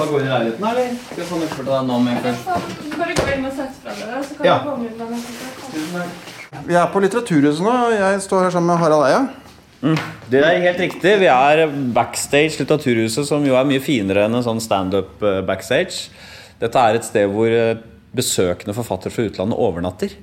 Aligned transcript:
Vi 0.00 0.12
gå 0.12 0.20
inn 0.20 0.26
i 0.26 0.32
leiligheten, 0.32 0.66
eller? 0.70 0.94
Skal 1.06 1.20
jeg 1.22 1.28
få 1.28 1.40
nøkkel 1.40 1.60
til 1.60 1.68
deg 1.70 1.86
nå 1.90 1.98
med 2.06 2.22
først? 2.24 2.48
Bare 3.00 3.16
gå 3.18 3.26
inn 3.34 3.44
og 3.48 3.52
sett 3.58 3.78
fra 3.82 3.94
dere, 3.98 4.22
så 4.24 4.36
kan 4.38 4.46
Ja. 4.46 4.58
du 4.58 4.70
komme 4.70 4.86
ut 4.86 5.92
med. 5.92 6.08
Vi 6.66 6.74
er 6.74 6.86
på 6.92 7.00
Litteraturhuset 7.04 7.62
nå. 7.64 7.74
Jeg 7.94 8.20
står 8.24 8.42
her 8.44 8.50
sammen 8.50 8.66
med 8.72 8.78
Harald 8.78 9.06
Eia. 9.06 9.28
Det 10.30 10.42
er 10.44 10.58
helt 10.60 10.80
riktig. 10.82 11.12
Vi 11.20 11.26
er 11.26 11.66
backstage 11.94 12.58
Litteraturhuset, 12.60 13.26
som 13.26 13.44
jo 13.46 13.54
er 13.56 13.64
mye 13.64 13.80
finere 13.80 14.26
enn 14.26 14.34
en 14.34 14.44
sånn 14.44 14.60
standup 14.60 15.22
eh, 15.22 15.40
backstage. 15.46 16.08
Dette 16.60 16.76
er 16.76 16.94
et 16.98 17.04
sted 17.06 17.30
hvor 17.32 17.48
eh, 17.48 17.76
besøkende 18.16 18.74
forfattere 18.76 19.12
fra 19.14 19.24
utlandet 19.28 19.56
overnatter. 19.58 20.16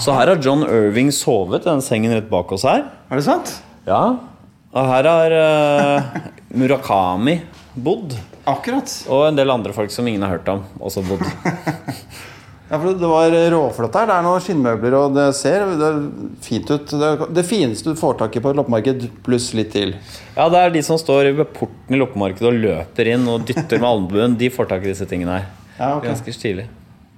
Så 0.00 0.14
her 0.16 0.30
har 0.32 0.40
John 0.40 0.62
Irving 0.64 1.10
sovet 1.12 1.66
i 1.66 1.70
den 1.70 1.82
sengen 1.84 2.14
rett 2.16 2.30
bak 2.30 2.50
oss 2.56 2.64
her. 2.64 2.86
Er 3.10 3.20
det 3.20 3.24
sant? 3.26 3.58
Ja. 3.86 4.16
Og 4.72 4.86
her 4.88 5.04
har 5.04 5.34
uh, 5.36 6.20
Murakami 6.56 7.42
bodd. 7.74 8.16
Akkurat. 8.48 8.90
Og 9.08 9.28
en 9.28 9.38
del 9.38 9.50
andre 9.52 9.74
folk 9.76 9.92
som 9.94 10.06
ingen 10.08 10.22
har 10.24 10.36
hørt 10.36 10.52
om, 10.52 10.64
også 10.80 11.04
bodd. 11.06 11.26
Ja, 12.72 12.78
for 12.80 12.94
Det 12.96 13.08
var 13.08 13.34
råflott 13.52 13.96
her. 13.98 14.06
Det 14.08 14.14
er 14.16 14.24
noen 14.24 14.40
skinnmøbler, 14.40 14.94
og 14.96 15.12
det 15.12 15.26
ser 15.36 15.66
det 15.76 15.88
fint 16.40 16.70
ut. 16.70 16.94
Det, 17.02 17.10
det 17.36 17.42
fineste 17.44 17.92
du 17.92 17.98
får 18.00 18.14
tak 18.22 18.38
i 18.38 18.40
på 18.40 18.48
et 18.48 18.56
loppemarked, 18.56 19.02
pluss 19.26 19.50
litt 19.52 19.74
til. 19.74 19.92
Ja, 20.38 20.46
det 20.48 20.62
er 20.62 20.72
de 20.72 20.80
som 20.86 20.96
står 20.96 21.34
ved 21.36 21.50
porten 21.52 21.92
i 21.92 22.00
loppemarkedet 22.00 22.48
og 22.48 22.62
løper 22.62 23.10
inn 23.12 23.28
og 23.28 23.44
dytter 23.44 23.76
med 23.76 23.90
albuen. 23.90 24.38
De 24.40 24.48
får 24.54 24.70
tak 24.70 24.86
i 24.86 24.88
disse 24.94 25.04
tingene 25.10 25.36
her. 25.36 25.50
Ja, 25.76 25.90
okay. 25.98 26.14
Ganske 26.14 26.32
stilig. 26.32 26.64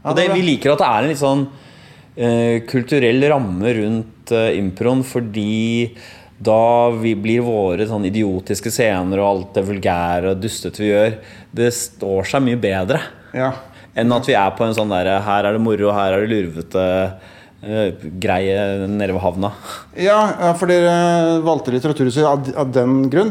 Ja, 0.00 0.08
Og 0.10 0.18
det 0.18 0.26
vi 0.34 0.42
liker 0.42 0.74
at 0.74 0.82
det 0.82 0.90
er 0.90 1.06
en 1.06 1.12
litt 1.12 1.22
sånn 1.22 1.46
uh, 1.46 2.56
kulturell 2.74 3.30
ramme 3.30 3.78
rundt 3.78 4.34
uh, 4.34 4.50
improen, 4.58 5.06
fordi 5.06 5.94
da 6.38 6.90
vi 6.90 7.14
blir 7.14 7.44
våre 7.46 7.86
sånn 7.86 8.06
idiotiske 8.08 8.72
scener 8.74 9.20
og 9.22 9.28
alt 9.28 9.54
det 9.54 9.66
vulgære 9.68 10.32
og 10.32 10.40
dustete 10.42 10.82
vi 10.82 10.90
gjør, 10.90 11.14
det 11.54 11.70
står 11.76 12.26
seg 12.32 12.42
mye 12.42 12.58
bedre 12.60 13.00
Ja. 13.34 13.52
enn 13.94 14.12
at 14.12 14.26
vi 14.26 14.34
er 14.34 14.50
på 14.58 14.64
en 14.66 14.74
sånn 14.74 14.90
derre 14.90 15.20
Her 15.22 15.44
er 15.44 15.52
det 15.52 15.62
moro, 15.62 15.92
her 15.94 16.12
er 16.16 16.26
det 16.26 16.32
lurvete 16.34 16.88
Uh, 17.64 17.94
greie 18.20 18.84
nede 18.92 19.14
ved 19.14 19.22
havna. 19.24 19.48
Ja, 19.96 20.18
ja, 20.36 20.50
for 20.52 20.68
dere 20.68 21.38
valgte 21.40 21.72
Litteraturhuset 21.72 22.26
av, 22.28 22.50
av 22.60 22.72
den 22.74 23.06
grunn? 23.08 23.30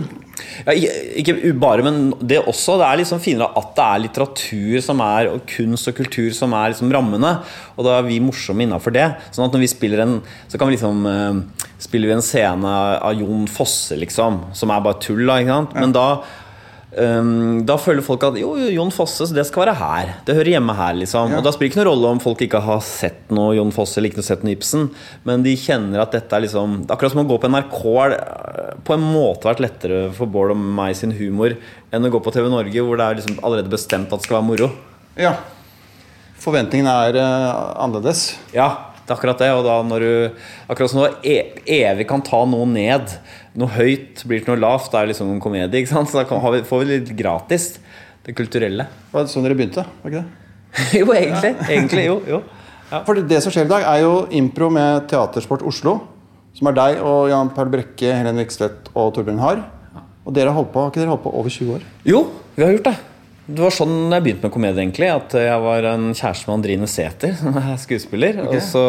Ja, 0.65 0.73
ikke 0.73 1.35
bare, 1.61 1.83
men 1.85 2.15
det 2.17 2.39
også. 2.41 2.79
Det 2.81 2.87
er 2.87 2.97
liksom 3.03 3.21
finere 3.21 3.51
at 3.59 3.75
det 3.77 3.85
er 3.85 4.01
litteratur 4.07 4.81
som 4.81 5.03
er, 5.05 5.29
og 5.35 5.45
kunst 5.53 5.91
og 5.91 5.99
kultur 5.99 6.33
som 6.33 6.55
er 6.57 6.73
liksom 6.73 6.89
rammene. 6.95 7.35
Og 7.77 7.85
da 7.85 7.99
er 7.99 8.07
vi 8.07 8.17
morsomme 8.25 8.65
innafor 8.65 8.95
det. 8.97 9.05
Sånn 9.29 9.45
at 9.45 9.53
når 9.53 9.67
vi 9.67 9.69
spiller 9.75 10.01
en 10.01 10.15
Så 10.49 10.57
kan 10.57 10.71
vi 10.71 10.79
liksom 10.79 11.05
eh, 11.05 11.62
Spiller 11.83 12.11
vi 12.11 12.15
en 12.15 12.23
scene 12.23 12.77
av 13.03 13.19
Jon 13.19 13.43
Fosse, 13.51 13.97
liksom, 13.99 14.39
som 14.55 14.71
er 14.71 14.85
bare 14.85 15.01
tull, 15.03 15.25
da. 15.27 15.41
Ikke 15.43 15.57
sant? 15.57 15.75
Men 15.79 15.95
da 15.95 16.07
Um, 16.93 17.63
da 17.65 17.73
føler 17.81 18.05
folk 18.05 18.21
at 18.27 18.35
jo, 18.37 18.51
jo, 18.59 18.67
Jon 18.75 18.91
Fosse, 18.93 19.25
det 19.33 19.45
skal 19.49 19.63
være 19.63 19.73
her. 19.79 20.11
Det 20.27 20.35
hører 20.37 20.51
hjemme 20.55 20.75
her. 20.77 20.93
liksom 20.99 21.31
Ja. 21.31 21.39
Og 21.39 21.45
da 21.45 21.53
spiller 21.53 21.71
det 21.71 21.73
ikke 21.73 21.81
noen 21.81 21.89
rolle 21.89 22.11
om 22.13 22.21
folk 22.21 22.43
ikke 22.45 22.61
har 22.61 22.83
sett 22.85 23.31
noe 23.33 23.55
Jon 23.57 23.73
Fosse 23.73 23.97
eller 23.97 24.11
ikke 24.11 24.21
har 24.21 24.27
sett 24.27 24.43
noe 24.45 24.53
Ibsen, 24.53 24.91
men 25.25 25.45
de 25.45 25.55
kjenner 25.57 26.03
at 26.03 26.13
dette 26.13 26.37
er 26.37 26.45
liksom 26.45 26.83
det 26.83 26.91
er 26.91 26.97
Akkurat 26.97 27.15
som 27.15 27.23
å 27.23 27.29
gå 27.31 27.39
på 27.41 27.49
NRK 27.49 27.79
har 27.87 28.15
eh, 28.19 28.69
på 28.85 28.93
en 28.93 29.07
måte 29.07 29.49
vært 29.49 29.63
lettere 29.63 30.05
for 30.13 30.29
Bård 30.29 30.53
og 30.53 30.61
meg 30.61 30.93
sin 30.99 31.15
humor 31.17 31.57
enn 31.93 32.05
å 32.05 32.13
gå 32.13 32.21
på 32.21 32.33
TV 32.35 32.51
Norge, 32.51 32.85
hvor 32.85 32.99
det 32.99 33.07
er 33.07 33.21
liksom 33.21 33.41
allerede 33.41 33.73
bestemt 33.73 34.13
at 34.13 34.21
det 34.21 34.27
skal 34.27 34.37
være 34.37 34.49
moro. 34.51 34.69
Ja. 35.17 35.33
Forventningene 36.43 36.93
er 37.07 37.17
uh, 37.17 37.73
annerledes. 37.81 38.35
Ja, 38.53 38.92
det 39.03 39.11
er 39.11 39.17
akkurat 39.17 39.41
det. 39.43 39.49
Og 39.51 39.65
da 39.67 39.77
når 39.83 40.05
du 40.05 40.13
Akkurat 40.71 40.91
som 40.91 41.03
du 41.03 41.27
e- 41.27 41.59
evig 41.67 42.07
kan 42.07 42.23
ta 42.23 42.43
noe 42.47 42.67
ned. 42.69 43.17
Noe 43.59 43.75
høyt 43.75 44.23
blir 44.27 44.43
til 44.43 44.53
noe 44.53 44.63
lavt. 44.63 44.91
Det 44.91 45.01
er 45.01 45.11
liksom 45.11 45.33
en 45.33 45.43
komedie. 45.43 45.81
ikke 45.81 45.91
sant? 45.91 46.09
Så 46.09 46.21
da 46.21 46.25
kan, 46.29 46.41
vi, 46.53 46.63
får 46.67 46.83
vi 46.83 46.89
litt 46.93 47.11
gratis. 47.19 47.77
Det 48.23 48.35
kulturelle. 48.37 48.87
Det 48.87 49.17
var 49.17 49.27
sånn 49.27 49.43
dere 49.43 49.59
begynte? 49.59 49.83
var 50.03 50.13
ikke 50.13 50.23
det? 50.23 50.41
jo, 51.01 51.11
egentlig. 51.13 51.53
Egentlig, 51.67 52.07
jo. 52.07 52.17
jo. 52.27 52.41
For 53.03 53.17
det 53.17 53.39
som 53.43 53.53
skjer 53.53 53.67
i 53.67 53.71
dag, 53.71 53.85
er 53.89 54.03
jo 54.05 54.15
impro 54.39 54.69
med 54.73 55.07
Teatersport 55.11 55.65
Oslo. 55.67 55.99
Som 56.53 56.69
er 56.69 56.77
deg 56.77 56.99
og 57.01 57.27
Jan 57.31 57.49
Paul 57.53 57.71
Brekke, 57.73 58.13
Helen 58.13 58.39
Vikstvedt 58.39 58.91
og 58.93 59.15
Torbjørn 59.15 59.41
Harr. 59.41 59.63
Og 60.23 60.35
dere 60.35 60.53
har 60.53 60.55
holdt 60.55 60.71
på, 60.71 60.79
har 60.79 60.93
ikke 60.93 61.01
dere 61.01 61.11
holdt 61.11 61.25
på 61.25 61.33
over 61.35 61.51
20 61.51 61.73
år? 61.75 61.87
Jo, 62.07 62.27
vi 62.55 62.63
har 62.63 62.71
gjort 62.77 62.87
det. 62.91 62.95
Det 63.43 63.59
var 63.59 63.73
sånn 63.75 64.07
jeg 64.07 64.23
begynte 64.23 64.47
med 64.47 64.53
komedie. 64.55 64.79
egentlig 64.85 65.09
At 65.11 65.33
Jeg 65.35 65.59
var 65.65 65.83
en 65.89 66.13
kjæreste 66.15 66.47
med 66.47 66.55
Andrine 66.55 66.87
Sæther, 66.87 67.33
som 67.41 67.57
er 67.59 67.73
skuespiller. 67.81 68.39
Og 68.45 68.55
så 68.63 68.83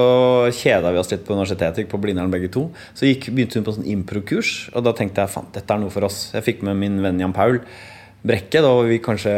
kjeda 0.54 0.92
vi 0.94 1.00
oss 1.02 1.10
litt 1.10 1.24
på 1.26 1.34
universitetet, 1.34 1.82
gikk 1.82 1.90
på 1.90 2.00
Blindern 2.04 2.30
begge 2.30 2.52
to. 2.54 2.68
Så 2.94 3.08
gikk, 3.08 3.32
begynte 3.34 3.58
hun 3.58 3.66
på 3.66 3.74
sånn 3.74 3.90
improkurs, 3.96 4.54
og 4.74 4.86
da 4.86 4.94
tenkte 4.94 5.24
jeg 5.24 5.34
faen, 5.34 5.50
dette 5.56 5.74
er 5.74 5.82
noe 5.82 5.90
for 5.90 6.06
oss. 6.06 6.28
Jeg 6.36 6.46
fikk 6.46 6.62
med 6.68 6.78
min 6.78 7.02
venn 7.02 7.18
Jan 7.18 7.34
Paul 7.34 7.58
Brekke. 8.22 8.62
Da 8.62 8.70
var 8.70 8.86
vi 8.86 9.02
kanskje 9.02 9.34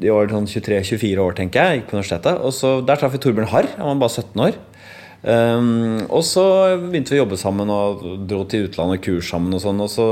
i 0.00 0.08
år 0.14 0.30
sånn 0.30 0.46
23-24 0.48 1.26
år, 1.26 1.34
tenker 1.36 1.66
jeg. 1.66 1.80
Gikk 1.80 1.90
på 1.90 1.98
universitetet. 1.98 2.38
Og 2.38 2.54
så 2.54 2.76
Der 2.86 3.02
traff 3.02 3.12
vi 3.16 3.20
Torbjørn 3.26 3.50
Harr. 3.50 3.74
Han 3.80 3.96
var 3.96 4.04
bare 4.06 4.22
17 4.22 4.46
år. 4.46 4.60
Um, 5.20 6.00
og 6.08 6.22
så 6.24 6.42
begynte 6.80 7.12
vi 7.12 7.18
å 7.18 7.24
jobbe 7.26 7.36
sammen 7.36 7.68
og 7.72 8.04
dro 8.28 8.40
til 8.48 8.68
utlandet 8.68 9.02
kurs 9.04 9.28
sammen. 9.28 9.52
og 9.56 9.62
sånn 9.62 9.82
Og 9.84 9.90
så, 9.92 10.06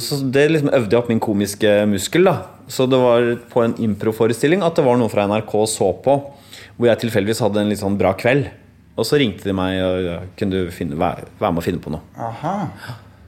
så 0.00 0.20
det 0.32 0.46
liksom 0.50 0.72
øvde 0.72 0.94
jeg 0.94 1.02
opp 1.02 1.10
min 1.12 1.22
komiske 1.22 1.72
muskel. 1.90 2.28
da 2.30 2.36
Så 2.68 2.88
det 2.88 3.00
var 3.00 3.32
på 3.52 3.64
en 3.64 3.76
improforestilling 3.88 4.64
at 4.64 4.78
det 4.78 4.86
var 4.86 5.00
noe 5.00 5.12
fra 5.12 5.26
NRK 5.28 5.56
så 5.68 5.90
på, 6.04 6.20
hvor 6.76 6.88
jeg 6.88 7.04
tilfeldigvis 7.04 7.44
hadde 7.44 7.60
en 7.60 7.72
litt 7.72 7.82
sånn 7.82 7.98
bra 8.00 8.14
kveld. 8.16 8.48
Og 8.96 9.04
så 9.04 9.18
ringte 9.20 9.44
de 9.44 9.52
meg 9.56 9.82
og 9.84 10.30
kunne 10.40 10.64
du 10.64 10.72
finne, 10.72 10.96
være, 10.96 11.28
være 11.36 11.52
med 11.52 11.60
og 11.60 11.66
finne 11.66 11.82
på 11.84 11.92
noe. 11.92 12.00
Aha. 12.16 12.54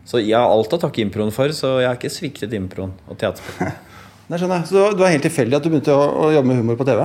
Så 0.08 0.22
jeg 0.22 0.32
har 0.32 0.48
alt 0.48 0.72
å 0.72 0.80
takke 0.80 1.02
improen 1.04 1.28
for, 1.34 1.52
så 1.52 1.74
jeg 1.82 1.90
har 1.90 1.98
ikke 1.98 2.12
sviktet 2.12 2.54
improen 2.56 2.94
og 3.04 3.20
teatersporten. 3.20 3.76
Det 4.28 4.36
skjønner 4.36 4.58
jeg. 4.60 4.68
Så 4.68 4.80
det 4.92 5.00
var 5.00 5.12
helt 5.14 5.24
tilfeldig 5.24 5.56
at 5.56 5.64
du 5.64 5.70
begynte 5.72 5.94
å, 5.94 6.08
å 6.20 6.26
jobbe 6.34 6.50
med 6.50 6.58
humor 6.60 6.76
på 6.76 6.84
TV? 6.84 7.00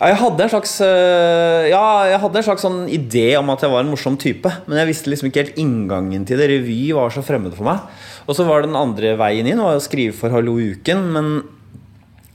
Ja, 0.00 0.08
jeg 0.10 0.18
hadde 0.18 0.42
en 0.42 0.50
slags 0.50 0.72
øh, 0.82 1.66
Ja, 1.70 1.82
jeg 2.10 2.18
hadde 2.24 2.40
en 2.40 2.46
slags 2.48 2.64
sånn 2.66 2.80
idé 2.90 3.28
om 3.38 3.52
at 3.54 3.62
jeg 3.62 3.70
var 3.70 3.84
en 3.84 3.92
morsom 3.92 4.16
type. 4.18 4.50
Men 4.66 4.80
jeg 4.80 4.90
visste 4.90 5.12
liksom 5.12 5.30
ikke 5.30 5.44
helt 5.44 5.60
inngangen 5.62 6.24
til 6.26 6.40
det. 6.42 6.48
Revy 6.50 6.80
var 6.98 7.14
så 7.14 7.22
fremmed 7.22 7.54
for 7.54 7.68
meg. 7.68 7.86
Og 8.26 8.34
så 8.34 8.46
var 8.48 8.66
den 8.66 8.74
andre 8.78 9.14
veien 9.20 9.46
inn 9.46 9.62
var 9.62 9.78
å 9.78 9.84
skrive 9.84 10.16
for 10.18 10.34
Hallo 10.34 10.56
Uken, 10.58 11.06
men 11.14 11.30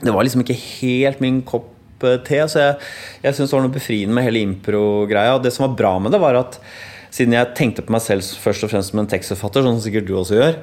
det 0.04 0.16
var 0.16 0.24
liksom 0.24 0.46
ikke 0.46 0.56
helt 0.56 1.20
min 1.24 1.44
kopp 1.48 2.08
eh, 2.08 2.22
te. 2.24 2.40
Så 2.48 2.64
jeg, 2.64 2.80
jeg 3.26 3.36
syntes 3.36 3.52
det 3.52 3.60
var 3.60 3.68
noe 3.68 3.76
befriende 3.76 4.16
med 4.16 4.28
hele 4.30 4.48
impro-greia. 4.48 5.36
Og 5.36 5.44
det 5.44 5.52
som 5.52 5.68
var 5.68 5.76
bra 5.84 5.98
med 6.00 6.16
det, 6.16 6.24
var 6.24 6.40
at 6.40 6.62
siden 7.14 7.36
jeg 7.36 7.52
tenkte 7.58 7.84
på 7.86 7.94
meg 7.94 8.02
selv 8.02 8.26
først 8.42 8.66
og 8.66 8.72
fremst 8.72 8.94
som 8.94 9.02
en 9.04 9.10
tekstforfatter, 9.10 9.66
sånn 9.66 9.78
som 9.78 9.84
sikkert 9.86 10.08
du 10.08 10.16
også 10.18 10.40
gjør, 10.40 10.56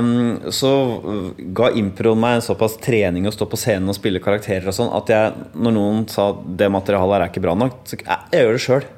um, 0.00 0.08
så 0.54 0.72
ga 1.56 1.70
improen 1.78 2.18
meg 2.22 2.38
en 2.38 2.46
såpass 2.48 2.74
trening 2.82 3.28
å 3.30 3.34
stå 3.34 3.46
på 3.50 3.60
scenen 3.60 3.92
og 3.92 3.98
spille 3.98 4.22
karakterer 4.24 4.66
og 4.66 4.76
sånn, 4.76 4.90
at 4.98 5.12
jeg, 5.14 5.46
når 5.54 5.76
noen 5.76 6.02
sa 6.10 6.32
det 6.34 6.72
materialet 6.74 7.16
her 7.16 7.26
er 7.26 7.32
ikke 7.32 7.44
bra 7.46 7.54
nok, 7.58 7.78
så 7.86 8.00
jeg, 8.00 8.18
jeg 8.34 8.46
gjør 8.48 8.58
det 8.58 8.64
sjøl. 8.66 8.90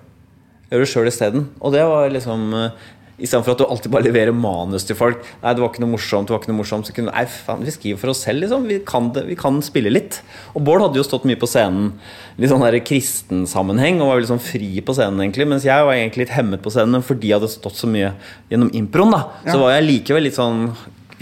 Jeg 0.62 0.72
gjør 0.78 0.86
det 0.86 0.92
sjøl 0.94 1.10
isteden. 1.10 1.46
Og 1.60 1.74
det 1.74 1.84
var 1.90 2.14
liksom 2.14 2.46
uh, 2.56 2.90
Istedenfor 3.20 3.52
at 3.52 3.60
du 3.60 3.66
alltid 3.66 3.92
bare 3.92 4.06
leverer 4.06 4.32
manus 4.34 4.86
til 4.88 4.96
folk. 4.96 5.20
Nei, 5.42 5.52
det 5.52 5.60
var 5.62 5.68
ikke 5.68 5.82
noe 5.84 5.92
morsomt, 5.92 6.28
det 6.28 6.32
var 6.32 6.40
ikke 6.40 6.50
noe 6.50 6.60
morsomt 6.62 6.88
Så 6.88 6.94
kunne 6.96 7.12
Nei, 7.12 7.26
faen, 7.28 7.60
vi 7.66 7.74
skriver 7.74 8.00
for 8.00 8.12
oss 8.14 8.22
selv, 8.24 8.40
liksom. 8.44 8.64
Vi 8.70 8.78
kan, 8.88 9.10
det, 9.12 9.26
vi 9.28 9.36
kan 9.38 9.60
spille 9.64 9.92
litt. 9.92 10.22
Og 10.56 10.64
Bård 10.64 10.80
hadde 10.86 10.98
jo 11.00 11.04
stått 11.06 11.26
mye 11.28 11.38
på 11.40 11.50
scenen 11.50 11.92
litt 12.40 12.48
sånn 12.48 12.64
der 12.64 12.78
kristen 12.80 13.44
sammenheng 13.50 14.00
og 14.00 14.08
var 14.08 14.18
veldig 14.20 14.30
sånn 14.32 14.42
fri 14.42 14.70
på 14.80 14.96
scenen, 14.96 15.20
egentlig. 15.26 15.46
Mens 15.50 15.66
jeg 15.68 15.84
var 15.84 15.92
egentlig 15.94 16.24
litt 16.24 16.34
hemmet 16.34 16.64
på 16.64 16.72
scenen, 16.72 16.96
men 16.96 17.04
fordi 17.06 17.30
jeg 17.30 17.38
hadde 17.38 17.52
stått 17.52 17.76
så 17.78 17.90
mye 17.90 18.14
gjennom 18.50 18.72
improen, 18.78 19.12
da, 19.12 19.26
så 19.44 19.58
var 19.60 19.76
jeg 19.76 19.88
likevel 19.90 20.28
litt 20.28 20.38
sånn 20.38 20.70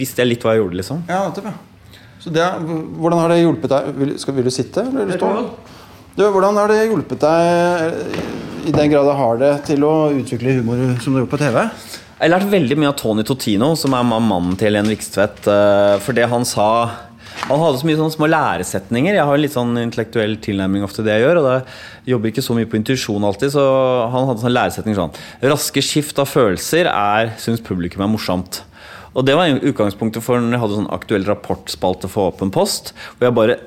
Visste 0.01 0.23
jeg 0.23 0.31
litt 0.31 0.41
hva 0.41 0.55
jeg 0.55 0.63
gjorde, 0.63 0.77
liksom. 0.79 1.01
Ja, 1.11 1.27
ja. 1.29 1.51
Det, 2.33 2.45
hvordan 2.97 3.19
har 3.19 3.29
det 3.29 3.41
hjulpet 3.43 3.69
deg? 3.69 3.91
Vil, 3.99 4.13
skal, 4.17 4.33
vil 4.33 4.47
du 4.47 4.53
sitte, 4.53 4.87
eller 4.87 5.05
vil 5.05 5.13
du 5.13 5.19
stå? 5.19 5.29
Du, 6.11 6.25
hvordan 6.27 6.57
har 6.59 6.67
det 6.71 6.81
hjulpet 6.89 7.21
deg, 7.23 8.01
i 8.67 8.73
den 8.75 8.91
grad 8.91 9.07
det 9.07 9.17
har 9.17 9.37
det, 9.39 9.51
til 9.69 9.85
å 9.87 9.93
utvikle 10.11 10.57
humor 10.59 10.81
som 11.01 11.13
du 11.13 11.19
har 11.19 11.23
gjort 11.23 11.31
på 11.31 11.39
TV? 11.39 11.61
Jeg 12.21 12.25
har 12.27 12.33
lært 12.35 12.51
veldig 12.51 12.77
mye 12.77 12.89
av 12.91 12.97
Tony 12.99 13.23
Totino, 13.25 13.71
som 13.79 13.95
er 13.97 14.03
mannen 14.05 14.57
til 14.59 14.67
Helene 14.69 14.91
Vikstvedt. 14.91 15.47
eh, 15.49 15.95
For 16.03 16.13
det 16.13 16.27
han 16.29 16.45
sa 16.45 16.67
Han 17.47 17.57
hadde 17.57 17.79
så 17.79 17.87
mye 17.87 17.97
sånne 17.97 18.13
små 18.13 18.27
læresetninger. 18.29 19.15
Jeg 19.15 19.25
har 19.25 19.33
en 19.33 19.41
litt 19.41 19.55
sånn 19.55 19.71
intellektuell 19.79 20.35
tilnærming 20.43 20.83
ofte 20.85 20.99
til 20.99 21.07
det 21.07 21.15
jeg 21.15 21.23
gjør. 21.23 21.39
Og 21.39 21.47
jeg 21.49 22.11
jobber 22.11 22.29
ikke 22.29 22.43
så 22.45 22.53
mye 22.53 22.69
på 22.69 22.77
intuisjon 22.77 23.23
alltid, 23.25 23.53
så 23.55 23.63
han 24.11 24.27
hadde 24.27 24.43
sånn 24.43 24.53
læresetning 24.53 24.97
sånn 24.99 25.15
Raske 25.49 25.81
skift 25.81 26.19
av 26.21 26.29
følelser 26.29 26.91
er 26.91 27.31
syns 27.41 27.63
publikum 27.65 28.03
er 28.03 28.11
morsomt. 28.11 28.61
Og 29.15 29.25
det 29.25 29.33
var 29.39 29.47
utgangspunktet 29.47 30.21
for 30.23 30.37
når 30.39 30.53
jeg 30.53 30.63
hadde 30.65 30.79
sånn 30.83 30.93
aktuell 30.93 31.25
rapportspalte 31.25 32.11
for 32.11 32.29
Åpen 32.29 32.51
post, 32.53 32.93
hvor 33.17 33.27
jeg 33.27 33.39
bare 33.39 33.57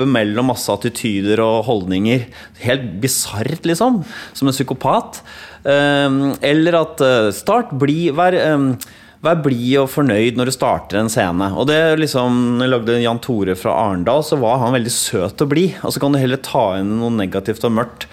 hopper 0.00 0.08
mellom 0.08 0.48
masse 0.50 0.70
attityder 0.72 1.40
og 1.42 1.66
holdninger. 1.66 2.26
Helt 2.64 3.00
bisart, 3.00 3.64
liksom. 3.64 4.02
Som 4.32 4.48
en 4.48 4.54
psykopat. 4.54 5.22
Um, 5.62 6.34
eller 6.40 6.78
at 6.80 7.00
uh, 7.00 7.30
Start, 7.32 7.72
bli, 7.76 8.10
vær, 8.10 8.34
um, 8.54 8.72
vær 9.20 9.42
blid 9.44 9.82
og 9.82 9.90
fornøyd 9.92 10.38
når 10.38 10.48
du 10.48 10.54
starter 10.54 11.00
en 11.00 11.10
scene. 11.12 11.52
Og 11.54 11.68
det 11.68 11.98
liksom, 12.00 12.60
jeg 12.62 12.72
lagde 12.72 13.00
Jan 13.02 13.20
Tore 13.20 13.56
fra 13.56 13.76
Arendal, 13.76 14.24
så 14.24 14.40
var 14.40 14.62
han 14.64 14.74
veldig 14.78 14.94
søt 14.94 15.44
og 15.44 15.52
blid. 15.52 15.76
Og 15.84 15.92
så 15.92 16.00
kan 16.00 16.12
du 16.12 16.20
heller 16.20 16.40
ta 16.40 16.80
inn 16.80 16.96
noe 17.00 17.12
negativt 17.12 17.64
og 17.68 17.76
mørkt. 17.76 18.08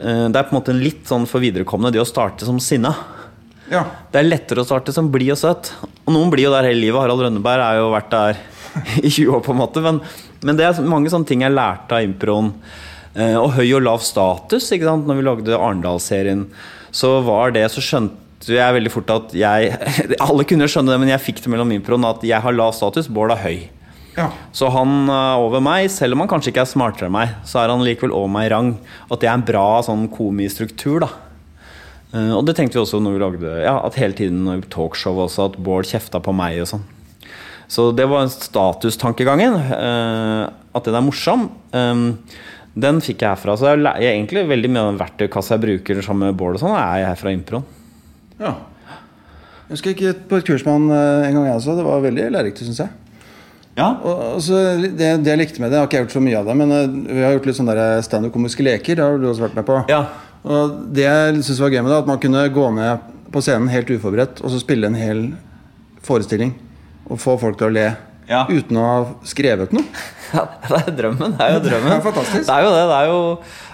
Uh, 0.00 0.28
det 0.30 0.36
er 0.36 0.48
på 0.48 0.54
en 0.54 0.60
måte 0.60 0.76
litt 0.76 1.06
sånn 1.08 1.28
for 1.28 1.44
viderekommende 1.44 1.96
det 1.96 2.04
å 2.04 2.08
starte 2.08 2.48
som 2.48 2.60
sinna. 2.62 2.94
Ja. 3.68 3.84
Det 4.08 4.22
er 4.22 4.30
lettere 4.30 4.62
å 4.62 4.68
starte 4.68 4.94
som 4.96 5.10
blid 5.12 5.34
og 5.34 5.42
søt. 5.42 5.74
Og 6.06 6.14
noen 6.14 6.30
blir 6.32 6.46
jo 6.46 6.54
der 6.54 6.70
hele 6.70 6.80
livet. 6.80 7.02
Harald 7.02 7.20
Rønneberg 7.20 7.60
har 7.60 7.82
jo 7.82 7.90
vært 7.92 8.14
der 8.14 8.38
i 9.02 9.10
20 9.10 9.36
år, 9.36 9.42
på 9.44 9.54
en 9.54 9.60
måte. 9.60 9.82
Men, 9.84 10.00
Men 10.46 10.58
det 10.58 10.66
er 10.66 10.86
mange 10.86 11.10
sånne 11.12 11.28
ting 11.28 11.42
jeg 11.42 11.54
lærte 11.54 11.96
av 11.98 12.06
improen. 12.06 12.52
Eh, 13.18 13.34
og 13.38 13.56
høy 13.56 13.66
og 13.78 13.84
lav 13.86 14.02
status. 14.04 14.70
ikke 14.74 14.86
sant? 14.86 15.08
Når 15.08 15.18
vi 15.18 15.26
lagde 15.26 15.58
Arendal-serien, 15.58 16.46
så 16.94 17.18
var 17.26 17.52
det 17.56 17.66
Så 17.72 17.82
skjønte 17.84 18.54
jeg 18.54 18.74
veldig 18.76 18.92
fort 18.94 19.10
at 19.10 19.34
jeg 19.36 19.74
Alle 20.28 20.46
kunne 20.48 20.68
skjønne 20.70 20.94
det, 20.94 21.00
men 21.02 21.10
jeg 21.10 21.24
fikk 21.24 21.42
det 21.42 21.50
mellom 21.52 21.74
improen 21.74 22.06
at 22.08 22.22
jeg 22.24 22.40
har 22.44 22.54
lav 22.54 22.72
status, 22.76 23.10
Bård 23.10 23.34
er 23.34 23.42
høy. 23.42 23.58
Ja. 24.18 24.30
Så 24.56 24.70
han 24.74 25.06
er 25.10 25.38
over 25.38 25.62
meg, 25.62 25.86
selv 25.94 26.16
om 26.16 26.24
han 26.24 26.30
kanskje 26.30 26.50
ikke 26.50 26.64
er 26.64 26.70
smartere 26.70 27.06
enn 27.06 27.14
meg, 27.14 27.36
så 27.46 27.60
er 27.62 27.70
han 27.70 27.84
likevel 27.86 28.14
over 28.14 28.30
meg 28.34 28.48
i 28.48 28.52
rang. 28.54 28.70
At 29.06 29.22
det 29.22 29.30
er 29.30 29.36
en 29.36 29.46
bra 29.46 29.66
sånn 29.86 30.08
komistruktur, 30.10 31.04
da. 31.06 31.10
Eh, 32.14 32.32
og 32.34 32.46
det 32.48 32.56
tenkte 32.58 32.78
vi 32.78 32.82
også 32.82 33.02
når 33.04 33.14
vi 33.14 33.20
lagde 33.20 33.56
Ja, 33.66 33.76
at 33.84 33.98
hele 34.00 34.16
tiden 34.16 34.46
vi 34.48 34.70
talkshow 34.72 35.18
også, 35.26 35.50
at 35.50 35.58
Bård 35.62 35.90
kjefta 35.90 36.22
på 36.24 36.34
meg 36.34 36.62
og 36.64 36.70
sånn. 36.72 36.86
Så 37.68 37.90
det 37.92 38.06
var 38.08 38.28
statustankegangen. 38.32 39.54
eh, 39.54 40.50
at 40.74 40.84
den 40.84 40.94
er 40.94 41.04
morsom. 41.04 41.50
eh, 41.72 42.14
den 42.78 43.00
fikk 43.02 43.22
jeg 43.24 43.34
herfra. 43.34 43.56
Så 43.58 43.66
jeg, 43.72 43.82
er 43.84 44.14
egentlig 44.14 44.46
veldig 44.48 44.70
mye 44.70 44.82
av 44.84 44.90
den 44.92 45.00
verktøykassa 45.02 45.56
jeg 45.56 45.64
bruker 45.66 46.02
sammen 46.04 46.30
med 46.30 46.38
Bård 46.38 46.54
og 46.54 46.62
sånn, 46.62 46.76
er 46.78 47.04
jeg 47.08 47.18
fra 47.18 47.34
improen. 47.34 47.64
ja. 48.40 48.56
Jeg 49.68 49.76
husker 49.76 49.90
ikke 49.92 50.12
på 50.30 50.36
et 50.38 50.46
kurs 50.48 50.62
med 50.64 50.72
han 50.72 50.84
eh, 50.96 51.26
en 51.28 51.34
gang 51.36 51.46
jeg 51.50 51.58
også. 51.58 51.74
Det 51.76 51.82
var 51.84 52.00
veldig 52.00 52.22
lærerikt, 52.32 52.62
syns 52.64 52.78
jeg. 52.80 52.88
Ja. 53.76 53.88
Og, 54.00 54.38
så 54.40 54.56
det, 54.80 55.10
det 55.20 55.28
jeg 55.28 55.38
likte 55.42 55.60
med 55.60 55.68
det, 55.70 55.76
har 55.76 55.90
ikke 55.90 55.98
jeg 55.98 56.06
gjort 56.06 56.14
så 56.16 56.22
mye 56.24 56.38
av 56.38 56.48
det, 56.48 56.54
men 56.56 56.72
eh, 56.72 56.94
vi 57.18 57.20
har 57.20 57.34
gjort 57.34 57.48
litt 57.50 57.58
sånne 57.58 57.84
standup-komiske 58.06 58.64
leker. 58.64 58.96
Det 58.96 59.04
har 59.04 59.20
du 59.20 59.26
også 59.28 59.44
vært 59.44 59.58
med 59.60 59.66
på. 59.68 59.76
Ja. 59.92 60.00
Og 60.48 60.72
det 60.96 61.04
jeg 61.04 61.42
syns 61.44 61.60
var 61.60 61.74
gøy 61.74 61.82
med 61.82 61.92
det, 61.92 61.98
at 62.00 62.08
man 62.08 62.22
kunne 62.22 62.46
gå 62.54 62.70
ned 62.78 63.04
på 63.28 63.42
scenen 63.44 63.68
helt 63.68 63.92
uforberedt 63.92 64.40
og 64.40 64.54
så 64.54 64.62
spille 64.62 64.88
en 64.88 64.96
hel 64.96 65.20
forestilling 66.00 66.54
og 67.08 67.18
få 67.22 67.38
folk 67.40 67.58
til 67.60 67.70
å 67.70 67.74
le 67.78 67.88
Ja. 68.28 68.42
uten 68.44 68.76
å 68.76 68.84
ha 68.84 68.96
skrevet 69.24 69.72
noe. 69.72 69.84
Ja, 70.28 70.42
det 70.60 70.76
er 70.76 70.92
drømmen. 70.92 71.38
Det 71.38 71.40
er 71.40 71.54
jo 71.54 71.60
drømmen. 71.64 71.88
Det 71.88 71.94
er 71.96 72.02
fantastisk. 72.04 72.42
Det 72.44 72.52
er 72.52 72.64
jo 72.66 72.72
det. 72.74 72.82
Det 72.90 72.96
er 72.98 73.06
jo, 73.08 73.20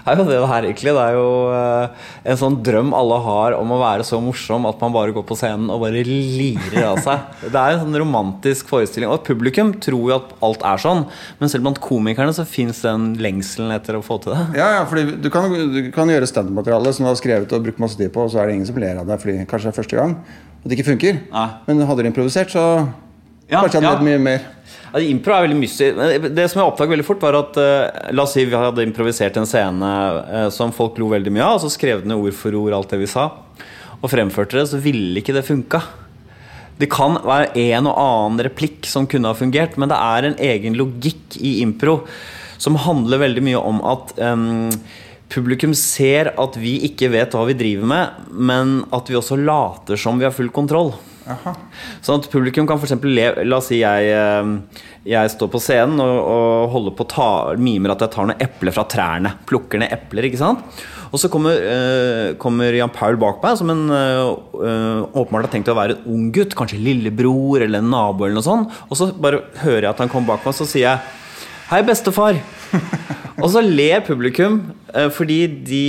er 0.07 0.15
jo 0.15 0.23
det 0.23 0.35
det 0.37 0.45
her 0.47 0.67
egentlig. 0.69 0.93
Det 0.95 1.01
er 1.03 1.15
jo 1.17 1.25
eh, 1.51 2.05
en 2.31 2.39
sånn 2.39 2.55
drøm 2.63 2.93
alle 2.95 3.17
har 3.25 3.55
om 3.57 3.73
å 3.75 3.79
være 3.81 4.05
så 4.07 4.21
morsom 4.23 4.63
at 4.69 4.79
man 4.79 4.93
bare 4.95 5.11
går 5.17 5.25
på 5.27 5.35
scenen 5.35 5.67
og 5.73 5.81
bare 5.83 6.05
lirer 6.07 6.87
av 6.93 7.01
seg. 7.03 7.25
Det 7.51 7.59
er 7.59 7.75
en 7.75 7.81
sånn 7.83 7.99
romantisk 7.99 8.71
forestilling. 8.71 9.11
Og 9.11 9.27
publikum 9.27 9.73
tror 9.83 10.07
jo 10.13 10.15
at 10.15 10.31
alt 10.47 10.63
er 10.71 10.79
sånn, 10.85 11.03
men 11.41 11.51
selv 11.51 11.67
blant 11.67 11.83
komikerne 11.83 12.31
så 12.39 12.47
fins 12.47 12.79
den 12.87 13.17
lengselen 13.19 13.75
etter 13.75 13.99
å 13.99 14.05
få 14.07 14.21
til 14.23 14.31
det. 14.37 14.45
Ja, 14.61 14.71
ja, 14.79 14.85
fordi 14.87 15.19
du 15.19 15.27
kan, 15.35 15.51
du 15.51 15.81
kan 15.91 16.07
gjøre 16.07 16.31
standup-materiale 16.31 16.95
som 16.95 17.03
du 17.03 17.11
har 17.11 17.19
skrevet 17.19 17.51
og 17.51 17.67
brukt 17.67 17.83
masse 17.83 17.99
tid 17.99 18.15
på, 18.15 18.23
og 18.23 18.31
så 18.31 18.39
er 18.39 18.47
det 18.47 18.61
ingen 18.61 18.71
som 18.71 18.79
ler 18.79 19.03
av 19.03 19.11
deg 19.11 19.19
fordi 19.19 19.41
kanskje 19.43 19.67
det 19.67 19.75
er 19.75 19.81
første 19.83 19.99
gang. 19.99 20.15
Og 20.63 20.71
det 20.71 20.79
ikke 20.79 20.93
funker. 20.93 21.19
Nei. 21.35 21.47
Men 21.67 21.83
hadde 21.91 22.07
du 22.07 22.13
improvisert, 22.15 22.55
så 22.55 22.85
Ja, 23.49 23.61
kanskje 23.61 23.81
hadde 23.81 23.87
ja. 23.87 23.95
vet 23.97 24.05
mye 24.07 24.21
mer. 24.21 24.45
Ja, 24.95 25.01
impro 25.03 25.35
er 25.35 25.45
veldig 25.45 25.57
mystisk. 25.59 25.99
Det 26.33 26.45
som 26.49 26.61
jeg 26.61 26.69
oppdaget 26.69 26.93
veldig 26.95 27.05
fort, 27.05 27.21
var 27.25 27.37
at 27.37 27.59
uh, 27.59 28.13
La 28.15 28.23
oss 28.23 28.33
si 28.37 28.45
vi 28.47 28.55
hadde 28.55 28.85
improvisert 28.85 29.37
en 29.37 29.49
scene 29.49 29.91
uh, 29.91 30.47
som 30.53 30.73
folk 30.73 30.97
lo 31.01 31.11
veldig 31.11 31.33
mye 31.35 31.45
av, 31.45 31.57
og 31.59 31.65
så 31.65 31.73
skrev 31.73 32.01
den 32.01 32.13
ned 32.13 32.23
ord 32.23 32.37
for 32.37 32.57
ord 32.57 32.77
alt 32.77 32.95
det 32.95 33.01
vi 33.03 33.11
sa, 33.11 33.27
og 33.99 34.09
fremførte 34.11 34.57
det, 34.57 34.65
så 34.71 34.81
ville 34.81 35.21
ikke 35.21 35.35
det 35.35 35.45
funka. 35.45 35.83
Det 36.79 36.89
kan 36.91 37.19
være 37.23 37.53
en 37.55 37.87
og 37.87 37.99
annen 38.01 38.43
replikk 38.49 38.87
som 38.89 39.07
kunne 39.07 39.29
ha 39.31 39.37
fungert, 39.37 39.77
men 39.79 39.91
det 39.91 39.99
er 39.99 40.27
en 40.27 40.39
egen 40.49 40.75
logikk 40.79 41.37
i 41.39 41.59
impro 41.63 42.01
som 42.59 42.79
handler 42.79 43.21
veldig 43.21 43.43
mye 43.45 43.61
om 43.61 43.81
at 43.87 44.13
um, 44.19 44.71
publikum 45.31 45.75
ser 45.77 46.33
at 46.39 46.57
vi 46.59 46.77
ikke 46.87 47.11
vet 47.13 47.35
hva 47.35 47.45
vi 47.47 47.55
driver 47.57 47.91
med, 47.91 48.25
men 48.31 48.77
at 48.95 49.11
vi 49.11 49.19
også 49.19 49.37
later 49.39 49.99
som 49.99 50.19
vi 50.19 50.27
har 50.27 50.35
full 50.35 50.51
kontroll. 50.55 50.93
Sånn 52.05 52.19
at 52.21 52.27
publikum 52.29 52.67
kan 52.69 52.77
eksempel 52.77 53.15
le 53.17 53.29
La 53.47 53.57
oss 53.57 53.71
si 53.71 53.79
jeg, 53.81 54.09
eh, 54.13 54.81
jeg 55.09 55.31
står 55.33 55.49
på 55.53 55.61
scenen 55.61 56.01
og, 56.03 56.17
og 56.21 56.73
holder 56.73 56.95
på 56.97 57.07
ta, 57.09 57.29
mimer 57.57 57.95
at 57.95 58.05
jeg 58.05 58.13
tar 58.13 58.29
noen 58.29 58.43
epler 58.45 58.75
fra 58.75 58.85
trærne. 58.89 59.33
Plukker 59.49 59.81
ned 59.81 59.93
epler, 59.95 60.29
ikke 60.29 60.41
sant. 60.41 60.85
Og 61.11 61.21
så 61.21 61.29
kommer, 61.31 61.55
øh, 61.55 62.35
kommer 62.41 62.75
Jan 62.75 62.93
Paul 62.93 63.17
bak 63.21 63.41
meg, 63.43 63.57
som 63.57 63.69
en 63.71 63.85
eh, 63.93 65.03
åpenbart 65.15 65.47
har 65.47 65.53
tenkt 65.53 65.71
å 65.71 65.77
være 65.77 65.97
en 65.97 66.09
ung 66.11 66.31
gutt. 66.35 66.57
Kanskje 66.57 66.81
lillebror 66.81 67.63
eller 67.63 67.81
en 67.81 67.93
nabo 67.93 68.27
eller 68.27 68.39
noe 68.39 68.45
sånt. 68.45 68.81
Og 68.89 68.99
så 68.99 69.09
bare 69.13 69.45
hører 69.63 69.87
jeg 69.87 69.93
at 69.93 70.03
han 70.03 70.11
kommer 70.11 70.35
bak 70.35 70.45
meg, 70.45 70.57
så 70.57 70.67
sier 70.69 70.89
jeg 70.89 71.21
Hei, 71.65 71.79
bestefar. 71.81 72.37
Og 73.43 73.49
så 73.51 73.59
ler 73.59 73.99
publikum 74.05 74.61
eh, 74.95 75.09
fordi 75.11 75.39
de 75.67 75.81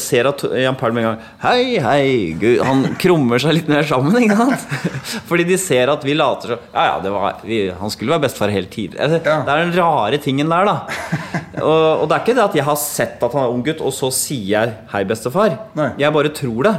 ser 0.00 0.24
at 0.30 0.40
Jan 0.56 0.76
Paul 0.80 0.94
med 0.96 1.04
en 1.04 1.08
gang 1.10 1.26
Hei, 1.42 1.76
hei, 1.84 2.06
Gud. 2.40 2.62
Han 2.64 2.84
krummer 3.00 3.42
seg 3.42 3.58
litt 3.58 3.68
mer 3.68 3.84
sammen. 3.86 4.16
Ikke 4.24 4.38
sant? 4.38 4.64
Fordi 5.28 5.44
de 5.48 5.58
ser 5.60 5.92
at 5.92 6.06
vi 6.06 6.16
later 6.16 6.54
som 6.54 6.64
Ja, 6.72 6.86
ja, 6.88 6.96
det 7.04 7.12
var, 7.12 7.42
vi, 7.44 7.60
han 7.76 7.92
skulle 7.92 8.16
være 8.16 8.24
bestefar 8.24 8.54
hele 8.54 8.70
tiden. 8.72 8.96
Altså, 8.98 9.20
Ja. 9.20 9.36
Det 9.44 9.52
er 9.52 9.64
den 9.66 9.76
rare 9.76 10.20
tingen 10.24 10.50
der, 10.52 10.70
da. 10.70 10.76
Og, 11.64 12.02
og 12.02 12.08
det 12.10 12.16
er 12.16 12.22
ikke 12.24 12.34
det 12.34 12.42
at 12.48 12.56
jeg 12.58 12.66
har 12.66 12.78
sett 12.80 13.20
at 13.22 13.34
han 13.36 13.44
er 13.44 13.52
ung 13.52 13.60
gutt, 13.64 13.78
og 13.84 13.92
så 13.94 14.08
sier 14.12 14.48
jeg 14.50 14.72
'hei, 14.90 15.04
bestefar'. 15.06 15.54
Nei. 15.78 15.92
Jeg 16.02 16.12
bare 16.16 16.32
tror 16.34 16.66
det. 16.66 16.72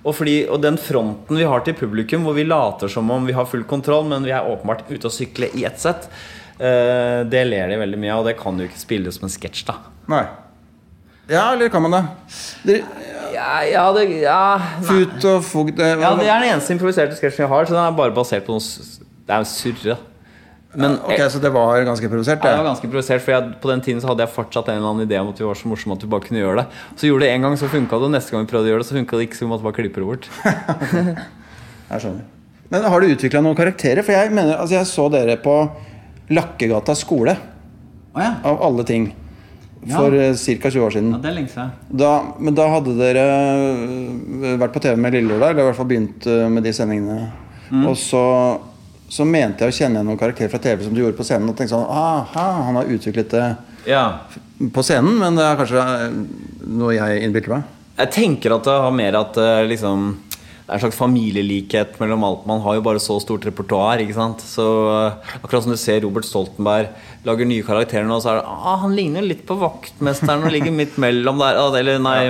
Og, 0.00 0.14
fordi, 0.16 0.36
og 0.48 0.62
den 0.62 0.78
fronten 0.80 1.36
vi 1.36 1.44
har 1.44 1.64
til 1.66 1.74
publikum, 1.76 2.22
hvor 2.24 2.36
vi 2.36 2.46
later 2.46 2.88
som 2.88 3.10
om 3.12 3.26
vi 3.26 3.34
har 3.36 3.48
full 3.48 3.66
kontroll, 3.68 4.06
men 4.08 4.24
vi 4.24 4.32
er 4.32 4.46
åpenbart 4.48 4.86
ute 4.88 5.10
og 5.10 5.12
sykle 5.12 5.50
i 5.58 5.66
ett 5.68 5.82
sett, 5.82 6.06
det 6.60 7.40
ler 7.48 7.72
de 7.72 7.80
veldig 7.80 7.98
mye 8.02 8.12
av, 8.12 8.22
og 8.22 8.28
det 8.28 8.36
kan 8.40 8.58
jo 8.60 8.68
ikke 8.68 8.80
spilles 8.80 9.16
som 9.16 9.24
en 9.28 9.32
sketsj, 9.32 9.62
da. 9.70 9.78
Nei. 10.12 10.24
Ja, 11.30 11.52
eller 11.54 11.70
kan 11.72 11.84
man 11.84 11.94
det? 11.94 12.02
det 12.66 12.76
Ja, 13.30 13.62
ja, 13.64 13.84
det, 13.94 14.04
ja, 14.24 14.42
fut 14.82 15.24
og 15.30 15.44
fogd 15.46 15.76
det, 15.78 15.92
ja, 16.02 16.10
det 16.18 16.26
er 16.26 16.42
den 16.42 16.50
eneste 16.50 16.74
improviserte 16.74 17.14
sketsjen 17.16 17.46
jeg 17.46 17.52
har, 17.52 17.68
så 17.68 17.76
den 17.76 17.84
er 17.84 17.94
bare 17.96 18.14
basert 18.14 18.44
på 18.48 18.56
noe 18.56 18.64
Det 19.28 19.36
er 19.36 19.46
surre. 19.46 19.96
Men 20.74 20.98
Ok, 21.02 21.18
Så 21.30 21.40
det 21.42 21.50
var 21.50 21.82
ganske 21.86 22.08
provosert? 22.08 22.42
Ja, 22.44 22.50
det 22.50 22.58
var 22.62 22.68
ganske 22.70 22.86
improvisert, 22.86 23.22
for 23.22 23.34
jeg, 23.34 23.54
på 23.62 23.70
den 23.70 23.80
tiden 23.82 24.02
så 24.02 24.10
hadde 24.10 24.22
jeg 24.22 24.34
fortsatt 24.34 24.68
en 24.70 24.78
eller 24.78 24.92
annen 24.92 25.06
idé 25.08 25.18
om 25.18 25.30
at 25.32 25.40
vi 25.40 25.46
var 25.46 25.58
så 25.58 25.70
morsomme 25.70 25.96
at 25.96 26.04
vi 26.04 26.10
bare 26.10 26.26
kunne 26.26 26.42
gjøre 26.42 26.62
det. 26.62 26.66
Så 26.94 27.08
gjorde 27.08 27.26
det 27.26 27.30
en 27.34 27.46
gang, 27.46 27.56
så 27.58 27.70
funka 27.70 27.98
det, 27.98 28.10
og 28.10 28.14
neste 28.14 28.34
gang 28.34 28.44
vi 28.44 28.50
prøvde 28.52 28.70
å 28.70 28.72
gjøre 28.74 28.84
det, 28.84 28.88
så 28.90 28.98
funka 28.98 29.18
det 29.18 29.26
ikke, 29.26 29.38
så 29.38 29.46
vi 29.46 29.50
måtte 29.50 29.66
bare 29.66 29.78
klippe 29.80 30.02
det 30.02 30.06
bort. 30.06 30.28
Jeg 31.90 32.04
skjønner. 32.04 32.28
Men 32.70 32.86
har 32.86 33.02
du 33.02 33.10
utvikla 33.10 33.42
noen 33.42 33.58
karakterer? 33.58 34.06
For 34.06 34.14
jeg 34.14 34.30
mener, 34.30 34.54
altså 34.62 34.76
jeg 34.76 34.86
så 34.86 35.08
dere 35.10 35.34
på 35.42 35.54
Lakkegata 36.30 36.94
skole, 36.98 37.36
Oh, 38.12 38.18
ja. 38.22 38.32
av 38.42 38.56
alle 38.66 38.82
ting, 38.84 39.04
for 39.86 40.14
ja. 40.14 40.32
ca. 40.34 40.70
20 40.70 40.80
år 40.82 40.90
siden. 40.96 41.12
det 41.22 41.28
er 41.30 41.34
lenge 41.36 41.48
siden. 41.52 41.70
Da, 41.94 42.08
men 42.42 42.56
da 42.58 42.64
hadde 42.72 42.96
dere 42.98 43.22
øh, 43.70 44.56
vært 44.58 44.74
på 44.74 44.82
TV 44.82 44.96
med 44.98 45.14
Lillelørdag, 45.14 45.52
eller 45.54 45.62
i 45.62 45.68
hvert 45.68 45.78
fall 45.78 45.88
begynt 45.92 46.26
øh, 46.26 46.48
med 46.50 46.66
de 46.66 46.72
sendingene. 46.74 47.30
Mm. 47.70 47.84
Og 47.86 47.94
så, 47.96 48.22
så 49.08 49.24
mente 49.24 49.62
jeg 49.62 49.70
å 49.70 49.76
kjenne 49.78 50.00
igjen 50.00 50.10
noen 50.10 50.18
karakterer 50.18 50.50
fra 50.50 50.58
TV 50.64 50.82
som 50.88 50.94
du 50.96 51.00
gjorde 51.04 51.16
på 51.20 51.26
scenen. 51.28 51.48
Og 51.52 51.54
tenkte 51.58 51.76
sånn 51.76 51.86
Aha, 51.86 52.46
han 52.66 52.80
har 52.80 52.90
utviklet 52.90 53.30
det 53.36 53.44
Ja. 53.86 54.02
på 54.74 54.82
scenen, 54.84 55.14
men 55.22 55.38
det 55.38 55.46
er 55.46 55.60
kanskje 55.62 55.84
noe 56.66 56.96
jeg 56.98 57.22
innbiller 57.28 57.54
meg. 57.60 57.70
Jeg 58.00 58.10
tenker 58.16 58.56
at 58.58 58.66
det 58.66 58.74
har 58.88 58.90
mer 58.96 59.20
at 59.22 59.38
eh, 59.38 59.62
liksom 59.70 60.10
det 60.70 60.76
er 60.76 60.78
en 60.78 60.82
slags 60.84 60.98
familielikhet 61.00 61.96
mellom 61.98 62.22
alt. 62.22 62.44
Man 62.46 62.60
har 62.62 62.76
jo 62.76 62.82
bare 62.86 63.00
så 63.02 63.16
stort 63.18 63.42
repertoar. 63.48 63.98
ikke 63.98 64.14
sant? 64.14 64.42
Så 64.46 64.62
eh, 64.86 65.32
Akkurat 65.40 65.64
som 65.64 65.72
du 65.74 65.78
ser 65.80 66.04
Robert 66.04 66.28
Stoltenberg 66.28 66.92
lager 67.26 67.48
nye 67.48 67.64
karakterer 67.66 68.06
nå, 68.06 68.20
så 68.22 68.30
er 68.30 68.38
det 68.38 68.44
ah, 68.46 68.76
Han 68.84 68.94
ligner 68.94 69.26
litt 69.26 69.42
på 69.48 69.56
vaktmesteren 69.58 70.46
og 70.46 70.54
ligger 70.54 70.70
midt 70.70 70.94
mellom 71.02 71.42
der. 71.42 71.58
Eller 71.80 71.98
nei, 71.98 72.20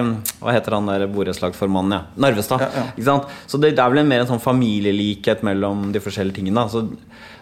hva 0.41 0.55
heter 0.57 0.79
han 0.79 0.89
der 0.89 1.05
borettslagsformannen? 1.13 1.99
Ja. 1.99 2.23
Narvestad. 2.25 2.65
Ja, 2.65 2.71
ja. 2.81 2.87
Ikke 2.95 3.09
sant? 3.11 3.37
Så 3.45 3.61
det, 3.61 3.75
det 3.77 3.85
er 3.85 3.93
vel 3.93 4.07
en 4.07 4.09
mer 4.15 4.25
en 4.25 4.33
sånn 4.33 4.41
familielikhet 4.41 5.45
mellom 5.45 5.91
de 5.93 6.01
forskjellige 6.01 6.41
tingene. 6.41 6.65
Så, 6.73 6.87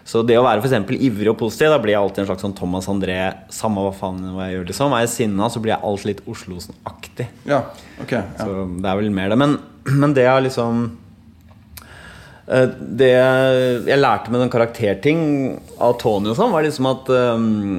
så 0.09 0.23
det 0.25 0.39
å 0.39 0.45
være 0.45 0.63
for 0.65 0.95
ivrig 0.95 1.29
og 1.29 1.37
positiv, 1.37 1.69
da 1.69 1.77
blir 1.81 1.93
jeg 1.93 2.01
alltid 2.01 2.23
en 2.23 2.29
slags 2.31 2.41
sånn 2.41 2.55
Thomas 2.57 2.87
André. 2.89 3.17
Samme 3.53 3.83
hva 3.85 3.91
faen 3.93 4.23
hva 4.33 4.47
jeg 4.47 4.55
gjør, 4.55 4.63
liksom. 4.71 4.95
Er 4.97 5.03
jeg 5.03 5.11
sinna, 5.13 5.49
så 5.53 5.61
blir 5.61 5.75
jeg 5.75 5.85
alltid 5.85 6.09
litt 6.09 6.23
Oslosen-aktig. 6.33 7.27
Ja, 7.49 7.59
ok. 8.01 8.15
Ja. 8.15 8.23
Så 8.39 8.63
det 8.73 8.89
er 8.89 8.97
vel 8.97 9.13
mer 9.13 9.29
det. 9.29 9.37
Men, 9.37 9.53
men 10.01 10.15
det 10.17 10.25
er 10.25 10.41
liksom 10.41 10.81
eh, 12.47 12.73
Det 13.03 13.11
jeg 13.11 14.01
lærte 14.01 14.33
med 14.33 14.41
den 14.41 14.51
karakterting 14.53 15.21
av 15.77 15.99
Tony 16.01 16.33
og 16.33 16.39
sånn, 16.39 16.55
var 16.57 16.65
liksom 16.65 16.89
at 16.89 17.13
um, 17.13 17.77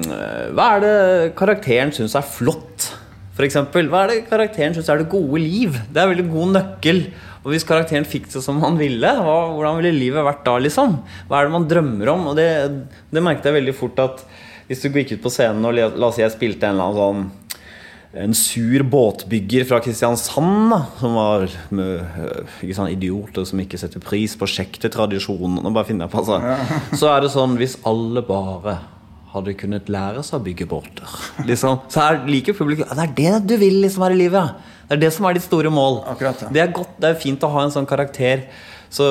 Hva 0.55 0.69
er 0.77 0.85
det 0.85 0.95
karakteren 1.39 1.91
syns 1.95 2.15
er 2.15 2.31
flott? 2.37 2.93
Eksempel, 3.41 3.87
hva 3.89 4.05
er 4.05 4.11
det 4.11 4.17
karakteren 4.29 4.75
syns 4.77 4.87
er 4.93 5.01
det 5.01 5.11
gode 5.11 5.39
liv? 5.41 5.75
Det 5.89 5.97
er 5.97 6.05
en 6.05 6.11
veldig 6.13 6.29
god 6.29 6.55
nøkkel. 6.55 6.99
Og 7.41 7.53
hvis 7.53 7.65
karakteren 7.65 8.05
fikk 8.05 8.29
det 8.29 8.43
som 8.45 8.59
han 8.61 8.77
ville, 8.77 9.11
hva, 9.17 9.37
hvordan 9.55 9.79
ville 9.81 9.95
livet 9.97 10.25
vært 10.25 10.43
da? 10.45 10.59
liksom? 10.61 10.99
Hva 11.29 11.39
er 11.39 11.49
det 11.49 11.55
man 11.55 11.67
drømmer 11.69 12.13
om? 12.13 12.27
Og 12.31 12.37
det, 12.37 12.47
det 13.09 13.23
merket 13.25 13.49
jeg 13.49 13.57
veldig 13.57 13.77
fort 13.77 14.01
at 14.03 14.25
hvis 14.69 14.83
du 14.83 14.93
gikk 14.93 15.17
ut 15.17 15.23
på 15.25 15.31
scenen 15.33 15.65
og 15.67 15.75
la 15.75 16.07
oss 16.07 16.19
si 16.19 16.23
jeg 16.23 16.35
spilte 16.35 16.69
en 16.69 16.77
eller 16.77 16.91
annen 16.91 17.01
sånn 17.01 17.29
en 18.11 18.33
sur 18.35 18.83
båtbygger 18.91 19.63
fra 19.69 19.79
Kristiansand 19.83 20.73
da, 20.73 20.79
som 20.99 21.13
var 21.15 21.45
med, 21.71 22.01
øh, 22.19 22.55
ikke 22.59 22.75
sånn 22.75 22.91
idiot 22.91 23.37
og 23.39 23.47
som 23.47 23.61
ikke 23.63 23.79
setter 23.79 24.03
pris 24.03 24.35
på 24.35 24.49
sjektetradisjonen. 24.51 25.61
Nå 25.63 25.71
bare 25.71 25.87
finner 25.87 26.09
jeg 26.09 26.13
på 26.13 26.19
altså. 26.19 26.41
Så 26.99 27.07
er 27.07 27.23
det 27.23 27.31
sånn 27.31 27.55
hvis 27.59 27.77
alle 27.87 28.23
bare 28.27 28.81
hadde 29.31 29.55
kunnet 29.59 29.89
lære 29.91 30.23
seg 30.27 30.39
å 30.39 30.45
bygge 30.45 30.67
båter, 30.69 31.15
liksom, 31.49 31.85
så 31.91 32.03
er 32.07 32.21
liker 32.27 32.57
publikum 32.57 32.89
Det 32.91 33.07
er 33.07 33.15
det 33.17 33.33
du 33.51 33.55
vil 33.61 33.81
liksom 33.85 34.05
her 34.05 34.15
i 34.15 34.21
livet. 34.25 34.67
Det 34.91 34.97
er 34.97 35.03
det 35.05 35.13
som 35.15 35.27
er 35.27 35.37
ditt 35.37 35.45
store 35.45 35.71
mål. 35.71 36.01
Akkurat, 36.11 36.41
ja. 36.43 36.49
Det 36.51 36.61
er 36.65 36.73
godt, 36.75 36.97
det 36.99 37.13
er 37.13 37.21
fint 37.21 37.43
å 37.47 37.49
ha 37.53 37.63
en 37.63 37.71
sånn 37.71 37.87
karakter 37.87 38.43
Så 38.91 39.05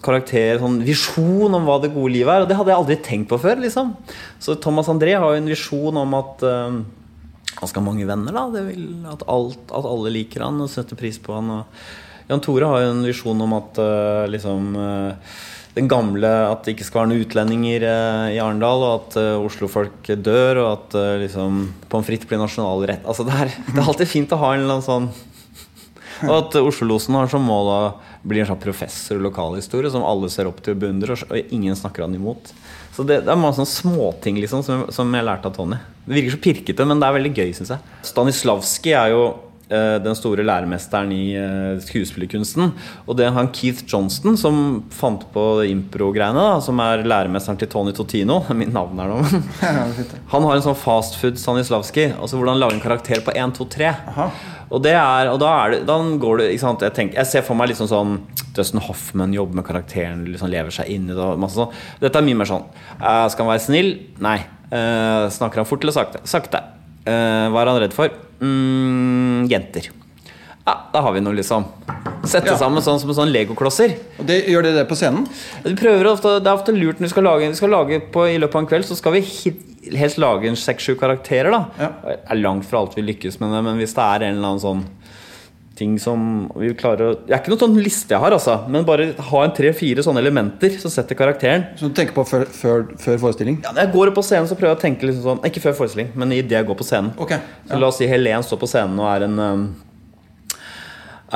karakter, 0.00 0.56
sånn 0.62 0.78
visjon 0.80 1.52
om 1.58 1.66
hva 1.68 1.76
det 1.82 1.90
gode 1.92 2.14
livet 2.14 2.32
er. 2.32 2.44
Og 2.46 2.48
det 2.48 2.56
hadde 2.56 2.72
jeg 2.72 2.80
aldri 2.80 2.96
tenkt 3.04 3.28
på 3.28 3.36
før. 3.42 3.60
liksom 3.60 3.92
Så 4.40 4.56
Thomas 4.56 4.88
André 4.88 5.12
har 5.12 5.34
jo 5.34 5.42
en 5.42 5.50
visjon 5.52 6.00
om 6.00 6.16
at 6.16 6.46
um, 6.48 6.78
han 7.58 7.68
skal 7.68 7.82
ha 7.82 7.88
mange 7.90 8.08
venner. 8.08 8.32
da 8.32 8.46
det 8.54 8.64
vil, 8.70 8.86
at, 9.12 9.26
alt, 9.28 9.60
at 9.68 9.90
alle 9.92 10.14
liker 10.14 10.46
han 10.46 10.64
og 10.64 10.72
setter 10.72 10.96
pris 10.96 11.20
på 11.20 11.36
han. 11.36 11.52
Og 11.58 12.32
Jan 12.32 12.40
Tore 12.40 12.72
har 12.72 12.86
jo 12.86 12.94
en 12.94 13.04
visjon 13.04 13.44
om 13.44 13.56
at 13.58 13.80
uh, 13.82 14.24
liksom 14.30 14.72
eh, 14.78 15.38
den 15.76 15.88
gamle 15.90 16.28
At 16.50 16.64
det 16.66 16.74
ikke 16.74 16.86
skal 16.88 17.02
være 17.02 17.12
noen 17.12 17.24
utlendinger 17.24 17.86
eh, 17.86 18.36
i 18.36 18.38
Arendal, 18.42 18.84
og 18.86 18.94
at 18.96 19.18
eh, 19.20 19.46
Oslo-folk 19.46 20.12
dør, 20.18 20.62
og 20.64 20.70
at 20.72 20.96
eh, 20.98 21.16
liksom 21.24 21.62
pommes 21.90 22.08
frites 22.08 22.28
blir 22.30 22.40
nasjonalrett. 22.42 23.04
Altså, 23.06 23.26
det, 23.28 23.36
er, 23.36 23.52
det 23.68 23.76
er 23.78 23.90
alltid 23.92 24.10
fint 24.10 24.34
å 24.34 24.40
ha 24.42 24.54
en 24.54 24.64
eller 24.64 24.78
annen 24.78 24.86
sånn 24.86 25.10
Og 26.28 26.34
at 26.34 26.56
Oslo-losen 26.60 27.16
har 27.16 27.30
som 27.32 27.46
mål 27.46 27.70
å 27.72 27.80
bli 28.28 28.42
en 28.42 28.50
sånn 28.50 28.60
professor 28.60 29.16
i 29.16 29.22
lokalhistorie 29.24 29.92
som 29.92 30.04
alle 30.04 30.28
ser 30.32 30.50
opp 30.50 30.58
til 30.64 30.74
og 30.74 30.82
beundrer, 30.82 31.14
og, 31.16 31.54
ingen 31.54 31.78
snakker 31.78 32.04
han 32.04 32.16
imot. 32.18 32.50
Så 32.92 33.06
det, 33.06 33.22
det 33.24 33.32
er 33.32 33.38
mange 33.40 33.56
sånne 33.56 33.70
småting 33.70 34.40
liksom, 34.42 34.64
som, 34.66 34.82
som 34.92 35.14
jeg 35.16 35.24
lærte 35.24 35.48
av 35.48 35.54
Tony. 35.56 35.78
Det 36.04 36.18
virker 36.18 36.34
så 36.34 36.42
pirkete, 36.44 36.88
men 36.88 37.00
det 37.00 37.06
er 37.08 37.16
veldig 37.16 37.32
gøy, 37.32 37.54
syns 37.56 37.72
jeg. 37.72 37.94
Stanislavskij 38.10 38.96
er 38.98 39.14
jo 39.14 39.22
eh, 39.24 39.49
den 40.02 40.16
store 40.18 40.44
læremesteren 40.46 41.12
i 41.14 41.24
eh, 41.38 41.80
skuespillerkunsten. 41.84 42.72
Og 43.06 43.18
det 43.18 43.26
er 43.28 43.34
han 43.36 43.50
Keith 43.54 43.84
Johnston 43.86 44.38
som 44.40 44.82
fant 44.94 45.26
på 45.34 45.44
impro-greiene, 45.70 46.46
som 46.64 46.80
er 46.82 47.04
læremesteren 47.06 47.60
til 47.60 47.70
Tony 47.70 47.94
Totino. 47.96 48.40
Mitt 48.60 48.72
navn 48.74 48.98
er 49.00 49.12
nå. 49.12 49.20
Han 50.32 50.46
har 50.46 50.56
en 50.56 50.64
sånn 50.64 50.78
fastfood 50.78 51.38
Stanislavskij. 51.40 52.14
Altså 52.16 52.38
hvordan 52.38 52.60
lage 52.60 52.78
en 52.78 52.82
karakter 52.82 53.22
på 53.24 53.34
1, 53.34 53.54
2, 53.58 53.68
3. 53.76 53.92
Aha. 54.14 54.30
Og, 54.70 54.78
det 54.84 54.94
er, 54.94 55.28
og 55.32 55.40
da, 55.42 55.50
er 55.64 55.74
det, 55.74 55.80
da 55.88 55.96
går 56.22 56.42
det 56.42 56.50
ikke 56.52 56.62
sant? 56.62 56.84
Jeg, 56.86 56.94
tenker, 56.94 57.18
jeg 57.18 57.30
ser 57.30 57.46
for 57.46 57.58
meg 57.58 57.72
liksom 57.72 57.90
sånn 57.90 58.18
Dustin 58.54 58.82
Hoffman 58.86 59.34
jobber 59.34 59.58
med 59.58 59.66
karakteren, 59.66 60.22
liksom 60.30 60.50
lever 60.52 60.74
seg 60.74 60.90
inn 60.94 61.10
i 61.10 61.16
det. 61.16 61.30
sånn. 61.54 61.74
Dette 62.02 62.22
er 62.22 62.26
mye 62.26 62.38
mer 62.38 62.50
sånn 62.50 62.66
eh, 62.70 63.26
Skal 63.30 63.46
han 63.46 63.52
være 63.54 63.64
snill? 63.66 63.94
Nei. 64.22 64.38
Eh, 64.70 65.24
snakker 65.34 65.62
han 65.62 65.70
fort 65.70 65.82
eller 65.82 65.96
sakte? 65.96 66.22
Sakte. 66.30 66.62
Eh, 67.06 67.46
hva 67.50 67.62
er 67.62 67.70
han 67.72 67.80
redd 67.80 67.94
for? 67.96 68.10
Mm, 68.40 69.48
jenter. 69.50 69.88
Ja, 70.66 70.74
da 70.92 71.00
har 71.02 71.12
vi 71.16 71.20
noe, 71.24 71.32
liksom. 71.34 71.64
Sette 72.28 72.52
Ja. 72.52 72.56
sammen 72.56 72.82
sånn 72.84 73.00
som 73.00 73.10
sånn 73.16 73.32
legoklosser. 73.32 73.94
Og 74.20 74.26
det, 74.26 74.46
gjør 74.46 74.62
de 74.62 74.72
det 74.76 74.88
på 74.88 74.94
scenen? 74.94 75.26
Vi 75.64 75.74
prøver 75.74 76.04
ofte, 76.12 76.38
Det 76.42 76.46
er 76.46 76.54
ofte 76.56 76.72
lurt 76.76 76.98
når 77.00 77.08
vi 77.08 77.08
skal 77.08 77.24
lage, 77.24 77.48
vi 77.48 77.54
skal 77.54 77.70
lage 77.70 78.00
på, 78.12 78.26
I 78.28 78.38
løpet 78.38 78.54
av 78.54 78.60
en 78.62 78.66
kveld 78.68 78.84
så 78.84 78.96
skal 78.96 79.12
vi 79.12 79.20
hi- 79.22 79.96
helst 79.96 80.18
lage 80.18 80.44
en 80.46 80.54
seks-sju 80.56 80.94
karakterer. 80.96 81.50
da 81.50 81.64
Ja. 81.78 81.88
Det 82.04 82.20
er 82.30 82.36
langt 82.36 82.64
fra 82.66 82.78
alt 82.80 82.94
vi 82.94 83.02
lykkes 83.02 83.40
med 83.40 83.50
det, 83.50 83.64
men 83.64 83.78
hvis 83.78 83.94
det 83.94 84.04
er 84.04 84.26
en 84.28 84.36
eller 84.36 84.48
annen 84.48 84.60
sånn 84.60 84.84
ting 85.80 85.96
som 86.00 86.22
vi 86.60 86.70
klarer 86.78 87.08
å 87.08 87.12
Det 87.24 87.32
er 87.32 87.40
ikke 87.40 87.52
noen 87.54 87.62
sånn 87.64 87.78
liste 87.80 88.14
jeg 88.14 88.22
har, 88.22 88.34
altså, 88.36 88.56
men 88.70 88.86
bare 88.88 89.10
ha 89.30 89.42
en 89.44 89.54
tre-fire 89.56 90.04
sånne 90.04 90.22
elementer 90.22 90.76
som 90.82 90.92
setter 90.92 91.18
karakteren. 91.18 91.70
Som 91.80 91.90
du 91.90 91.96
tenker 91.96 92.16
på 92.16 92.24
før, 92.28 92.44
før, 92.54 92.84
før 93.00 93.20
forestilling? 93.24 93.60
Ja, 93.64 93.72
når 93.72 93.86
jeg 93.86 93.94
går 93.96 94.12
opp 94.12 94.18
på 94.20 94.26
scenen, 94.26 94.48
så 94.50 94.58
prøver 94.58 94.74
jeg 94.74 94.80
å 94.80 94.84
tenke 94.84 95.08
liksom 95.08 95.26
sånn 95.26 95.44
Ikke 95.48 95.62
før 95.64 95.78
forestilling, 95.80 96.12
men 96.20 96.36
idet 96.36 96.58
jeg 96.58 96.68
går 96.68 96.78
på 96.78 96.86
scenen. 96.86 97.14
Ok, 97.20 97.36
Så 97.68 97.80
la 97.80 97.90
oss 97.90 98.00
si 98.00 98.10
Helen 98.10 98.46
står 98.46 98.60
på 98.60 98.70
scenen 98.70 99.00
og 99.00 99.08
er 99.10 99.26
en 99.28 99.40
um, 99.40 99.64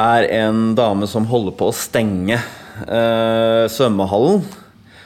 Er 0.04 0.28
en 0.42 0.62
dame 0.78 1.08
som 1.10 1.26
holder 1.30 1.56
på 1.58 1.70
å 1.70 1.76
stenge 1.76 2.40
uh, 2.84 3.64
svømmehallen 3.70 4.42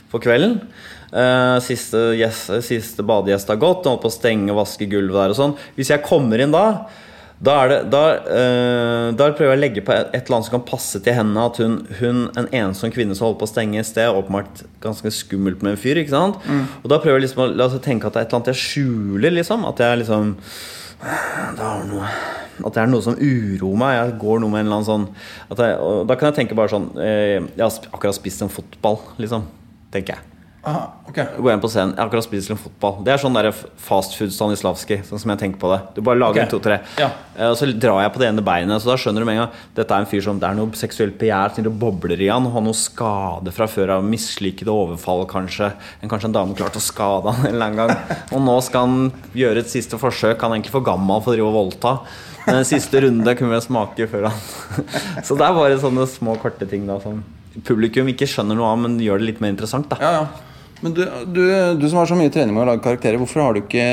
for 0.09 0.25
kvelden. 0.25 0.62
Uh, 1.09 1.57
siste, 1.64 2.00
yes, 2.18 2.47
siste 2.66 3.04
badegjest 3.07 3.49
har 3.49 3.61
gått, 3.61 3.87
holder 3.87 4.02
på 4.02 4.11
å 4.11 4.12
stenge 4.12 4.52
og 4.52 4.62
vaske 4.62 4.88
gulvet 4.88 5.16
der 5.23 5.35
og 5.35 5.38
sånn. 5.38 5.54
Hvis 5.76 5.92
jeg 5.92 6.04
kommer 6.04 6.40
inn 6.40 6.52
da 6.52 6.64
da, 7.38 7.52
er 7.62 7.68
det, 7.71 7.78
da, 7.92 8.02
eh, 8.35 9.09
da 9.14 9.28
prøver 9.30 9.52
jeg 9.52 9.59
å 9.59 9.62
legge 9.62 9.83
på 9.87 9.92
et, 9.95 10.09
et 10.11 10.25
eller 10.26 10.38
annet 10.38 10.49
som 10.49 10.57
kan 10.57 10.64
passe 10.66 10.99
til 11.04 11.14
henne. 11.14 11.45
At 11.45 11.61
hun, 11.62 11.76
hun 12.00 12.25
en 12.40 12.49
ensom 12.64 12.90
kvinne 12.95 13.14
som 13.14 13.28
holder 13.28 13.38
på 13.42 13.47
å 13.47 13.52
stenge 13.52 13.78
et 13.78 13.87
sted, 13.87 14.09
er 14.09 14.18
åpenbart 14.18 14.64
ganske 14.83 15.12
skummelt 15.14 15.62
med 15.62 15.76
en 15.76 15.80
fyr. 15.80 16.00
ikke 16.02 16.16
sant? 16.16 16.40
Og 16.83 16.90
da 16.90 16.99
prøver 16.99 17.21
jeg 17.21 17.28
liksom 17.28 17.45
å 17.47 17.68
oss 17.68 17.78
tenke 17.85 18.11
at 18.11 18.16
det 18.16 18.25
er 18.25 18.26
et 18.26 18.33
eller 18.33 18.42
annet 18.42 18.52
jeg 18.54 18.62
skjuler. 18.64 19.37
liksom 19.38 19.68
At 19.68 19.85
jeg 19.85 20.02
liksom 20.02 20.35
det 20.99 21.68
noe, 21.92 22.09
At 22.66 22.75
det 22.75 22.83
er 22.83 22.90
noe 22.90 23.04
som 23.07 23.14
uroer 23.14 23.78
meg. 23.78 23.95
Jeg 24.00 24.16
går 24.18 24.42
noe 24.42 24.50
med 24.50 24.64
en 24.64 24.66
eller 24.66 24.80
annen 24.80 24.88
sånn 24.88 25.07
jeg, 25.54 25.78
Da 26.11 26.16
kan 26.18 26.33
jeg 26.33 26.40
tenke 26.40 26.59
bare 26.59 26.73
sånn 26.73 26.90
eh, 26.99 27.38
Jeg 27.38 27.62
har 27.62 27.92
akkurat 27.92 28.18
spist 28.18 28.42
en 28.42 28.50
fotball, 28.50 28.99
liksom. 29.23 29.47
Tenker 29.95 30.16
jeg. 30.18 30.38
Aha, 30.68 30.80
okay. 31.08 31.25
Gå 31.38 31.48
jeg 31.48 31.60
på 31.62 31.68
scenen, 31.72 31.94
jeg 31.94 32.02
har 32.02 32.10
akkurat 32.10 32.26
spist 32.26 32.50
litt 32.50 32.60
fotball. 32.60 32.98
Det 33.06 33.12
er 33.14 33.20
sånn 33.22 33.37
der 33.37 33.48
fast 33.54 34.16
food 34.18 34.34
Stanislavskij, 34.34 35.00
sånn 35.08 35.22
som 35.22 35.32
jeg 35.32 35.40
tenker 35.40 35.60
på 35.62 35.70
det. 35.72 35.78
Du 35.96 36.02
bare 36.04 36.20
lager 36.20 36.42
okay. 36.42 36.50
to-tre, 36.52 36.78
Ja. 37.00 37.08
Eh, 37.38 37.48
og 37.48 37.56
så 37.56 37.68
drar 37.72 38.02
jeg 38.02 38.12
på 38.12 38.20
det 38.20 38.28
ene 38.28 38.44
beinet. 38.44 38.82
Så 38.82 38.90
da 38.90 38.98
skjønner 39.00 39.25
du 39.25 39.28
med 39.28 39.38
en 39.38 39.42
gang 39.44 39.62
Dette 39.78 39.94
er 39.94 40.04
en 40.04 40.10
fyr 40.10 40.25
som 40.26 40.40
Det 40.42 40.48
er 40.48 40.58
noe 40.58 40.76
seksuelt 40.76 41.16
begjær 41.20 41.54
til 41.56 41.68
det 41.68 41.72
bobler 41.80 42.20
i 42.20 42.28
han. 42.28 42.50
Har 42.52 42.64
noe 42.64 42.76
skade 42.76 43.54
fra 43.56 43.68
før 43.70 43.94
av 43.96 44.04
mislykkede 44.04 44.75
overfall, 44.75 45.25
kanskje. 45.30 45.70
En, 46.02 46.12
kanskje 46.12 46.28
en 46.32 46.37
dame 46.37 46.58
klarte 46.58 46.82
å 46.82 46.84
skade 46.84 47.32
han 47.32 47.48
en 47.48 47.54
eller 47.54 47.70
annen 47.70 47.80
gang. 47.87 48.16
Og 48.37 48.44
nå 48.44 48.58
skal 48.66 48.90
han 48.90 49.12
gjøre 49.38 49.64
et 49.64 49.72
siste 49.72 50.00
forsøk. 50.00 50.37
Han 50.42 50.52
er 50.52 50.60
egentlig 50.60 50.76
for 50.76 50.84
gammel 50.87 51.25
for 51.25 51.32
å 51.32 51.38
drive 51.38 51.48
og 51.48 51.58
voldta. 51.62 51.96
Men 52.44 52.60
en 52.60 52.68
siste 52.68 53.00
runde 53.04 53.34
kunne 53.37 53.54
vi 53.56 53.64
smake 53.64 54.06
før 54.08 54.30
han 54.30 54.38
Så 55.26 55.37
det 55.37 55.44
er 55.44 55.56
bare 55.56 55.80
sånne 55.80 56.06
små, 56.08 56.37
korte 56.40 56.68
ting 56.68 56.87
da 56.88 56.96
som 57.02 57.20
publikum 57.66 58.08
ikke 58.12 58.28
skjønner 58.28 58.58
noe 58.58 58.68
av, 58.70 58.78
men 58.84 59.00
gjør 59.02 59.20
det 59.20 59.32
litt 59.32 59.40
mer 59.42 59.54
interessant. 59.54 59.88
da 59.90 59.98
Ja, 60.02 60.12
ja. 60.20 60.26
Men 60.80 60.94
du, 60.94 61.00
du, 61.35 61.42
du 61.75 61.85
som 61.88 61.99
har 61.99 62.06
så 62.06 62.16
mye 62.18 62.30
trening 62.30 62.54
med 62.54 62.62
å 62.62 62.68
lage 62.68 62.85
karakterer, 62.85 63.18
hvorfor 63.18 63.42
har 63.42 63.56
du 63.56 63.64
ikke 63.64 63.87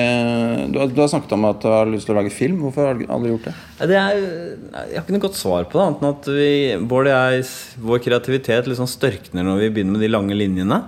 Du 0.69 0.77
du 0.93 0.99
har 1.01 1.09
snakket 1.09 1.33
om 1.33 1.47
at 1.49 1.63
du 1.63 1.69
har 1.71 1.89
lyst 1.89 2.05
til 2.05 2.13
å 2.13 2.19
lage 2.19 2.33
film. 2.33 2.59
Hvorfor 2.61 2.91
har 2.91 2.99
du 2.99 3.07
aldri 3.09 3.31
gjort 3.31 3.47
det? 3.49 3.55
Det 3.89 3.97
er, 3.97 4.19
jeg 4.19 4.93
har 4.93 5.01
ikke 5.01 5.15
noe 5.15 5.25
godt 5.25 5.39
svar 5.39 5.65
på 5.65 5.79
det, 5.79 5.87
annet 5.87 6.03
enn 6.03 6.11
at 6.11 6.29
vi, 6.35 6.51
Bård 6.85 7.09
og 7.09 7.15
jeg, 7.15 7.47
vår 7.89 8.03
kreativitet 8.05 8.69
liksom 8.69 8.89
størkner 8.91 9.47
når 9.47 9.63
vi 9.63 9.71
begynner 9.77 9.97
med 9.97 10.05
de 10.05 10.11
lange 10.13 10.37
linjene. 10.37 10.79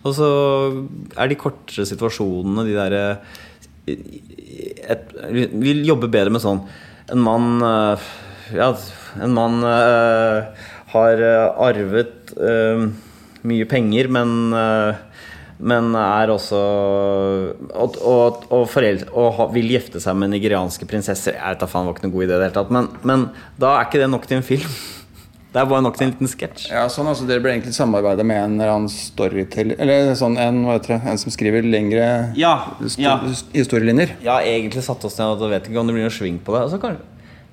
Og 0.00 0.16
så 0.16 0.30
er 1.18 1.28
de 1.28 1.40
kortere 1.40 1.84
situasjonene 1.88 2.64
de 2.64 2.78
derre 2.78 3.04
Vi 5.60 5.74
jobber 5.84 6.08
bedre 6.12 6.32
med 6.32 6.42
sånn 6.44 6.60
En 7.10 7.20
mann 7.24 7.64
øh, 7.64 8.08
Ja, 8.54 8.70
en 9.20 9.34
mann 9.34 9.60
øh, 9.66 10.66
har 10.94 11.22
øh, 11.26 11.60
arvet 11.66 12.32
øh, 12.38 12.88
mye 13.46 13.66
penger, 13.68 14.08
men 14.12 14.52
øh, 14.56 14.94
men 15.60 15.90
er 15.98 16.30
også 16.32 16.58
Og, 17.74 17.96
og, 18.00 18.44
og, 18.50 18.78
og 19.12 19.52
vil 19.54 19.68
gifte 19.74 20.00
seg 20.02 20.16
med 20.16 20.32
nigerianske 20.34 20.86
prinsesser. 20.88 21.36
Jeg 21.36 21.54
vet 21.56 21.60
da 21.60 21.68
faen, 21.70 21.86
var 21.88 21.96
ikke 21.96 22.06
noen 22.08 22.14
god 22.16 22.24
idé 22.26 22.32
i 22.32 22.38
det 22.40 22.46
hele 22.48 22.56
tatt. 22.56 22.72
Men, 22.74 22.88
men 23.06 23.28
da 23.60 23.74
er 23.78 23.86
ikke 23.88 24.00
det 24.02 24.08
nok 24.12 24.26
til 24.30 24.40
en 24.40 24.46
film. 24.46 24.70
Det 25.50 25.58
er 25.58 25.66
bare 25.66 25.82
nok 25.82 25.96
til 25.98 26.06
en 26.06 26.12
liten 26.12 26.28
sketsj. 26.30 26.68
Ja, 26.70 26.84
sånn, 26.86 27.08
altså 27.10 27.24
Dere 27.26 27.42
burde 27.42 27.56
egentlig 27.56 27.72
samarbeide 27.74 28.22
med 28.22 28.38
en 28.38 28.52
eller 28.54 28.70
annen 28.70 28.92
storyteller 28.92 29.80
Eller 29.82 30.12
sånn 30.14 30.36
en, 30.38 30.60
det, 30.78 30.94
en 31.10 31.18
som 31.18 31.32
skriver 31.34 31.66
lengre 31.66 32.04
Ja, 32.38 32.52
ja. 33.02 33.16
historielinjer. 33.50 34.12
Har 34.28 34.46
egentlig 34.46 34.84
satt 34.86 35.02
oss 35.08 35.18
ned 35.18 35.42
og 35.42 35.50
vet 35.50 35.66
ikke 35.66 35.82
om 35.82 35.90
det 35.90 35.96
blir 35.96 36.06
noe 36.06 36.14
sving 36.14 36.38
på 36.46 36.54
det. 36.54 36.60
Altså, 36.68 36.78
kanskje, 36.78 37.02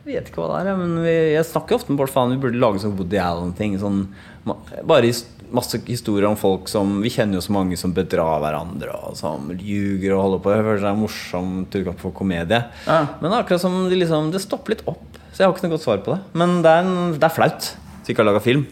jeg 0.05 0.11
vet 0.13 0.29
ikke 0.29 0.43
hva 0.43 0.59
det 0.61 0.69
er, 0.75 0.77
men 0.77 0.93
vi, 1.07 1.15
jeg 1.33 1.47
snakker 1.49 1.79
ofte 1.79 1.89
med 1.89 1.97
Bård 2.03 2.13
faen, 2.13 2.35
vi 2.35 2.43
burde 2.45 2.61
lage 2.61 2.83
sånn 2.85 2.93
Woody 3.01 3.17
Allen-ting. 3.17 3.79
Sånn, 3.81 4.03
bare 4.85 5.09
his- 5.09 5.25
masse 5.55 5.79
historier 5.87 6.27
om 6.29 6.37
folk 6.39 6.69
som 6.71 6.97
Vi 7.03 7.11
kjenner 7.13 7.39
jo 7.39 7.43
så 7.45 7.53
mange 7.55 7.77
som 7.79 7.93
bedrar 7.95 8.41
hverandre 8.43 8.93
og 9.07 9.17
som 9.19 9.51
ljuger 9.55 10.15
og 10.15 10.23
holder 10.23 10.43
på. 10.43 10.53
Jeg 10.53 10.65
føler 10.67 10.85
det 10.85 10.91
er 10.91 11.01
morsomt 11.01 11.77
utgangspunkt 11.79 12.03
for 12.03 12.15
komedie. 12.17 12.61
Ja. 12.87 13.01
Men 13.21 13.35
akkurat 13.37 13.63
som 13.63 13.77
de 13.89 13.99
liksom, 13.99 14.31
det 14.33 14.43
stopper 14.43 14.75
litt 14.75 14.85
opp. 14.89 15.05
Så 15.31 15.43
jeg 15.43 15.47
har 15.47 15.55
ikke 15.55 15.67
noe 15.67 15.75
godt 15.75 15.85
svar 15.85 15.99
på 16.05 16.15
det. 16.15 16.21
Men 16.37 16.59
det 16.65 16.71
er, 16.73 16.87
en, 16.87 17.13
det 17.17 17.29
er 17.29 17.35
flaut 17.35 17.73
vi 18.07 18.13
ikke 18.15 18.23
har 18.23 18.29
laga 18.29 18.43
film. 18.43 18.63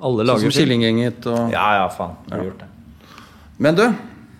Alle 0.00 0.24
Sånn 0.28 0.46
som 0.46 0.54
Killinggjenget 0.54 1.26
og 1.28 1.50
Ja, 1.52 1.66
ja, 1.80 1.88
faen. 1.92 2.14
Har 2.30 2.44
gjort 2.46 2.62
det. 2.62 2.68
Men 3.60 3.76
du, 3.76 3.82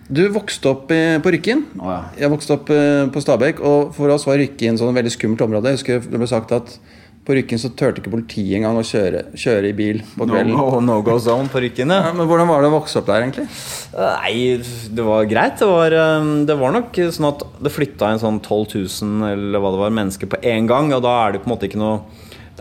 du 0.08 0.22
vokste 0.32 0.70
opp 0.70 0.86
på 0.88 1.32
Rykken. 1.34 1.64
Oh, 1.80 1.90
ja. 1.90 1.98
Jeg 2.22 2.32
vokste 2.32 2.54
opp 2.56 2.70
eh, 2.72 3.08
på 3.12 3.22
Stabekk, 3.24 3.60
og 3.66 3.90
for 3.96 4.14
oss 4.14 4.24
var 4.28 4.38
Rykken 4.40 4.78
sånn 4.80 4.96
veldig 4.96 5.12
skummelt 5.12 5.42
område. 5.44 5.74
Jeg 5.74 5.80
husker 5.80 6.06
det 6.06 6.22
ble 6.22 6.30
sagt 6.30 6.54
at 6.56 6.78
på 7.26 7.34
Rykken 7.36 7.60
så 7.60 7.68
turte 7.76 8.00
ikke 8.00 8.12
politiet 8.14 8.56
engang 8.56 8.78
å 8.80 8.84
kjøre, 8.86 9.26
kjøre 9.38 9.68
i 9.68 9.74
bil 9.76 9.98
på 10.16 10.24
No 10.26 10.32
kvelden. 10.32 10.54
go, 10.56 10.80
no 10.80 10.96
go 11.04 11.18
zone 11.20 11.50
på 11.52 11.60
Rykken, 11.62 11.92
Ja, 11.92 12.12
men 12.16 12.26
Hvordan 12.26 12.48
var 12.48 12.64
det 12.64 12.70
å 12.70 12.76
vokse 12.78 12.98
opp 13.02 13.10
der, 13.10 13.26
egentlig? 13.26 13.44
Nei, 13.92 14.56
det 14.96 15.04
var 15.04 15.28
greit. 15.28 15.58
Det 15.60 15.68
var, 15.68 15.96
um, 16.22 16.32
det 16.48 16.56
var 16.58 16.72
nok 16.74 16.96
sånn 17.12 17.28
at 17.28 17.44
det 17.60 17.74
flytta 17.74 18.08
en 18.14 18.22
sånn 18.22 18.40
12 18.40 18.74
000 19.04 19.30
eller 19.34 19.62
hva 19.62 19.74
det 19.74 19.82
var, 19.84 19.94
mennesker 20.00 20.32
på 20.32 20.40
én 20.42 20.66
gang. 20.70 20.90
Og 20.96 21.04
da 21.04 21.12
er 21.26 21.36
det 21.36 21.44
på 21.44 21.50
en 21.50 21.54
måte 21.56 21.68
ikke 21.68 21.82
noe 21.82 22.00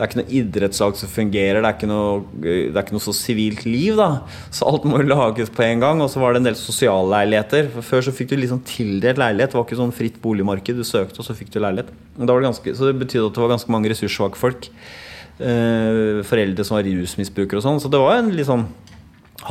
det 0.00 0.06
er 0.06 0.08
ikke 0.14 0.18
noe 0.22 0.32
idrettslag 0.32 0.94
som 0.96 1.10
fungerer, 1.12 1.58
det 1.60 1.68
er 1.68 1.74
ikke 1.76 1.88
noe, 1.90 2.20
det 2.40 2.52
er 2.72 2.78
ikke 2.80 2.94
noe 2.94 3.04
så 3.04 3.12
sivilt 3.12 3.66
liv. 3.68 3.98
da 3.98 4.22
Så 4.48 4.64
alt 4.64 4.86
må 4.88 4.96
lages 5.04 5.52
på 5.52 5.60
en 5.66 5.82
gang. 5.82 6.00
Og 6.00 6.08
så 6.08 6.22
var 6.22 6.32
det 6.32 6.40
en 6.40 6.46
del 6.48 6.56
sosialleiligheter. 6.56 7.68
For 7.74 7.84
Før 7.84 8.06
så 8.06 8.14
fikk 8.16 8.30
du 8.30 8.38
liksom 8.40 8.62
tildelt 8.64 9.20
leilighet. 9.20 9.52
Det 9.52 9.60
var 9.60 9.66
ikke 9.68 9.80
sånn 9.82 9.92
fritt 9.92 10.16
boligmarked. 10.24 10.80
Du 10.80 10.88
søkte, 10.88 11.20
og 11.20 11.28
så 11.28 11.36
fikk 11.36 11.52
du 11.52 11.60
leilighet. 11.60 11.92
Det 12.16 12.38
ganske, 12.46 12.74
så 12.78 12.88
det 12.88 12.96
betydde 13.02 13.28
at 13.28 13.36
det 13.36 13.44
var 13.44 13.52
ganske 13.52 13.76
mange 13.76 13.92
ressurssvake 13.92 14.40
folk. 14.40 14.70
Eh, 15.36 16.24
foreldre 16.32 16.64
som 16.64 16.78
var 16.78 16.88
rusmisbrukere 16.88 17.60
og 17.60 17.68
sånn. 17.68 17.84
Så 17.84 17.92
det 17.92 18.00
var 18.00 18.22
en 18.22 18.32
litt 18.32 18.48
sånn 18.48 18.70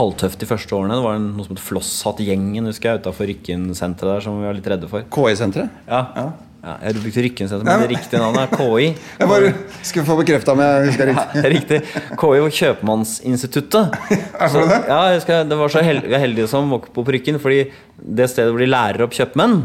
halvtøft 0.02 0.42
de 0.42 0.50
første 0.50 0.74
årene. 0.82 0.98
Det 0.98 1.06
var 1.12 1.22
en, 1.22 1.32
noe 1.38 1.46
som 1.46 1.54
het 1.54 1.66
Flosshattgjengen 1.70 2.74
husker 2.74 2.96
jeg, 2.96 3.06
utafor 3.06 3.30
Rykken-senteret 3.30 4.18
der, 4.18 4.26
som 4.26 4.42
vi 4.42 4.50
var 4.50 4.58
litt 4.58 4.74
redde 4.74 4.90
for. 4.90 5.06
KI-senteret? 5.14 5.82
Ja, 5.86 6.08
Ja. 6.18 6.30
Ja, 6.60 6.74
jeg 6.84 7.00
brukte 7.00 7.22
Rykken, 7.24 7.50
men 7.64 7.82
det 7.82 7.88
riktige 7.94 8.20
navnet 8.20 8.42
er 8.44 8.58
KI. 8.60 8.88
Jeg 9.22 9.30
bare 9.32 9.52
skal 9.88 10.04
få 10.10 10.18
bekrefta 10.20 10.52
om 10.52 10.60
jeg 10.60 10.90
husker 10.90 11.08
riktig. 11.08 11.40
Det 11.40 11.48
er 11.48 11.54
riktig. 11.56 11.78
KI 12.20 12.42
var 12.44 12.56
Kjøpmannsinstituttet. 12.58 13.96
Så, 14.52 14.66
ja, 14.68 14.98
jeg 15.08 15.22
husker, 15.22 15.48
det 15.48 15.60
var 15.62 15.72
så 15.72 15.84
hel 15.86 16.02
vi 16.04 16.18
er 16.18 16.24
heldige 16.24 16.50
som 16.52 16.72
vokste 16.74 16.92
på 16.96 17.06
Rykken, 17.16 17.40
fordi 17.40 17.62
det 17.96 18.28
stedet 18.32 18.52
hvor 18.52 18.64
de 18.64 18.68
lærer 18.68 19.06
opp 19.06 19.16
kjøpmenn, 19.16 19.62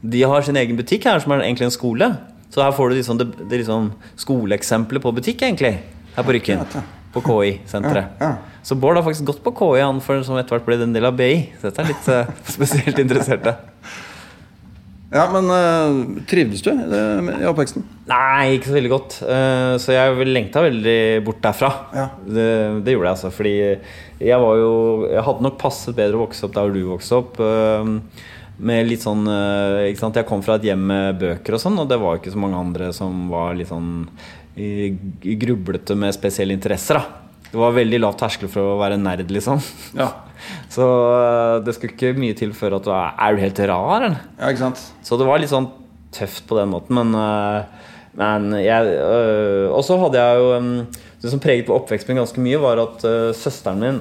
de 0.00 0.24
har 0.32 0.44
sin 0.46 0.56
egen 0.56 0.80
butikk 0.80 1.08
her, 1.10 1.20
som 1.20 1.36
er 1.36 1.44
egentlig 1.44 1.68
en 1.68 1.76
skole. 1.76 2.08
Så 2.50 2.64
her 2.64 2.72
får 2.76 2.88
du 2.88 2.98
liksom, 2.98 3.20
det, 3.20 3.28
det 3.44 3.58
er 3.58 3.62
liksom 3.62 3.92
skoleeksempler 4.20 5.04
på 5.04 5.12
butikk, 5.20 5.44
egentlig, 5.44 5.76
her 6.16 6.24
på 6.26 6.36
Rykken. 6.38 6.64
På 7.12 7.20
KI-senteret. 7.26 8.16
Ja, 8.20 8.32
ja. 8.32 8.60
Så 8.64 8.76
Bård 8.80 8.96
har 8.96 9.04
faktisk 9.04 9.28
gått 9.28 9.44
på 9.44 9.52
KI, 9.60 9.82
han 9.84 10.00
for 10.04 10.24
som 10.24 10.40
etter 10.40 10.56
hvert 10.56 10.68
ble 10.68 10.80
en 10.84 10.96
del 10.96 11.08
av 11.08 11.16
BI. 11.20 11.50
Så 11.60 11.68
dette 11.68 11.84
er 11.84 11.92
litt 11.92 12.08
uh, 12.12 12.38
spesielt 12.48 13.02
interesserte. 13.02 13.56
Ja, 15.10 15.24
men 15.32 15.48
uh, 15.50 16.20
trivdes 16.30 16.62
du 16.62 16.68
eh, 16.70 17.30
i 17.42 17.46
oppveksten? 17.50 17.82
Nei, 18.06 18.56
ikke 18.56 18.70
så 18.70 18.76
veldig 18.76 18.90
godt. 18.92 19.16
Uh, 19.26 19.74
så 19.82 19.96
jeg 19.96 20.26
lengta 20.28 20.62
veldig 20.62 20.98
bort 21.26 21.40
derfra. 21.42 21.70
Ja. 21.96 22.04
Det, 22.22 22.44
det 22.86 22.94
gjorde 22.94 23.08
jeg, 23.08 23.16
altså. 23.16 23.32
Fordi 23.34 23.54
jeg 24.22 24.38
var 24.44 24.60
jo 24.60 24.70
Jeg 25.10 25.24
hadde 25.26 25.46
nok 25.48 25.56
passet 25.58 25.96
bedre 25.98 26.20
å 26.20 26.22
vokse 26.28 26.46
opp 26.46 26.54
der 26.54 26.70
du 26.76 26.80
vokste 26.92 27.18
opp. 27.18 27.40
eh, 27.42 27.90
Med 28.70 28.86
litt 28.86 29.02
sånn 29.02 29.24
ikke 29.88 30.02
sant? 30.02 30.18
Jeg 30.20 30.28
kom 30.28 30.42
fra 30.46 30.58
et 30.60 30.66
hjem 30.68 30.82
med 30.92 31.18
bøker 31.22 31.56
og 31.56 31.62
sånn, 31.62 31.78
og 31.80 31.88
det 31.90 31.98
var 32.02 32.18
ikke 32.20 32.34
så 32.34 32.42
mange 32.42 32.60
andre 32.60 32.90
som 32.94 33.24
var 33.32 33.54
litt 33.56 33.70
sånn 33.72 34.04
grublete 35.40 35.96
med 35.96 36.12
spesielle 36.12 36.52
interesser, 36.52 37.00
da. 37.00 37.30
Det 37.50 37.58
var 37.58 37.72
veldig 37.74 38.02
lav 38.04 38.18
terskel 38.20 38.50
for 38.52 38.74
å 38.74 38.80
være 38.82 39.00
nerd, 39.00 39.30
liksom. 39.32 39.62
Ja. 39.98 40.10
Så 40.72 40.86
eh, 40.86 41.56
det 41.66 41.74
skulle 41.76 41.94
ikke 41.96 42.14
mye 42.20 42.36
til 42.38 42.54
før 42.56 42.78
at 42.78 42.86
du 42.86 42.92
er 42.94 43.14
Er 43.18 43.36
du 43.36 43.42
helt 43.44 43.60
rar, 43.70 44.06
eller? 44.06 44.20
ja, 44.38 44.48
ikke 44.52 44.64
sant? 44.66 44.82
Så 45.06 45.18
det 45.20 45.26
var 45.28 45.42
litt 45.42 45.52
sånn 45.52 45.70
tøft 46.14 46.46
på 46.50 46.58
den 46.58 46.72
måten, 46.72 46.96
men, 46.98 47.14
øh, 47.14 47.90
men 48.18 48.52
jeg 48.58 48.94
øh, 48.96 49.68
Og 49.70 49.84
så 49.86 49.98
hadde 50.00 50.18
jeg 50.18 50.40
jo 50.40 50.56
um, 50.58 50.70
Det 51.22 51.30
som 51.30 51.42
preget 51.42 51.68
på 51.68 51.76
oppveksten 51.76 52.14
min 52.14 52.22
ganske 52.22 52.42
mye, 52.42 52.58
var 52.62 52.80
at 52.82 53.04
søsteren 53.36 53.82
min 53.84 54.00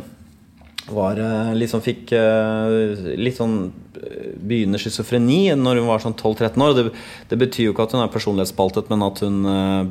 var 0.96 1.20
liksom 1.58 1.84
fikk 1.86 2.14
øh, 2.18 3.14
litt 3.20 3.38
sånn 3.38 3.56
øh, 3.70 4.34
begynnende 4.36 4.80
schizofreni 4.82 5.54
når 5.58 5.82
hun 5.82 5.90
var 5.90 6.04
sånn 6.04 6.18
12-13 6.18 6.66
år. 6.66 6.76
Det, 6.78 6.86
det 7.32 7.40
betyr 7.42 7.68
jo 7.68 7.76
ikke 7.76 7.86
at 7.88 7.96
hun 7.96 8.04
er 8.04 8.12
personlighetsspaltet, 8.14 8.92
men 8.92 9.06
at 9.06 9.24
hun 9.26 9.40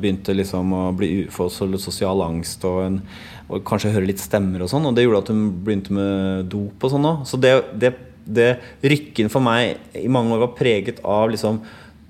begynte 0.01 0.35
liksom 0.35 0.75
å 0.75 0.83
bli, 0.97 1.09
få 1.33 1.49
sosial 1.51 2.23
angst 2.25 2.65
og, 2.67 2.81
en, 2.85 3.01
og 3.49 3.65
kanskje 3.67 3.93
høre 3.95 4.09
litt 4.09 4.23
stemmer 4.23 4.65
og 4.65 4.71
sånn. 4.71 4.87
Og 4.89 4.95
det 4.97 5.07
gjorde 5.07 5.23
at 5.25 5.33
hun 5.33 5.43
begynte 5.65 5.95
med 5.95 6.49
dop 6.51 6.85
og 6.85 6.95
sånn 6.95 7.09
òg. 7.09 7.25
Så 7.29 7.41
det, 7.41 7.55
det, 7.81 7.95
det 8.27 8.49
rykken 8.83 9.31
for 9.33 9.45
meg 9.45 9.97
i 9.97 10.09
mange 10.11 10.35
år 10.35 10.47
var 10.47 10.57
preget 10.59 11.03
av 11.07 11.29
liksom 11.31 11.63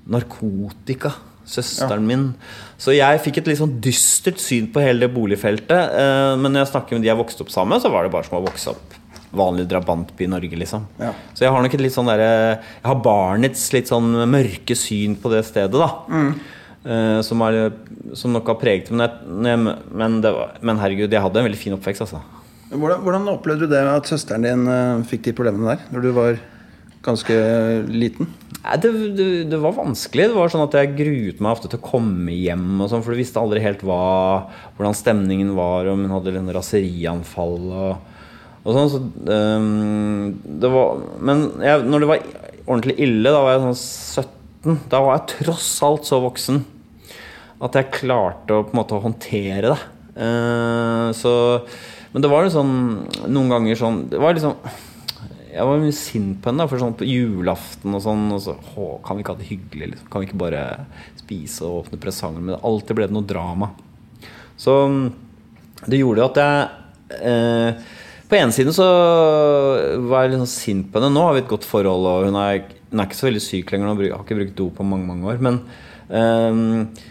narkotika. 0.10 1.13
Søsteren 1.50 2.06
min. 2.06 2.27
Så 2.79 2.94
jeg 2.96 3.22
fikk 3.25 3.41
et 3.41 3.50
litt 3.50 3.60
sånn 3.62 3.77
dystert 3.84 4.39
syn 4.41 4.70
på 4.72 4.84
hele 4.84 5.08
det 5.08 5.13
boligfeltet. 5.15 5.96
eh, 5.98 6.36
Men 6.38 6.53
når 6.53 6.65
jeg 6.65 6.72
snakker 6.75 6.98
med 6.98 7.06
de 7.08 7.12
jeg 7.12 7.18
vokste 7.20 7.46
opp 7.46 7.53
sammen 7.53 7.75
med, 7.75 7.84
så 7.84 7.91
var 7.94 8.06
det 8.06 8.13
bare 8.13 8.27
som 8.29 8.38
å 8.38 8.46
vokse 8.46 8.70
opp 8.75 8.96
vanlig 9.36 9.68
drabantby 9.70 10.25
i 10.25 10.29
Norge, 10.32 10.58
liksom. 10.58 10.86
Ja. 10.98 11.12
Så 11.38 11.46
jeg 11.46 11.51
har 11.53 11.62
nok 11.62 11.74
et 11.77 11.82
litt 11.84 11.94
sånn 11.94 12.08
derre 12.10 12.29
Jeg 12.58 12.88
har 12.88 12.96
barnets 13.06 13.68
litt 13.75 13.91
sånn 13.91 14.10
mørke 14.29 14.77
syn 14.77 15.13
på 15.22 15.29
det 15.34 15.44
stedet, 15.46 15.77
da. 15.77 15.89
Eh, 16.86 17.20
som, 17.27 17.41
er, 17.46 17.74
som 18.18 18.34
nok 18.34 18.48
har 18.53 18.58
preget. 18.62 18.89
Men, 18.89 19.10
jeg, 19.46 19.58
men, 19.91 20.22
var, 20.24 20.56
men 20.65 20.79
herregud, 20.82 21.12
jeg 21.12 21.22
hadde 21.22 21.41
en 21.41 21.50
veldig 21.50 21.60
fin 21.62 21.75
oppvekst, 21.75 22.06
altså. 22.08 22.22
Hvordan, 22.70 23.01
hvordan 23.01 23.27
opplevde 23.32 23.65
du 23.65 23.74
det 23.74 23.82
at 23.89 24.10
søsteren 24.10 24.46
din 24.46 24.68
eh, 24.70 25.03
fikk 25.10 25.25
de 25.25 25.36
problemene 25.38 25.74
der 25.74 25.88
når 25.94 26.03
du 26.06 26.10
var 26.13 26.38
ganske 27.06 27.36
liten? 27.89 28.29
Nei, 28.60 28.75
det, 28.84 28.91
det, 29.15 29.27
det 29.51 29.60
var 29.62 29.77
vanskelig. 29.77 30.27
Det 30.29 30.36
var 30.36 30.51
sånn 30.51 30.65
at 30.65 30.75
Jeg 30.75 30.96
gruet 30.98 31.39
meg 31.41 31.56
ofte 31.56 31.70
til 31.72 31.79
å 31.79 31.86
komme 31.86 32.34
hjem, 32.36 32.82
og 32.84 32.89
sånn, 32.91 33.03
for 33.06 33.15
du 33.15 33.22
visste 33.22 33.39
aldri 33.41 33.63
helt 33.63 33.86
hva, 33.88 34.00
hvordan 34.77 34.98
stemningen 34.98 35.53
var, 35.58 35.88
om 35.88 36.03
hun 36.03 36.15
hadde 36.18 36.36
en 36.38 36.51
raserianfall 36.56 37.56
og, 37.70 38.18
og 38.66 38.75
sånn. 38.75 38.92
Så, 38.92 39.03
um, 39.31 40.33
det 40.59 40.74
var, 40.74 41.05
men 41.24 41.46
jeg, 41.64 41.85
når 41.88 42.03
det 42.03 42.12
var 42.12 42.27
ordentlig 42.66 42.98
ille, 43.07 43.31
da 43.31 43.46
var 43.46 43.55
jeg 43.55 43.64
sånn 43.64 43.79
17. 44.25 44.83
Da 44.92 45.01
var 45.05 45.16
jeg 45.16 45.29
tross 45.38 45.72
alt 45.88 46.09
så 46.09 46.20
voksen 46.25 46.59
at 47.64 47.75
jeg 47.75 47.94
klarte 47.96 48.55
å 48.55 48.66
på 48.68 48.75
en 48.75 48.79
måte 48.81 49.00
håndtere 49.03 49.72
det. 49.72 49.79
Uh, 50.20 51.16
så, 51.16 51.31
men 52.12 52.24
det 52.24 52.31
var 52.31 52.44
jo 52.44 52.51
sånn 52.51 52.72
noen 53.29 53.51
ganger 53.53 53.77
sånn 53.79 54.00
Det 54.12 54.20
var 54.20 54.33
liksom 54.35 54.55
jeg 55.59 55.67
var 55.67 55.81
mye 55.81 55.95
sint 55.95 56.39
på 56.39 56.51
henne. 56.51 56.67
For 56.72 56.81
sånn 56.81 56.98
på 57.00 57.07
julaften 57.07 57.95
og 57.98 58.03
sånn 58.05 58.25
og 58.35 58.41
så, 58.43 58.55
å, 58.79 58.89
Kan 59.05 59.17
vi 59.17 59.25
ikke 59.25 59.35
ha 59.35 59.41
det 59.41 59.50
hyggelig? 59.50 59.91
Liksom? 59.93 60.09
Kan 60.11 60.24
vi 60.24 60.29
ikke 60.29 60.41
bare 60.45 60.63
spise 61.19 61.67
og 61.67 61.83
åpne 61.83 62.01
presanger? 62.01 62.45
Men 62.45 62.63
alltid 62.63 62.98
ble 62.98 63.09
det 63.09 63.17
noe 63.17 63.27
drama. 63.27 63.74
Så 64.59 64.75
det 65.85 66.00
gjorde 66.00 66.24
jo 66.24 66.27
at 66.27 66.39
jeg 66.41 67.19
eh, 67.29 67.85
På 68.29 68.37
ene 68.39 68.55
siden 68.55 68.75
så 68.75 68.87
var 70.09 70.25
jeg 70.25 70.33
litt 70.33 70.43
sånn 70.43 70.55
sint 70.55 70.89
på 70.89 71.00
henne. 71.00 71.13
Nå 71.15 71.27
har 71.27 71.37
vi 71.37 71.43
et 71.43 71.51
godt 71.51 71.67
forhold, 71.67 72.07
og 72.07 72.27
hun 72.29 72.39
er, 72.39 72.65
hun 72.91 73.03
er 73.03 73.09
ikke 73.09 73.19
så 73.19 73.29
veldig 73.29 73.45
syk 73.45 73.72
lenger. 73.74 73.87
Nå 73.87 73.95
har 74.00 74.25
ikke 74.25 74.41
brukt 74.41 74.57
do 74.59 74.72
på 74.75 74.87
mange 74.87 75.09
mange 75.09 75.31
år. 75.31 75.41
Men 75.43 75.63
eh, 76.09 77.07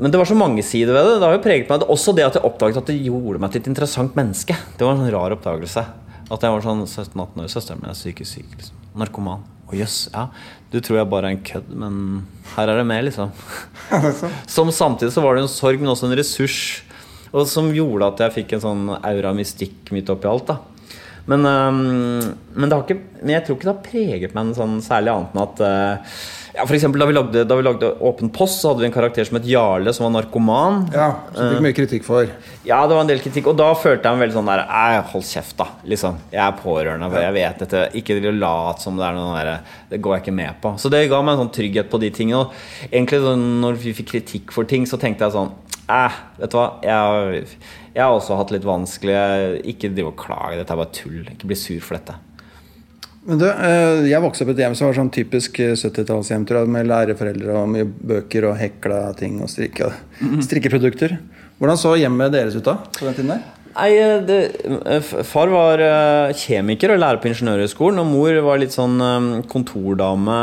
men 0.00 0.12
det 0.12 0.16
var 0.16 0.28
så 0.28 0.36
mange 0.38 0.62
sider 0.64 0.94
ved 0.94 1.04
det. 1.04 1.16
Det 1.20 1.26
har 1.26 1.34
jo 1.34 1.42
preget 1.44 1.68
meg 1.68 1.82
Også 1.92 2.14
det 2.16 2.24
at 2.24 2.36
jeg 2.38 2.46
oppdaget 2.46 2.78
at 2.80 2.88
det 2.88 3.02
gjorde 3.04 3.40
meg 3.42 3.52
til 3.52 3.60
et 3.60 3.68
interessant 3.72 4.14
menneske. 4.16 4.54
Det 4.78 4.86
var 4.86 4.94
en 4.94 5.02
sånn 5.02 5.12
rar 5.12 5.34
oppdagelse. 5.34 5.82
At 6.30 6.44
jeg 6.46 6.54
var 6.54 6.62
sånn 6.64 6.84
17-18 6.86 7.42
år. 7.42 7.48
Søsteren 7.50 7.82
min 7.82 7.92
er 7.92 7.98
psykisk 7.98 8.38
syk. 8.38 8.52
Liksom. 8.56 8.84
Narkoman. 9.00 9.42
Å 9.70 9.76
jøss, 9.78 9.98
ja. 10.12 10.28
Du 10.70 10.80
tror 10.82 11.00
jeg 11.00 11.10
bare 11.10 11.30
er 11.30 11.36
en 11.36 11.44
kødd, 11.46 11.68
men 11.78 11.98
her 12.56 12.70
er 12.70 12.80
det 12.80 12.86
mer, 12.90 13.04
liksom. 13.06 13.30
Som 14.54 14.72
samtidig 14.74 15.14
så 15.14 15.22
var 15.22 15.36
det 15.36 15.44
en 15.44 15.52
sorg, 15.52 15.82
men 15.82 15.92
også 15.92 16.08
en 16.08 16.16
ressurs. 16.18 16.58
Og 17.30 17.46
som 17.46 17.68
gjorde 17.70 18.08
at 18.10 18.24
jeg 18.24 18.36
fikk 18.40 18.56
en 18.56 18.64
sånn 18.64 18.88
aura 18.98 19.30
mystikk 19.36 19.92
midt 19.94 20.10
oppi 20.10 20.26
alt. 20.30 20.50
da 20.50 20.58
men, 21.30 21.46
um, 21.46 22.34
men, 22.54 22.66
det 22.68 22.74
har 22.74 22.84
ikke, 22.84 23.00
men 23.20 23.34
jeg 23.36 23.44
tror 23.46 23.56
ikke 23.56 23.68
det 23.68 23.72
har 23.74 23.84
preget 23.84 24.36
meg 24.36 24.48
noe 24.48 24.58
sånn 24.58 24.78
særlig 24.82 25.12
annet 25.12 25.36
enn 25.36 25.42
at 25.44 25.60
øh, 25.66 26.14
ja, 26.54 26.64
for 26.66 26.74
eksempel, 26.74 27.02
da 27.02 27.06
vi, 27.08 27.14
lagde, 27.16 27.44
da 27.46 27.56
vi 27.58 27.64
lagde 27.64 27.90
Åpen 28.06 28.30
post, 28.34 28.60
så 28.60 28.72
hadde 28.72 28.82
vi 28.82 28.88
en 28.88 28.94
karakter 28.94 29.26
som 29.28 29.38
het 29.38 29.46
Jarle, 29.48 29.92
som 29.94 30.06
var 30.06 30.14
narkoman. 30.16 30.82
Ja, 30.94 31.08
Som 31.34 31.54
fikk 31.54 31.64
mye 31.64 31.76
kritikk 31.76 32.06
for. 32.06 32.30
Ja, 32.66 32.80
det 32.86 32.96
var 32.96 33.04
en 33.04 33.10
del 33.12 33.22
kritikk, 33.22 33.50
og 33.52 33.58
da 33.60 33.70
følte 33.78 34.08
jeg 34.08 34.18
meg 34.18 34.26
veldig 34.26 34.38
sånn 34.38 34.50
der 34.50 34.64
hold 35.12 35.26
kjeft, 35.28 35.56
da. 35.60 35.68
Liksom. 35.88 36.20
Jeg 36.34 36.42
er 36.46 36.58
pårørende, 36.60 37.10
for 37.12 37.22
jeg 37.22 37.36
vet 37.38 37.64
dette. 37.64 37.84
Ikke 38.00 38.18
lat 38.34 38.82
som 38.82 38.98
det 38.98 39.06
er 39.06 39.16
noe 39.16 39.38
der 39.38 39.52
Det 39.90 40.02
går 40.02 40.16
jeg 40.16 40.26
ikke 40.26 40.38
med 40.40 40.60
på. 40.62 40.74
Så 40.78 40.90
det 40.92 41.06
ga 41.10 41.22
meg 41.22 41.36
en 41.36 41.44
sånn 41.46 41.54
trygghet 41.54 41.90
på 41.90 42.00
de 42.02 42.12
tingene. 42.14 42.46
Og 42.46 42.90
egentlig 42.92 43.22
sånn, 43.24 43.48
når 43.64 43.82
vi 43.82 43.96
fikk 43.96 44.14
kritikk 44.14 44.54
for 44.54 44.68
ting, 44.68 44.86
så 44.86 45.00
tenkte 45.00 45.26
jeg 45.28 45.38
sånn 45.38 45.52
Eh, 45.90 46.18
vet 46.38 46.52
du 46.52 46.54
hva. 46.54 46.66
Jeg 46.86 47.46
jeg 47.90 48.04
har 48.04 48.14
også 48.14 48.36
hatt 48.38 48.52
litt 48.54 48.66
vanskelig. 48.66 49.16
Ikke 49.72 49.90
driv 49.90 50.12
og 50.12 50.18
klage. 50.20 50.60
Dette 50.60 50.74
er 50.74 50.78
bare 50.78 50.94
tull. 50.94 51.24
Ikke 51.32 51.48
bli 51.50 51.58
sur 51.58 51.80
for 51.82 51.98
dette. 51.98 52.14
Men 53.30 53.38
du, 53.38 53.46
eh, 53.46 54.10
Jeg 54.10 54.22
vokste 54.24 54.42
opp 54.42 54.50
i 54.50 54.56
et 54.56 54.64
hjem 54.64 54.74
som 54.74 54.88
var 54.88 54.98
sånn 54.98 55.12
typisk 55.14 55.60
eh, 55.62 55.76
70-tallshjem 55.78 56.48
med 56.66 56.90
læreforeldre 56.90 57.54
og 57.60 57.70
mye 57.70 57.86
bøker 57.86 58.48
og 58.50 58.58
hekla 58.58 59.12
ting 59.18 59.38
og 59.44 59.52
strikke, 59.52 59.92
strikkeprodukter. 60.48 61.20
Hvordan 61.60 61.78
så 61.78 61.94
hjemmet 62.00 62.34
deres 62.34 62.56
ut 62.56 62.66
da? 62.66 62.80
på 62.96 63.06
den 63.06 63.14
tiden 63.14 63.34
der? 63.36 63.48
Nei, 63.70 63.90
det, 64.26 64.38
Far 65.28 65.50
var 65.52 65.78
eh, 65.84 66.32
kjemiker 66.34 66.90
og 66.90 66.98
lærer 66.98 67.20
på 67.22 67.30
Ingeniørhøgskolen. 67.30 68.00
Og 68.02 68.08
mor 68.08 68.40
var 68.48 68.58
litt 68.58 68.74
sånn 68.74 68.96
eh, 69.04 69.28
kontordame, 69.50 70.40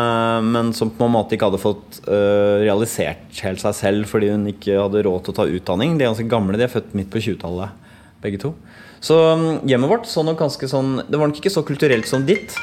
men 0.47 0.71
som 0.77 0.93
på 0.95 1.09
en 1.09 1.15
måte 1.17 1.35
ikke 1.35 1.49
hadde 1.49 1.59
fått 1.59 1.99
eh, 2.05 2.63
realisert 2.63 3.41
helt 3.43 3.63
seg 3.63 3.75
selv 3.75 4.07
fordi 4.13 4.31
hun 4.31 4.47
ikke 4.53 4.79
hadde 4.79 5.03
råd 5.09 5.25
til 5.25 5.35
å 5.35 5.39
ta 5.41 5.49
utdanning. 5.59 5.97
De 5.97 6.05
er 6.05 6.13
ganske 6.13 6.31
gamle, 6.31 6.55
de 6.55 6.69
er 6.69 6.71
født 6.71 6.95
midt 6.95 7.11
på 7.11 7.25
20-tallet, 7.27 7.75
begge 8.23 8.39
to. 8.45 8.53
Så 9.03 9.19
mm, 9.37 9.67
hjemmet 9.69 9.91
vårt 9.91 10.07
så 10.09 10.23
nok 10.25 10.39
ganske 10.41 10.67
sånn 10.71 11.03
Det 11.05 11.19
var 11.19 11.29
nok 11.29 11.37
ikke 11.37 11.53
så 11.53 11.61
kulturelt 11.67 12.07
som 12.09 12.23
ditt. 12.25 12.55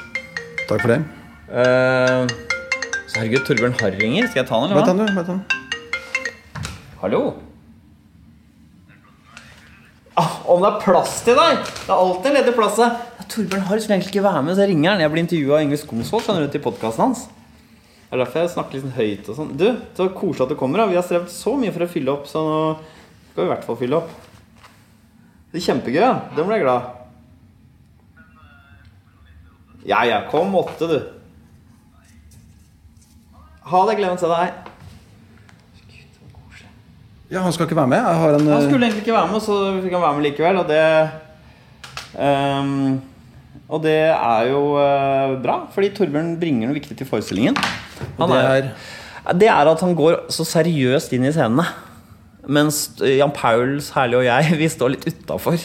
Takk 0.69 0.81
for 0.81 0.91
det. 0.95 1.01
Uh, 1.51 2.25
så 3.11 3.21
herregud, 3.21 3.43
Torbjørn 3.47 3.77
Harr 3.83 3.99
ringer. 4.01 4.29
Skal 4.31 4.43
jeg 4.43 4.49
ta 4.49 4.61
han, 4.61 4.71
eller 4.73 4.81
hva? 4.81 4.95
du. 4.97 5.05
Bare 5.13 5.27
ta 5.27 5.35
den. 5.35 5.45
Hallo? 7.03 7.21
Ah, 10.17 10.39
om 10.49 10.63
det 10.63 10.71
er 10.71 10.81
plass 10.81 11.19
til 11.27 11.37
deg! 11.37 11.61
Det 11.67 11.91
er 11.91 11.99
alltid 11.99 12.37
ledig 12.37 12.55
plass 12.55 12.79
er 12.81 12.95
Torbjørn 13.29 13.65
Harr 13.69 13.81
skulle 13.83 13.99
egentlig 13.99 14.15
ikke 14.15 14.25
være 14.25 14.43
med, 14.47 14.55
så 14.55 14.65
jeg 14.65 14.73
ringer 14.73 14.93
han. 14.95 15.03
Jeg 15.05 15.13
blir 15.13 15.25
intervjua 15.25 15.59
av 15.59 15.65
Ingrid 15.67 15.83
Skomsvold 15.83 16.25
skjønner 16.25 16.47
du, 16.47 16.53
til 16.55 16.65
podkasten 16.65 17.05
hans. 17.05 17.25
Det 18.05 18.17
er 18.17 18.23
derfor 18.23 18.45
jeg 18.45 18.53
snakker 18.55 18.79
litt 18.79 18.99
høyt 18.99 19.31
og 19.33 19.39
sånn. 19.39 19.55
Du, 19.59 19.67
så 19.97 20.09
koselig 20.15 20.47
at 20.47 20.53
du 20.55 20.59
kommer. 20.61 20.81
da 20.81 20.91
Vi 20.93 20.99
har 20.99 21.07
strevd 21.07 21.33
så 21.35 21.57
mye 21.61 21.73
for 21.75 21.85
å 21.85 21.91
fylle 21.91 22.15
opp, 22.15 22.29
så 22.31 22.45
nå 22.47 22.59
skal 23.33 23.41
vi 23.43 23.49
i 23.49 23.53
hvert 23.53 23.67
fall 23.67 23.81
fylle 23.81 23.99
opp. 23.99 24.13
Det 25.51 25.61
er 25.61 25.67
kjempegøy. 25.69 26.03
ja. 26.05 26.13
Det 26.37 26.47
ble 26.47 26.61
jeg 26.61 26.67
glad. 26.67 27.04
Ja, 29.85 30.05
ja. 30.09 30.23
Kom 30.31 30.55
åtte, 30.57 30.89
du. 30.89 31.01
Ha 33.65 33.83
det. 33.89 33.97
gleden 33.99 34.21
til 34.21 34.29
se 34.29 34.33
deg. 34.33 34.71
Ja, 37.33 37.41
Han 37.43 37.55
skal 37.55 37.67
ikke 37.67 37.79
være 37.79 37.91
med? 37.91 37.99
En, 37.99 38.47
Han 38.47 38.53
eh, 38.53 38.67
skulle 38.69 38.87
egentlig 38.87 39.03
ikke 39.03 39.17
være 39.17 39.33
med, 39.33 39.41
så 39.43 39.57
fikk 39.83 39.97
han 39.97 40.05
være 40.05 40.19
med 40.19 40.27
likevel. 40.29 40.61
Og 40.61 40.69
det 40.69 40.83
um, 42.21 43.01
Og 43.69 43.81
det 43.83 43.97
er 44.13 44.51
jo 44.51 44.61
uh, 44.77 45.35
bra, 45.43 45.65
fordi 45.73 45.91
Torbjørn 45.97 46.37
bringer 46.41 46.69
noe 46.69 46.77
viktig 46.77 46.99
til 47.01 47.09
forestillingen. 47.09 47.57
Han 48.21 48.31
det 48.31 48.43
er 48.45 48.71
Det 49.41 49.49
er 49.49 49.73
at 49.73 49.81
han 49.81 49.97
går 49.97 50.27
så 50.29 50.45
seriøst 50.45 51.13
inn 51.17 51.25
i 51.25 51.33
scenene. 51.33 51.65
Mens 52.45 52.91
Jan 53.01 53.33
Pauls, 53.33 53.89
Herlig 53.97 54.21
og 54.21 54.27
jeg, 54.27 54.53
vi 54.63 54.69
står 54.69 54.97
litt 54.97 55.09
utafor. 55.09 55.57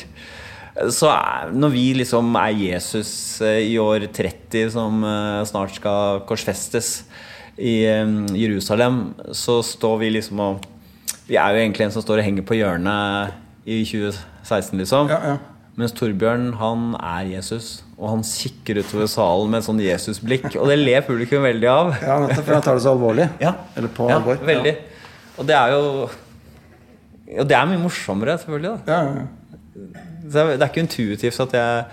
Så 0.93 1.09
når 1.51 1.73
vi 1.73 1.85
liksom 1.97 2.31
er 2.39 2.55
Jesus 2.55 3.11
eh, 3.43 3.65
i 3.67 3.75
år 3.81 4.05
30, 4.15 4.71
som 4.75 5.03
eh, 5.03 5.43
snart 5.49 5.75
skal 5.75 6.21
korsfestes 6.29 7.03
i 7.59 7.81
eh, 7.89 8.15
Jerusalem, 8.39 9.09
så 9.35 9.59
står 9.65 9.97
vi 10.05 10.13
liksom 10.15 10.39
og 10.45 10.67
Vi 11.29 11.37
er 11.37 11.53
jo 11.53 11.61
egentlig 11.61 11.85
en 11.85 11.93
som 11.93 12.05
står 12.05 12.21
og 12.21 12.25
henger 12.25 12.45
på 12.47 12.57
hjørnet 12.57 13.35
i 13.69 13.83
2016, 13.85 14.79
liksom. 14.79 15.11
Ja, 15.11 15.19
ja. 15.35 15.37
Mens 15.79 15.93
Torbjørn, 15.95 16.49
han 16.59 16.95
er 16.97 17.27
Jesus. 17.35 17.83
Og 17.99 18.09
han 18.11 18.23
kikker 18.25 18.81
utover 18.81 19.07
salen 19.11 19.51
med 19.51 19.61
et 19.61 19.67
sånn 19.67 19.79
Jesus-blikk. 19.83 20.47
Og 20.59 20.67
det 20.71 20.79
ler 20.79 21.05
publikum 21.07 21.45
veldig 21.45 21.69
av. 21.71 21.91
Ja, 22.07 22.17
nettopp, 22.23 22.45
for 22.47 22.57
han 22.57 22.65
tar 22.65 22.79
det 22.79 22.83
så 22.83 22.95
alvorlig. 22.95 23.27
Ja. 23.43 23.53
Eller 23.79 23.93
på 23.95 24.09
ja, 24.09 24.17
alvor. 24.19 24.41
Veldig. 24.47 24.73
Og 25.39 25.47
det 25.47 25.55
er 25.55 25.75
jo 25.75 25.83
Og 27.39 27.45
det 27.47 27.55
er 27.55 27.69
mye 27.69 27.83
morsommere, 27.83 28.39
selvfølgelig. 28.41 28.79
da 28.87 28.97
Ja, 28.97 29.19
ja, 29.21 30.07
det 30.23 30.35
er- 30.59 30.67
ikke 30.69 30.83
intuitivt 30.85 31.39
at 31.39 31.51
jeg 31.53 31.85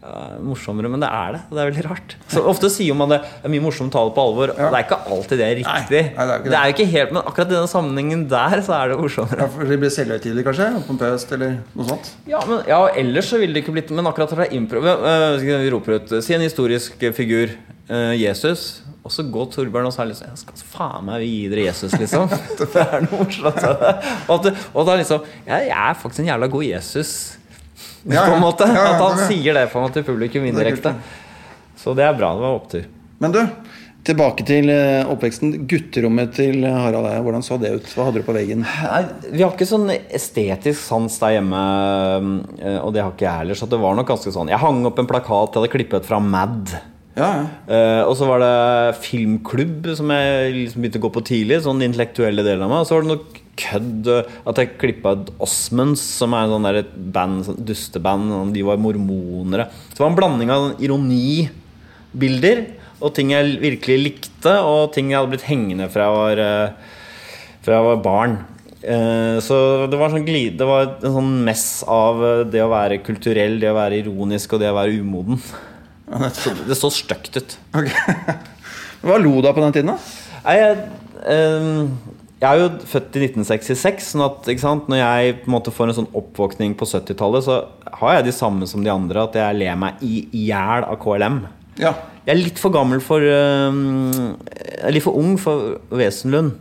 er 0.00 0.38
morsommere, 0.40 0.88
men 0.88 1.00
det 1.02 1.08
er 1.12 1.32
det. 1.34 1.40
Det 1.50 1.58
er 1.60 1.70
veldig 1.70 1.82
rart. 1.90 2.14
Så 2.32 2.40
Ofte 2.48 2.70
sier 2.72 2.94
man 2.96 3.10
det 3.12 3.18
er 3.44 3.48
mye 3.52 3.60
morsomt 3.60 3.92
å 3.92 3.92
ta 3.92 4.04
det 4.08 4.14
på 4.16 4.22
alvor. 4.24 4.48
Ja. 4.56 4.70
Det 4.72 4.78
er 4.78 4.84
ikke 4.86 4.98
alltid 5.12 5.36
det 5.42 5.46
er 5.46 5.56
riktig. 5.60 6.00
Nei, 6.16 6.16
nei, 6.16 6.24
det 6.24 6.34
er 6.34 6.38
det. 6.40 6.50
det 6.50 6.58
er 6.60 6.70
jo 6.70 6.72
ikke 6.72 6.86
helt 6.94 7.12
Men 7.12 7.22
akkurat 7.28 7.50
i 7.50 7.56
denne 7.58 7.68
sammenhengen 7.68 8.22
der, 8.30 8.62
så 8.64 8.72
er 8.78 8.88
det 8.88 8.98
morsommere. 9.02 9.38
Ja, 9.44 9.48
for 9.52 9.64
det 9.68 9.78
blir 9.82 9.92
selvhøytidelig, 9.92 10.44
kanskje? 10.46 10.68
Pompøst, 10.86 11.32
eller 11.36 11.58
noe 11.76 11.84
sånt? 11.90 12.08
Ja, 12.26 12.40
men, 12.48 12.62
ja, 12.66 12.78
ellers 12.96 13.28
så 13.28 13.38
ville 13.42 13.52
det 13.52 13.64
ikke 13.66 13.74
blitt 13.76 13.90
Men 13.92 14.06
akkurat 14.08 14.32
fra 14.32 14.46
impro 14.56 14.80
øh, 14.80 15.36
Vi 15.44 15.70
roper 15.70 15.98
ut 16.00 16.14
Si 16.24 16.32
en 16.34 16.40
historisk 16.48 16.96
figur. 17.12 17.52
øh, 17.90 18.14
Jesus. 18.22 18.80
Og 19.04 19.10
så 19.12 19.22
går 19.30 19.50
Torbjørn 19.52 19.86
og 19.88 19.92
så 19.92 20.02
er 20.02 20.10
liksom 20.14 20.28
Jeg 20.28 20.38
skal 20.38 20.64
faen 20.78 21.04
meg 21.08 21.22
gi 21.24 21.48
dere 21.52 21.66
Jesus, 21.68 21.92
liksom. 22.00 22.28
det 22.58 22.68
er 22.76 23.00
noe 23.04 23.20
morsomt. 23.24 23.62
Og, 24.30 24.46
at, 24.46 24.56
og 24.74 24.86
da 24.86 24.96
liksom 24.96 25.20
jeg, 25.46 25.68
jeg 25.68 25.76
er 25.76 25.94
faktisk 25.94 26.20
en 26.24 26.26
jævla 26.32 26.48
god 26.52 26.64
Jesus. 26.64 27.36
Ja, 28.08 28.24
På 28.26 28.38
en 28.38 28.44
måte. 28.44 28.64
At 28.64 29.00
han 29.02 29.20
sier 29.28 29.56
det 29.56 29.66
på 29.72 29.80
en 29.80 29.88
måte 29.88 30.00
til 30.00 30.06
publikum 30.08 30.46
indirekte. 30.48 30.94
Så 31.80 31.94
det 31.96 32.06
er 32.06 32.16
bra. 32.16 32.32
Det 32.36 32.44
var 32.44 32.56
opptur. 32.56 32.86
Men 33.20 33.34
du, 33.34 33.40
tilbake 34.08 34.44
til 34.48 34.70
eh, 34.72 35.08
oppveksten. 35.10 35.52
Gutterommet 35.68 36.32
til 36.38 36.64
Harald 36.64 37.08
Eia, 37.10 37.22
hvordan 37.24 37.44
så 37.44 37.58
det 37.60 37.74
ut? 37.76 37.90
Hva 37.92 38.08
hadde 38.08 38.22
du 38.22 38.26
på 38.26 38.36
veggen? 38.36 38.64
Nei, 38.64 39.02
Vi 39.28 39.42
har 39.44 39.52
ikke 39.52 39.68
sånn 39.68 39.90
estetisk 39.92 40.80
sans 40.80 41.18
der 41.20 41.36
hjemme, 41.36 41.64
øh, 42.60 42.78
og 42.84 42.94
det 42.96 43.04
har 43.04 43.12
ikke 43.12 43.28
jeg 43.28 43.42
heller. 43.42 43.60
Så 43.60 43.68
det 43.70 43.80
var 43.82 43.98
nok 43.98 44.08
ganske 44.14 44.32
sånn 44.34 44.52
Jeg 44.52 44.62
hang 44.62 44.80
opp 44.88 45.02
en 45.02 45.10
plakat 45.10 45.52
jeg 45.52 45.62
hadde 45.62 45.74
klippet 45.76 46.08
fra 46.08 46.22
Mad. 46.24 46.72
Ja, 47.18 47.28
ja. 47.28 47.44
Eh, 47.68 48.02
og 48.06 48.14
så 48.16 48.28
var 48.28 48.40
det 48.40 49.00
filmklubb, 49.04 49.90
som 49.98 50.12
jeg 50.14 50.56
liksom 50.56 50.80
begynte 50.80 51.00
å 51.02 51.04
gå 51.04 51.12
på 51.18 51.26
tidlig. 51.32 51.60
Sånn 51.66 51.84
intellektuelle 51.84 52.44
delen 52.46 52.64
av 52.64 52.72
meg. 52.72 52.84
Og 52.84 52.88
så 52.88 52.96
var 52.96 53.04
det 53.04 53.12
noe 53.12 53.39
kødd 53.60 54.08
at 54.16 54.60
jeg 54.60 54.74
klippa 54.80 55.14
ut 55.18 55.30
Osmonds, 55.42 56.02
som 56.18 56.34
er 56.36 56.50
sånn 56.50 56.68
et 56.72 56.92
band, 57.14 57.44
sånn 57.46 57.60
dusteband. 57.68 58.32
og 58.34 58.52
De 58.56 58.64
var 58.66 58.80
mormonere. 58.80 59.68
Så 59.90 59.98
det 59.98 60.04
var 60.04 60.12
en 60.12 60.20
blanding 60.20 60.52
av 60.54 60.70
ironibilder 60.82 62.64
og 63.00 63.14
ting 63.16 63.32
jeg 63.32 63.56
virkelig 63.62 63.98
likte, 64.02 64.54
og 64.60 64.92
ting 64.92 65.10
jeg 65.10 65.20
hadde 65.20 65.32
blitt 65.32 65.46
hengende 65.48 65.88
fra 65.92 66.08
jeg 66.08 66.16
var, 66.18 66.42
eh, 66.44 66.96
fra 67.64 67.78
jeg 67.78 67.86
var 67.86 68.02
barn. 68.04 68.38
Eh, 68.82 69.40
Så 69.40 69.88
det 69.90 69.98
var, 69.98 70.10
sånn 70.12 70.26
glid, 70.26 70.58
det 70.58 70.66
var 70.68 70.96
en 71.00 71.14
sånn 71.16 71.32
mess 71.44 71.82
av 71.88 72.22
eh, 72.24 72.44
det 72.44 72.60
å 72.64 72.70
være 72.72 73.02
kulturell, 73.04 73.58
det 73.60 73.70
å 73.72 73.76
være 73.76 74.02
ironisk 74.02 74.52
og 74.52 74.60
det 74.60 74.70
å 74.70 74.76
være 74.76 75.00
umoden. 75.00 75.40
Det 76.10 76.76
så 76.76 76.90
stygt 76.90 77.36
ut. 77.36 77.56
Okay. 77.72 77.94
Hva 79.04 79.16
lo 79.20 79.40
du 79.40 79.48
av 79.48 79.54
på 79.56 79.62
den 79.64 79.72
tiden, 79.76 79.92
da? 79.94 79.98
Nei, 80.44 80.56
jeg, 80.58 80.76
jeg 82.40 82.48
er 82.48 82.62
jo 82.62 82.68
født 82.88 83.16
i 83.18 83.26
1966, 83.26 84.06
sånn 84.14 84.24
at 84.24 84.46
sant, 84.62 84.86
når 84.88 85.02
jeg 85.02 85.34
på 85.42 85.50
en 85.50 85.54
måte 85.58 85.72
får 85.76 85.90
en 85.90 85.98
sånn 85.98 86.12
oppvåkning 86.16 86.72
på 86.80 86.88
70-tallet, 86.88 87.44
så 87.44 87.58
har 88.00 88.14
jeg 88.16 88.30
de 88.30 88.32
samme 88.32 88.68
som 88.70 88.84
de 88.84 88.92
andre, 88.92 89.26
at 89.26 89.36
jeg 89.36 89.58
ler 89.60 89.76
meg 89.76 90.00
i 90.00 90.22
hjel 90.46 90.86
av 90.86 90.96
KLM. 91.02 91.42
Ja. 91.80 91.92
Jeg 92.24 92.32
er 92.32 92.40
litt 92.40 92.60
for 92.60 92.72
gammel 92.72 93.00
for 93.04 93.24
Jeg 93.24 94.80
er 94.84 94.92
litt 94.92 95.04
for 95.04 95.16
ung 95.20 95.36
for 95.40 95.78
Wesenlund. 95.92 96.56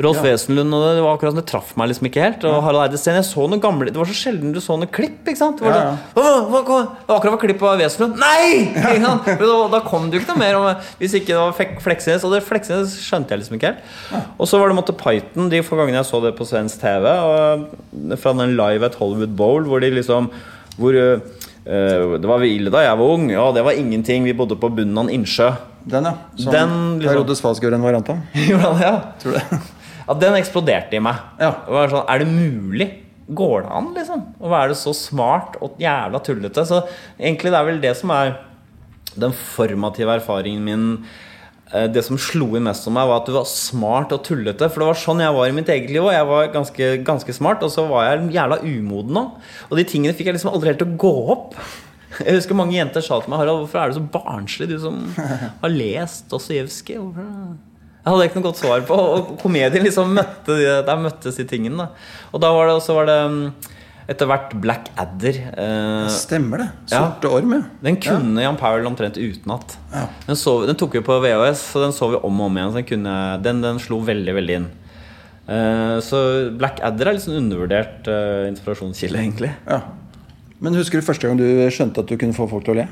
Rolf 0.00 0.16
Ja. 0.16 0.22
Wesenlund, 0.32 0.72
og 0.72 0.80
det, 0.86 0.92
det 0.96 1.02
var 1.04 1.16
akkurat 1.18 1.34
det 1.36 1.42
traff 1.46 1.74
meg 1.76 1.90
liksom 1.90 2.06
ikke 2.08 2.22
helt. 2.24 2.44
Og 2.48 2.62
Harald 2.64 2.86
Eide 2.86 2.96
Steen, 2.98 3.18
jeg 3.20 3.26
så 3.28 3.44
noen 3.44 3.60
gamle 3.60 3.90
Det 3.92 3.98
var 4.00 4.08
så 4.08 4.14
sjelden 4.16 4.54
du 4.54 4.58
så 4.64 4.78
noen 4.80 4.88
klipp. 4.90 5.20
ikke 5.28 5.36
sant? 5.36 5.58
Det 5.60 5.66
var, 5.68 5.74
Ja, 5.76 5.82
ja. 5.84 5.96
sånn, 6.16 6.16
«Hva- 6.16 6.46
hva- 6.48 6.62
hva- 6.64 6.86
var 7.10 7.18
akkurat 7.18 7.34
var 7.36 7.40
klipp 7.42 7.62
av 7.68 7.78
Wesenlund. 7.78 8.16
Nei! 8.16 8.72
Ja. 8.72 9.12
Da, 9.42 9.68
da 9.68 9.80
kom 9.84 10.08
det 10.08 10.16
jo 10.16 10.22
ikke 10.24 10.32
noe 10.32 10.40
mer 10.40 10.56
om 10.56 10.80
Hvis 10.98 11.12
ikke 11.20 11.34
det 11.34 11.36
var 11.42 11.52
Fleksnes. 11.84 12.24
Og 12.24 12.32
det 12.32 12.40
Fleksnes 12.46 12.96
skjønte 13.04 13.36
jeg 13.36 13.42
liksom 13.44 13.58
ikke 13.60 13.74
helt. 13.74 14.24
Og 14.40 14.48
så 14.48 14.58
var 14.58 14.72
det 14.72 14.78
måtte 14.80 14.96
Python 14.96 15.50
de 15.52 15.60
få 15.62 15.76
gangene 15.76 16.00
jeg 16.00 16.08
så 16.08 16.22
det 16.24 16.32
på 16.40 16.48
svensk 16.48 16.80
TV. 16.80 17.06
Og 17.12 18.16
fra 18.18 18.32
den 18.40 18.56
Live 18.56 18.88
at 18.88 18.96
Hollywood 18.96 19.36
Bowl, 19.36 19.62
hvor 19.68 19.80
de 19.84 19.90
liksom 19.92 20.30
Hvor 20.80 20.96
eh, 20.96 21.20
det 21.68 22.26
var 22.26 22.40
ille 22.48 22.72
da 22.72 22.80
jeg 22.88 22.96
var 22.98 23.12
ung. 23.12 23.28
Ja, 23.30 23.50
det 23.52 23.62
var 23.68 23.76
ingenting. 23.76 24.24
Vi 24.24 24.32
bodde 24.32 24.56
på 24.56 24.72
bunnen 24.72 24.96
av 24.98 25.04
en 25.06 25.14
innsjø. 25.20 25.52
Den, 25.84 26.04
ja. 26.08 26.14
Som 26.38 26.52
Den, 26.52 26.72
liksom- 27.02 27.12
Herodes 27.12 27.40
Falsk 27.44 27.62
gjør 27.62 27.74
en 27.74 27.82
variant 27.84 28.08
av. 28.08 28.18
Gjorde 28.48 28.62
han 28.72 28.80
det? 28.80 28.88
Ja. 28.88 28.98
Tror 29.20 29.32
du 29.32 29.38
det? 29.38 29.60
Ja, 30.12 30.18
den 30.20 30.36
eksploderte 30.36 30.98
i 30.98 31.00
meg. 31.02 31.16
Ja. 31.40 31.54
Det 31.64 31.72
var 31.72 31.88
sånn, 31.88 32.04
er 32.12 32.20
det 32.20 32.28
mulig? 32.28 32.88
Går 33.32 33.62
det 33.64 33.70
an, 33.72 33.90
liksom? 33.96 34.22
Å 34.44 34.50
være 34.52 34.74
så 34.76 34.92
smart 34.92 35.54
og 35.64 35.78
jævla 35.80 36.20
tullete? 36.26 36.64
Så 36.68 36.82
egentlig 37.16 37.52
det 37.54 37.58
er 37.60 37.68
vel 37.70 37.78
det 37.80 37.92
som 37.96 38.12
er 38.12 38.34
den 39.16 39.32
formative 39.32 40.18
erfaringen 40.18 40.64
min. 40.66 40.84
Eh, 41.72 41.86
Det 41.88 42.02
som 42.04 42.18
slo 42.20 42.50
inn 42.58 42.66
mest 42.66 42.84
om 42.90 42.92
meg, 42.98 43.08
var 43.08 43.22
at 43.22 43.30
du 43.30 43.32
var 43.32 43.46
smart 43.48 44.12
og 44.12 44.22
tullete. 44.26 44.68
For 44.68 44.82
det 44.82 44.88
var 44.90 45.00
sånn 45.00 45.22
jeg 45.24 45.32
var 45.38 45.48
i 45.48 45.54
mitt 45.56 45.70
eget 45.72 45.88
liv 45.94 46.02
òg. 46.04 46.12
Jeg 46.12 46.28
var 46.28 46.52
ganske, 46.52 46.90
ganske 47.06 47.32
smart, 47.38 47.62
og 47.64 47.72
så 47.72 47.86
var 47.88 48.10
jeg 48.10 48.34
jævla 48.36 48.60
umoden 48.60 49.16
òg. 49.22 49.40
Og 49.70 49.78
de 49.80 49.84
tingene 49.88 50.12
fikk 50.18 50.28
jeg 50.28 50.36
liksom 50.36 50.52
aldri 50.52 50.74
helt 50.74 50.82
til 50.84 50.92
å 50.92 51.00
gå 51.06 51.14
opp. 51.38 51.56
Jeg 52.20 52.34
husker 52.36 52.58
mange 52.58 52.76
jenter 52.76 53.00
sa 53.00 53.22
til 53.24 53.30
meg 53.32 53.40
Harald, 53.40 53.62
hvorfor 53.64 53.80
er 53.80 53.88
du 53.88 53.96
så 53.96 54.04
barnslig, 54.12 54.68
du 54.68 54.76
som 54.82 54.98
har 55.62 55.72
lest 55.72 56.26
Dostojevskij? 56.28 57.00
Jeg 58.02 58.10
hadde 58.10 58.24
ikke 58.26 58.40
noe 58.40 58.48
godt 58.48 58.58
svar 58.58 58.80
på. 58.86 58.96
Og 58.98 59.34
komedien 59.42 59.84
liksom 59.86 60.10
møtte 60.16 60.56
de, 60.58 60.66
der 60.86 60.98
møttes 60.98 61.38
de 61.38 61.46
tingene. 61.46 61.84
Da. 61.84 62.08
Og 62.34 62.42
da 62.42 62.50
var 62.54 62.66
det 62.66 62.74
også 62.80 62.96
var 62.96 63.06
det 63.06 63.18
mm, 63.30 63.44
etter 64.10 64.28
hvert 64.28 64.56
Black 64.64 64.90
Adder. 64.98 65.38
Eh, 65.54 66.10
Stemmer 66.10 66.64
det. 66.64 66.68
Ja. 66.90 67.04
Sorte 67.04 67.30
orm, 67.30 67.54
ja. 67.54 67.62
den 67.86 68.00
kunne 68.02 68.42
Jan 68.42 68.58
Powell 68.58 68.90
omtrent 68.90 69.20
utenat. 69.20 69.76
Ja. 69.94 70.08
Den, 70.26 70.40
den 70.66 70.80
tok 70.82 70.98
vi 70.98 71.04
på 71.06 71.18
VHS, 71.22 71.62
så 71.72 71.84
den 71.84 71.94
så 71.94 72.10
vi 72.10 72.18
om 72.18 72.42
og 72.42 72.50
om 72.50 72.58
igjen. 72.58 72.72
Så 72.74 72.80
den, 72.80 72.88
kunne, 72.90 73.16
den, 73.46 73.62
den 73.64 73.78
slo 73.82 74.00
veldig, 74.08 74.34
veldig 74.40 74.58
inn. 74.60 74.68
Eh, 75.46 75.96
så 76.02 76.18
Black 76.58 76.82
Adder 76.82 77.12
er 77.12 77.18
litt 77.18 77.26
sånn 77.28 77.38
undervurdert 77.38 78.10
eh, 78.10 78.48
inspirasjonskilde, 78.50 79.22
egentlig. 79.22 79.54
ja. 79.70 79.82
Men 80.62 80.76
husker 80.78 81.00
du 81.00 81.06
første 81.06 81.26
gang 81.26 81.38
du 81.40 81.46
skjønte 81.74 82.04
at 82.04 82.10
du 82.10 82.14
kunne 82.14 82.36
få 82.36 82.44
folk 82.46 82.62
til 82.62 82.76
å 82.76 82.82
le? 82.82 82.84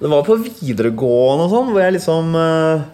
Det 0.00 0.08
var 0.08 0.24
på 0.24 0.38
videregående 0.40 1.44
og 1.44 1.52
sånn, 1.52 1.70
hvor 1.74 1.82
jeg 1.82 1.94
liksom 1.98 2.36
eh, 2.40 2.84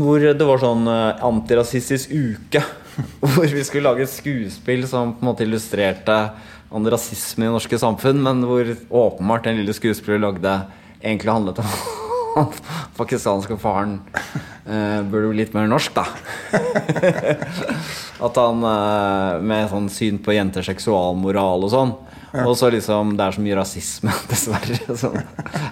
Hvor 0.00 0.22
det 0.24 0.46
var 0.48 0.62
sånn 0.62 0.88
eh, 0.88 1.24
antirasistisk 1.28 2.14
uke. 2.14 2.62
Hvor 3.20 3.44
vi 3.44 3.64
skulle 3.66 3.90
lage 3.90 4.06
et 4.06 4.10
skuespill 4.14 4.86
som 4.88 5.12
på 5.14 5.22
en 5.22 5.28
måte 5.28 5.44
illustrerte 5.44 6.16
om 6.74 6.88
rasisme 6.90 7.44
i 7.44 7.48
det 7.48 7.54
norske 7.54 7.78
samfunn, 7.80 8.18
men 8.20 8.42
hvor 8.44 8.66
åpenbart 8.90 9.46
den 9.46 9.60
lille 9.60 9.72
skuespilleren 9.72 10.26
lagde, 10.26 10.54
egentlig 11.00 11.32
handlet 11.32 11.60
om 11.62 11.70
at 12.42 12.58
pakistanske 12.98 13.56
faren 13.62 13.94
eh, 14.66 14.98
burde 15.06 15.30
bli 15.30 15.44
litt 15.44 15.54
mer 15.56 15.70
norsk, 15.70 15.94
da. 15.96 16.04
At 18.26 18.40
han 18.42 18.66
eh, 18.68 19.38
med 19.48 19.70
sånn 19.70 19.88
syn 19.92 20.20
på 20.20 20.34
jenters 20.36 20.68
seksualmoral 20.68 21.64
og 21.68 21.72
sånn. 21.72 21.94
Og 22.44 22.52
så 22.60 22.68
liksom 22.74 23.14
Det 23.16 23.24
er 23.24 23.32
så 23.38 23.40
mye 23.40 23.56
rasisme, 23.56 24.12
dessverre. 24.30 24.96
Sånn. 25.00 25.16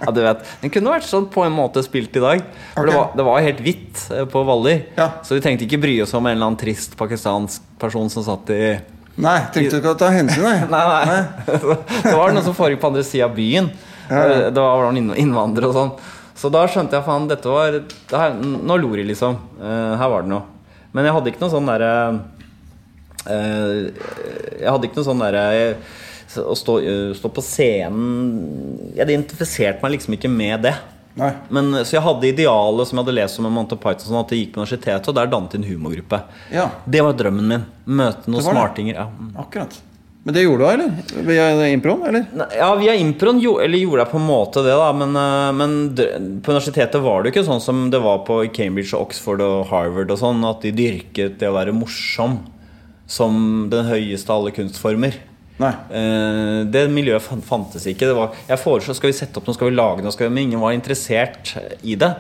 Ja, 0.01 0.13
du 0.15 0.21
vet 0.25 0.45
Den 0.63 0.73
kunne 0.73 0.95
vært 0.95 1.05
sånn 1.09 1.27
på 1.33 1.45
en 1.45 1.53
måte 1.53 1.83
spilt 1.85 2.17
i 2.17 2.23
dag. 2.25 2.45
For 2.75 2.89
det, 2.89 2.95
var, 2.97 3.11
det 3.19 3.27
var 3.29 3.45
helt 3.45 3.61
hvitt 3.65 4.05
eh, 4.15 4.25
på 4.33 4.43
Hvaler. 4.49 4.85
Ja. 4.97 5.11
Så 5.27 5.37
vi 5.37 5.43
trengte 5.45 5.67
ikke 5.69 5.81
bry 5.83 5.99
oss 6.05 6.15
om 6.17 6.25
en 6.25 6.33
eller 6.37 6.49
annen 6.49 6.61
trist 6.61 6.97
pakistansk 6.97 7.65
person 7.83 8.09
som 8.13 8.25
satt 8.27 8.53
i 8.57 8.61
Nei, 9.17 9.39
tenkte 9.49 9.79
du 9.79 9.81
ikke 9.81 9.95
å 9.95 9.97
ta 10.01 10.11
hensyn, 10.13 10.43
nei? 10.45 10.59
Nei, 10.75 10.81
nei. 11.09 11.21
det 12.05 12.13
var 12.13 12.35
noe 12.37 12.45
som 12.45 12.57
foregikk 12.57 12.83
på 12.83 12.91
andre 12.91 13.05
sida 13.09 13.25
av 13.31 13.37
byen. 13.37 13.71
Ja. 14.11 14.25
Det 14.53 14.61
var 14.61 14.83
noen 14.85 14.99
inn- 15.01 15.17
innvandrere 15.23 15.71
og 15.71 15.77
sånn. 15.77 15.93
Så 16.37 16.51
da 16.53 16.67
skjønte 16.69 16.99
jeg 16.99 17.07
faen, 17.07 17.25
dette 17.31 17.49
var 17.49 17.79
det 17.81 18.13
her, 18.13 18.35
Nå 18.37 18.77
lo 18.77 18.91
de, 18.93 19.07
liksom. 19.09 19.39
Eh, 19.57 19.95
her 19.97 20.11
var 20.13 20.27
det 20.27 20.33
noe. 20.35 20.45
Men 20.93 21.09
jeg 21.09 21.17
hadde 21.17 21.33
ikke 21.33 21.41
noe 21.47 21.53
sånn 21.55 21.71
derre 21.73 21.93
eh, 23.25 23.79
Jeg 24.61 24.69
hadde 24.71 24.89
ikke 24.91 25.01
noe 25.01 25.09
sånn 25.09 25.25
derre 25.25 25.47
å 26.43 26.57
stå, 26.59 26.77
eh, 26.83 27.15
stå 27.17 27.31
på 27.33 27.45
scenen 27.45 28.93
Jeg 28.97 29.07
identifiserte 29.09 29.83
meg 29.83 29.97
liksom 29.97 30.17
ikke 30.19 30.31
med 30.33 30.67
det. 30.69 30.77
Men, 31.49 31.73
så 31.89 31.97
jeg 31.97 32.05
hadde 32.05 32.29
idealet 32.29 32.89
som 32.89 32.99
jeg 32.99 33.07
hadde 33.07 33.17
lest 33.17 33.41
om 33.41 33.49
Monty 33.49 33.79
Python, 33.81 34.05
sånn 34.11 34.21
at 34.21 34.33
jeg 34.35 34.43
gikk 34.43 34.55
på 34.55 34.61
universitetet, 34.61 35.09
og 35.09 35.17
der 35.17 35.31
dannet 35.33 35.57
en 35.57 35.65
humorgruppe. 35.65 36.21
Ja, 36.53 36.69
Det 36.85 37.01
var 37.07 37.17
drømmen 37.17 37.53
min. 37.53 37.69
Møte 37.89 38.33
noen 38.33 38.45
smartinger. 38.45 38.99
Ja. 38.99 39.07
mm. 39.09 39.31
akkurat. 39.47 39.79
Men 40.27 40.35
det 40.35 40.43
gjorde 40.43 40.65
du, 40.65 40.71
eller? 40.73 41.23
Via 41.23 41.69
improen, 41.71 42.03
eller? 42.09 42.47
Ja, 42.59 42.73
via 42.75 42.97
improen 42.99 43.39
jo, 43.39 43.61
eller 43.63 43.79
gjorde 43.79 44.03
jeg 44.03 44.11
på 44.11 44.19
en 44.19 44.27
måte 44.27 44.65
det, 44.67 44.75
da. 44.75 44.89
Men, 44.91 45.15
eh, 45.15 45.53
men 45.55 45.77
på 46.43 46.51
universitetet 46.51 46.99
var 47.05 47.23
det 47.23 47.31
jo 47.31 47.35
ikke 47.37 47.47
sånn 47.47 47.63
som 47.63 47.85
det 47.95 48.01
var 48.03 48.25
på 48.27 48.41
Cambridge 48.51 48.91
og 48.97 49.07
Oxford 49.07 49.45
og 49.47 49.71
Harvard 49.71 50.11
og 50.11 50.19
sånn, 50.19 50.43
at 50.49 50.67
de 50.67 50.75
dyrket 50.75 51.39
det 51.39 51.47
å 51.47 51.55
være 51.55 51.77
morsom 51.77 52.41
som 53.07 53.39
den 53.71 53.87
høyeste 53.87 54.35
av 54.35 54.43
alle 54.43 54.55
kunstformer. 54.57 55.15
Nei. 55.63 55.73
Eh, 55.89 56.63
det 56.69 56.83
miljøet 56.93 57.25
fantes 57.47 57.87
ikke. 57.89 58.11
Det 58.11 58.17
var, 58.17 58.35
jeg 58.49 58.61
foreslo 58.61 58.97
skal 58.97 59.13
vi 59.13 59.17
sette 59.17 59.41
opp 59.41 59.47
noe, 59.49 59.57
skal 59.57 59.71
vi 59.71 59.77
lage 59.79 60.05
noe, 60.05 60.13
skal 60.15 60.29
vi, 60.29 60.35
men 60.35 60.51
ingen 60.51 60.61
var 60.63 60.75
interessert 60.77 61.55
i 61.83 61.97
det. 61.97 62.11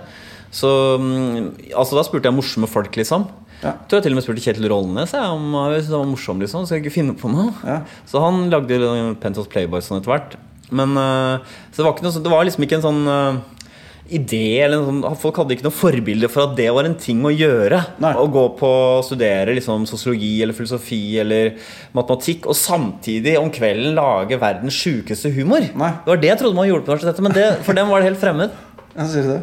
Så 0.56 0.70
mm, 1.02 1.72
altså, 1.76 1.98
da 1.98 2.04
spurte 2.06 2.30
jeg 2.30 2.36
morsomme 2.36 2.70
folk, 2.70 2.96
liksom. 2.96 3.26
Ja. 3.62 3.72
Jeg 3.72 3.88
tror 3.88 3.98
jeg 3.98 4.04
til 4.06 4.14
og 4.14 4.18
med 4.18 4.24
spurte 4.26 4.42
Kjetil 4.44 4.68
Rollnes 4.68 5.12
jeg, 5.16 5.28
om 5.32 5.54
jeg 5.72 5.84
han 5.88 5.94
var 5.96 6.08
morsom. 6.10 6.40
liksom 6.42 6.66
Skal 6.68 6.76
jeg 6.78 6.84
ikke 6.86 6.96
finne 6.98 7.14
på 7.16 7.30
noe? 7.32 7.50
Ja. 7.64 7.78
Så 8.08 8.20
han 8.20 8.46
lagde 8.52 8.76
Pentos 9.22 9.48
Playboy 9.52 9.80
sånn 9.84 10.00
etter 10.02 10.12
hvert. 10.12 10.36
Men 10.76 10.92
uh, 10.98 11.38
Så 11.72 11.80
det 11.80 11.86
var, 11.86 12.02
noe, 12.04 12.12
sånn- 12.12 12.24
det 12.26 12.32
var 12.32 12.44
liksom 12.48 12.66
ikke 12.66 12.78
en 12.80 12.84
sånn 12.84 13.02
eh, 13.06 13.38
idé 14.14 14.66
sånn, 14.70 15.02
Folk 15.18 15.40
hadde 15.40 15.56
ikke 15.56 15.66
noe 15.66 15.74
forbilde 15.74 16.30
for 16.32 16.46
at 16.46 16.54
det 16.58 16.68
var 16.74 16.88
en 16.88 16.96
ting 17.00 17.24
å 17.26 17.32
gjøre. 17.32 17.80
Nei. 18.02 18.12
Å 18.18 18.26
gå 18.32 18.44
på 18.58 18.70
å 18.70 19.02
studere 19.06 19.56
liksom, 19.56 19.86
sosiologi 19.88 20.34
eller 20.44 20.56
filosofi 20.56 21.00
eller 21.22 21.56
matematikk, 21.96 22.46
og 22.50 22.58
samtidig 22.58 23.36
om 23.40 23.50
kvelden 23.54 23.96
lage 23.98 24.38
verdens 24.40 24.78
sjukeste 24.78 25.32
humor. 25.34 25.66
Nei. 25.74 25.92
Det 26.04 26.12
var 26.14 26.22
det 26.22 26.32
jeg 26.32 26.42
trodde 26.42 26.60
man 26.60 26.70
gjorde 26.70 26.86
på 26.86 26.94
universitetet, 26.94 27.26
men 27.26 27.36
det, 27.36 27.50
for 27.66 27.78
dem 27.78 27.92
var 27.92 28.02
det 28.02 28.10
helt 28.12 28.22
fremmed. 28.22 28.56
Ja, 28.96 29.08
sier 29.10 29.30
det? 29.34 29.42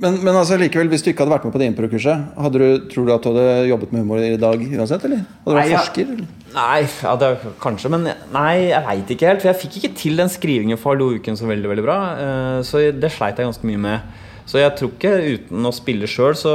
Men, 0.00 0.16
men 0.24 0.34
altså 0.34 0.56
likevel, 0.56 0.88
hvis 0.88 1.02
du 1.04 1.10
ikke 1.12 1.22
hadde 1.26 1.34
vært 1.34 1.44
med 1.46 1.52
på 1.54 1.60
det 1.60 1.66
improkurset, 1.68 2.22
hadde 2.40 2.58
du, 2.62 2.86
tror 2.90 3.04
du 3.06 3.12
at 3.12 3.26
du 3.26 3.28
hadde 3.28 3.66
jobbet 3.68 3.90
med 3.92 4.00
humor 4.02 4.22
i 4.24 4.38
dag 4.40 4.62
uansett? 4.64 5.04
eller? 5.04 5.20
Hadde 5.44 5.52
du 5.52 5.58
vært 5.58 5.68
Nei, 5.68 5.76
forsker? 5.76 6.14
eller? 6.14 6.30
Nei, 6.56 6.78
ja, 7.04 7.12
det, 7.20 7.28
er 7.28 7.52
kanskje, 7.62 7.90
men 7.92 8.08
nei, 8.32 8.54
jeg 8.70 8.82
veit 8.88 9.12
ikke 9.14 9.28
helt. 9.28 9.44
For 9.44 9.50
jeg 9.52 9.60
fikk 9.60 9.76
ikke 9.82 9.92
til 10.00 10.16
den 10.22 10.32
skrivingen 10.32 10.80
for 10.80 10.94
Hallo 10.96 11.10
uken 11.18 11.36
så 11.38 11.46
veldig 11.50 11.70
veldig 11.74 11.84
bra. 11.86 11.98
eh, 12.24 12.58
Så 12.66 12.82
det 12.96 13.12
sleit 13.14 13.38
jeg 13.38 13.50
ganske 13.50 13.68
mye 13.68 13.82
med. 13.84 14.18
Så 14.48 14.58
jeg 14.58 14.74
tror 14.80 14.90
ikke 14.96 15.12
uten 15.36 15.68
å 15.70 15.74
spille 15.76 16.08
sjøl, 16.10 16.34
så 16.40 16.52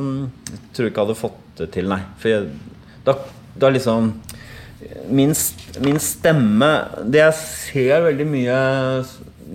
mm, 0.00 0.16
tror 0.74 0.88
jeg 0.88 0.90
ikke 0.92 1.00
jeg 1.04 1.06
hadde 1.06 1.20
fått 1.20 1.38
det 1.60 1.70
til, 1.76 1.88
nei. 1.92 2.00
For 2.18 2.32
jeg, 2.32 2.48
da, 3.06 3.14
da 3.62 3.70
liksom 3.72 4.10
min, 5.10 5.32
min 5.82 5.96
stemme 5.98 6.68
Det 7.10 7.18
jeg 7.18 7.34
ser 7.40 8.04
veldig 8.04 8.26
mye 8.30 8.58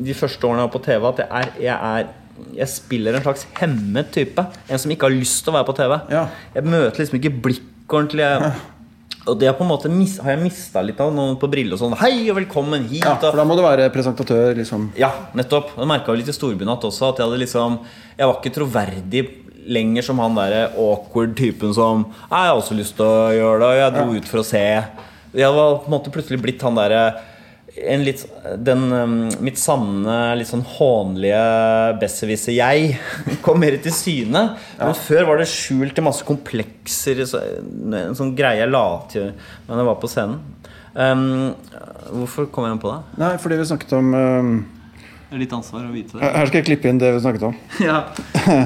de 0.03 0.15
første 0.17 0.47
årene 0.47 0.63
jeg 0.63 0.69
var 0.69 0.73
på 0.73 0.83
TV, 0.87 1.05
at 1.11 1.21
jeg 1.23 1.29
er, 1.39 1.51
jeg 1.63 1.93
er 2.01 2.11
jeg 2.53 2.69
spiller 2.71 3.17
en 3.17 3.25
slags 3.25 3.45
hemmet 3.59 4.11
type. 4.13 4.45
En 4.67 4.81
som 4.81 4.91
ikke 4.93 5.09
har 5.09 5.15
lyst 5.15 5.43
til 5.43 5.53
å 5.53 5.57
være 5.57 5.69
på 5.69 5.75
TV. 5.77 5.95
Ja. 6.13 6.27
Jeg 6.55 6.69
møter 6.69 7.03
liksom 7.03 7.19
ikke 7.19 7.33
blikk 7.45 7.93
ordentlig. 7.93 8.25
Jeg, 8.25 8.53
og 9.23 9.37
det 9.39 9.47
har 9.47 9.55
på 9.55 9.63
en 9.63 9.71
måte 9.71 9.91
har 10.25 10.33
jeg 10.33 10.41
mista 10.41 10.81
litt 10.83 10.99
av 10.99 11.13
noen 11.15 11.37
på 11.39 11.47
briller 11.51 11.77
og 11.77 11.83
sånn. 11.83 11.95
Hei 12.01 12.25
og 12.27 12.37
velkommen 12.41 12.89
hit. 12.89 13.05
Ja, 13.05 13.15
for 13.21 13.39
da 13.39 13.45
må 13.47 13.55
du 13.55 13.63
være 13.63 13.87
presentatør, 13.93 14.51
liksom. 14.57 14.89
ja, 14.99 15.13
nettopp. 15.37 15.77
Jeg 15.77 15.89
merka 15.89 16.15
litt 16.17 16.31
i 16.31 16.35
Storbynatt 16.35 16.83
også. 16.89 17.13
At 17.13 17.21
jeg 17.21 17.29
hadde 17.29 17.39
liksom 17.45 17.79
Jeg 18.17 18.27
var 18.27 18.37
ikke 18.41 18.55
troverdig 18.57 19.23
lenger 19.63 20.03
som 20.03 20.19
han 20.19 20.35
derre 20.35 20.65
awkward 20.75 21.37
typen 21.39 21.71
som 21.71 22.03
«Nei, 22.03 22.41
'Jeg 22.43 22.49
har 22.49 22.57
også 22.57 22.75
lyst 22.75 22.97
til 22.97 23.07
å 23.07 23.31
gjøre 23.31 23.59
det, 23.61 23.67
og 23.69 23.77
jeg 23.79 23.93
dro 23.95 24.17
ut 24.17 24.27
for 24.27 24.41
å 24.41 24.47
se'. 24.47 24.83
Jeg 25.33 25.55
var 25.55 25.77
på 25.79 25.87
en 25.87 25.95
måte 25.95 26.11
plutselig 26.11 26.41
blitt 26.43 26.61
han 26.61 26.75
derre 26.75 27.03
litt, 27.75 28.21
den, 28.61 28.83
um, 28.93 29.15
mitt 29.41 29.57
sanne, 29.57 30.17
litt 30.37 30.49
sånn 30.49 30.65
hånlige 30.75 31.43
besserwisser-jeg 32.01 32.97
kom 33.45 33.61
mer 33.63 33.79
til 33.81 33.95
syne. 33.95 34.43
Men 34.77 34.97
før 34.97 35.31
var 35.31 35.41
det 35.41 35.49
skjult 35.49 35.97
i 35.97 36.05
masse 36.05 36.25
komplekser. 36.27 37.23
En 37.25 38.17
sånn 38.17 38.35
greie 38.37 38.61
jeg 38.61 38.71
la 38.71 38.85
til 39.11 39.31
Men 39.67 39.81
jeg 39.81 39.89
var 39.89 39.97
på 40.01 40.11
scenen. 40.11 40.41
Um, 40.93 41.55
hvorfor 42.11 42.45
kom 42.53 42.67
jeg 42.67 42.75
inn 42.75 42.83
på 42.83 42.91
det? 42.91 42.99
Nei, 43.17 43.33
fordi 43.41 43.57
vi 43.57 43.65
snakket 43.65 43.95
om 43.97 44.11
um, 44.13 44.51
Det 45.31 45.39
er 45.39 45.41
litt 45.41 45.55
ansvar 45.57 45.87
å 45.87 45.93
vite 45.93 46.19
det. 46.19 46.27
Her 46.35 46.51
skal 46.51 46.61
jeg 46.61 46.67
klippe 46.67 46.91
inn 46.91 47.01
det 47.01 47.15
vi 47.15 47.23
snakket 47.23 47.47
om. 47.49 47.57
Ja. 47.87 48.03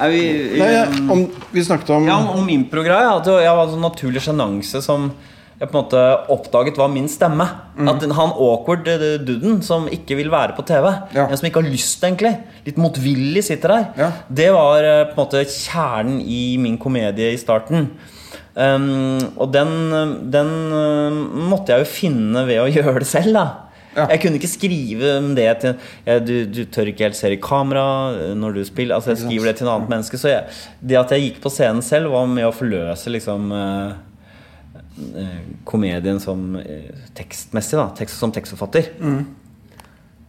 Er 0.00 0.08
vi, 0.08 0.20
Nei, 0.56 0.70
ja, 0.72 0.86
um, 0.88 1.10
om 1.12 1.22
vi 1.52 1.60
snakket 1.60 1.90
om 1.92 2.06
ja, 2.08 2.14
om, 2.16 2.40
om 2.40 2.46
impro-greia. 2.48 3.18
At 3.18 3.26
jeg 3.28 3.52
hadde 3.52 3.76
en 3.76 3.84
naturlig 3.84 4.22
sjenanse 4.24 4.80
som 4.80 5.10
jeg 5.60 5.68
på 5.68 5.76
en 5.76 5.82
måte 5.84 6.02
oppdaget 6.32 6.78
var 6.80 6.88
min 6.88 7.08
stemme. 7.12 7.44
Mm. 7.76 7.88
At 7.92 8.04
han 8.16 8.30
awkward 8.32 8.88
eh, 8.88 9.18
duden 9.20 9.58
som 9.64 9.88
ikke 9.92 10.16
vil 10.16 10.30
være 10.32 10.54
på 10.56 10.64
TV, 10.64 10.86
Ja. 11.14 11.26
som 11.36 11.46
ikke 11.48 11.60
har 11.60 11.68
lyst, 11.68 12.00
egentlig, 12.02 12.32
litt 12.64 12.78
motvillig 12.80 13.42
sitter 13.44 13.68
der, 13.76 13.84
Ja. 13.98 14.10
det 14.32 14.50
var 14.56 14.82
eh, 14.82 15.04
på 15.10 15.18
en 15.18 15.20
måte 15.26 15.44
kjernen 15.44 16.20
i 16.24 16.56
min 16.56 16.78
komedie 16.80 17.34
i 17.34 17.36
starten. 17.40 17.90
Um, 18.56 19.20
og 19.38 19.52
den, 19.54 19.68
den 20.32 20.48
eh, 20.74 21.18
måtte 21.52 21.70
jeg 21.76 21.84
jo 21.84 21.90
finne 21.92 22.46
ved 22.48 22.58
å 22.64 22.70
gjøre 22.76 22.98
det 23.04 23.06
selv, 23.08 23.36
da. 23.36 23.44
Ja. 23.94 24.04
Jeg 24.14 24.20
kunne 24.22 24.38
ikke 24.38 24.48
skrive 24.50 25.12
det 25.34 25.46
til 25.62 25.72
ja, 26.06 26.18
du, 26.22 26.44
du 26.46 26.60
tør 26.70 26.86
ikke 26.92 27.08
helt 27.08 27.16
se 27.18 27.32
i 27.34 27.38
kamera 27.42 28.34
når 28.38 28.54
du 28.54 28.60
spiller. 28.64 28.94
Altså 28.94 29.10
Jeg 29.16 29.24
skriver 29.24 29.50
det 29.50 29.56
til 29.58 29.66
en 29.66 29.72
annet 29.74 29.90
menneske. 29.90 30.16
Så 30.20 30.30
jeg, 30.30 30.44
det 30.78 30.98
at 31.00 31.10
jeg 31.10 31.24
gikk 31.24 31.40
på 31.42 31.50
scenen 31.50 31.82
selv, 31.82 32.12
var 32.14 32.28
med 32.30 32.46
å 32.46 32.52
forløse 32.54 33.10
liksom 33.10 33.50
komedien 35.68 36.20
som 36.22 36.56
eh, 36.60 36.90
tekstmessig. 37.18 37.76
da 37.78 37.88
Tekst 37.98 38.20
som 38.20 38.32
tekstforfatter. 38.34 38.90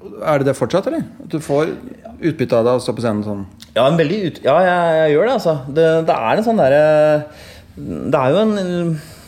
Er 0.01 0.41
det 0.41 0.47
det 0.49 0.57
fortsatt, 0.57 0.87
eller? 0.89 1.05
At 1.23 1.29
du 1.33 1.39
får 1.43 1.75
utbytte 2.21 2.57
av 2.57 2.65
det 2.65 2.73
å 2.77 2.81
stå 2.81 2.95
på 2.97 3.03
scenen 3.03 3.25
sånn? 3.25 3.43
Ja, 3.75 3.85
ut, 3.91 4.41
ja 4.43 4.55
jeg, 4.65 4.97
jeg 4.97 5.13
gjør 5.15 5.27
det, 5.27 5.35
altså. 5.37 5.55
Det, 5.69 5.87
det 6.09 6.15
er 6.17 6.37
en 6.39 6.45
sånn 6.47 6.61
derre 6.61 6.81
Det 7.77 8.19
er 8.19 8.33
jo 8.33 8.41
en 8.41 8.55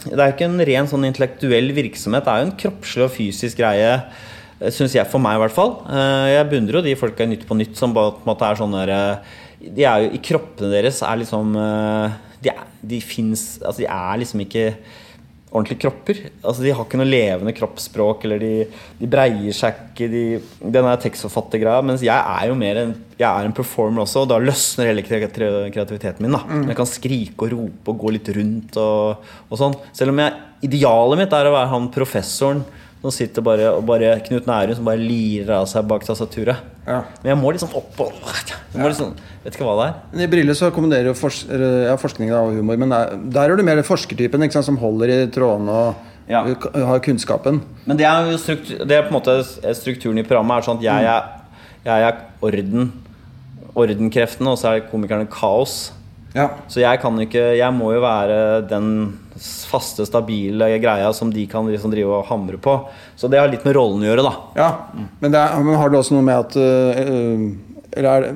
Det 0.03 0.19
er 0.19 0.34
ikke 0.34 0.49
en 0.49 0.65
ren 0.67 0.89
sånn 0.89 1.08
intellektuell 1.08 1.69
virksomhet. 1.77 2.25
Det 2.25 2.34
er 2.34 2.41
jo 2.41 2.47
en 2.49 2.58
kroppslig 2.65 3.06
og 3.06 3.13
fysisk 3.13 3.62
greie. 3.62 3.93
Syns 4.73 4.95
jeg, 4.95 5.08
for 5.12 5.21
meg 5.23 5.38
i 5.38 5.43
hvert 5.43 5.56
fall. 5.56 5.77
Eh, 5.91 6.34
Jeg 6.38 6.49
beundrer 6.51 6.79
jo 6.79 6.86
de 6.89 6.97
folka 6.99 7.25
i 7.25 7.32
Nytt 7.32 7.47
på 7.49 7.58
Nytt 7.60 7.79
som 7.79 7.93
bare 7.95 8.15
på 8.17 8.23
en 8.25 8.32
måte 8.34 8.49
er 8.49 8.60
sånn 8.60 8.75
derre 8.75 8.99
De 9.63 9.86
er 9.88 10.06
jo 10.06 10.12
i 10.17 10.21
kroppene 10.23 10.73
deres 10.73 11.01
er 11.06 11.21
liksom 11.21 11.56
eh, 11.60 12.19
De, 12.43 12.53
er, 12.53 12.67
de 12.82 13.01
fins 13.03 13.45
Altså, 13.62 13.84
de 13.84 13.89
er 13.91 14.21
liksom 14.23 14.43
ikke 14.45 14.67
ordentlige 15.53 15.83
kropper. 15.83 16.19
Altså 16.41 16.63
De 16.65 16.71
har 16.73 16.83
ikke 16.87 16.97
noe 16.97 17.05
levende 17.09 17.53
kroppsspråk, 17.53 18.23
eller 18.25 18.39
de, 18.41 18.51
de 18.99 19.09
breier 19.11 19.53
seg 19.53 19.75
ikke. 19.93 20.07
De, 20.09 20.23
den 20.73 20.87
er 20.89 21.01
tekstforfattergreia. 21.03 21.83
Mens 21.85 22.01
jeg 22.05 22.17
er 22.17 22.49
jo 22.49 22.55
mer 22.59 22.79
en 22.83 22.93
Jeg 23.19 23.29
er 23.29 23.45
en 23.45 23.53
performer 23.55 24.01
også, 24.03 24.23
og 24.25 24.31
da 24.33 24.39
løsner 24.41 24.89
hele 24.89 25.03
kre- 25.05 25.21
kre- 25.29 25.69
kreativiteten 25.71 26.25
min. 26.25 26.33
da 26.33 26.41
Jeg 26.71 26.75
kan 26.79 26.89
skrike 26.89 27.45
og 27.45 27.53
rope 27.53 27.93
og 27.93 27.99
gå 28.01 28.11
litt 28.17 28.31
rundt 28.35 28.77
og, 28.81 29.27
og 29.49 29.59
sånn. 29.61 29.77
Selv 29.93 30.09
om 30.15 30.19
jeg, 30.25 30.33
idealet 30.65 31.21
mitt 31.21 31.33
er 31.37 31.47
å 31.51 31.53
være 31.53 31.69
han 31.75 31.91
professoren 31.93 32.63
som 33.03 33.11
sitter 33.11 33.43
bare 33.43 33.67
og 33.75 33.83
bare 33.85 34.13
Knut 34.23 34.45
Nærum 34.47 34.77
som 34.77 34.87
bare 34.87 35.01
lirer 35.01 35.57
av 35.57 35.65
seg 35.67 35.83
bak 35.89 36.05
tastaturet. 36.07 36.61
Ja. 36.87 37.01
Men 37.21 37.33
jeg 37.33 37.39
må 37.41 37.51
liksom 37.51 37.73
opp 37.75 37.99
og 37.99 38.13
må 38.79 38.87
liksom, 38.87 39.13
Vet 39.43 39.57
ikke 39.57 39.67
hva 39.67 39.75
det 39.81 39.85
er. 39.89 40.23
I 40.23 40.29
Brille 40.31 40.55
så 40.55 40.69
kombinerer 40.71 41.09
jo 41.11 41.13
fors 41.19 41.41
ja, 41.49 41.97
forskning 41.99 42.31
og 42.31 42.53
humor, 42.55 42.79
men 42.79 42.93
der, 42.95 43.11
der 43.35 43.51
er 43.51 43.59
du 43.59 43.63
mer 43.67 43.81
forskertypen 43.83 44.45
sant, 44.51 44.65
som 44.69 44.79
holder 44.79 45.11
i 45.11 45.21
trådene 45.35 45.71
og 45.83 46.09
Ja. 46.31 46.39
har 46.47 47.01
kunnskapen. 47.03 47.57
Men 47.85 47.97
det 47.99 48.05
er 48.07 48.29
jo 48.31 48.37
struktur, 48.39 48.85
det 48.87 48.95
er 48.95 49.01
på 49.03 49.11
en 49.11 49.17
måte 49.19 49.33
strukturen 49.75 50.17
i 50.21 50.23
programmet 50.23 50.61
er 50.61 50.67
sånn 50.69 50.77
at 50.79 50.85
jeg 50.87 51.09
er, 51.11 51.25
jeg 51.83 52.05
er 52.07 52.21
orden. 52.41 52.93
Ordenkreftene, 53.75 54.53
og 54.53 54.59
så 54.61 54.69
er 54.77 54.85
komikerne 54.87 55.27
kaos. 55.27 55.91
Ja. 56.34 56.48
Så 56.67 56.82
jeg 56.82 56.98
kan 57.02 57.19
ikke 57.22 57.41
Jeg 57.60 57.74
må 57.76 57.91
jo 57.93 58.02
være 58.04 58.63
den 58.69 58.88
faste, 59.34 60.06
stabile 60.06 60.67
greia 60.82 61.10
som 61.15 61.32
de 61.34 61.46
kan 61.50 61.65
liksom 61.69 61.93
drive 61.93 62.19
og 62.19 62.28
hamre 62.30 62.60
på. 62.62 62.76
Så 63.17 63.30
det 63.30 63.39
har 63.41 63.50
litt 63.50 63.65
med 63.65 63.76
rollen 63.78 64.04
å 64.04 64.10
gjøre, 64.12 64.26
da. 64.26 64.34
ja. 64.60 64.67
Men, 65.22 65.34
det 65.34 65.39
er, 65.39 65.63
men 65.65 65.80
har 65.80 65.89
det 65.89 66.00
også 66.00 66.17
noe 66.17 66.26
med 66.28 66.38
at 66.38 66.58
øh, 66.60 67.48
Eller 67.93 68.10
er 68.12 68.28
det, 68.28 68.34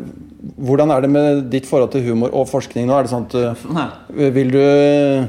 hvordan 0.58 0.94
er 0.94 1.04
det 1.04 1.12
med 1.12 1.44
ditt 1.54 1.68
forhold 1.70 1.92
til 1.94 2.06
humor 2.08 2.34
og 2.34 2.48
forskning 2.50 2.88
nå? 2.88 2.96
Er 2.98 3.06
det 3.06 3.14
sånn 3.14 3.28
at 3.30 3.38
øh, 3.38 4.26
Vil 4.34 4.54
du 4.54 4.60
øh, 4.62 5.28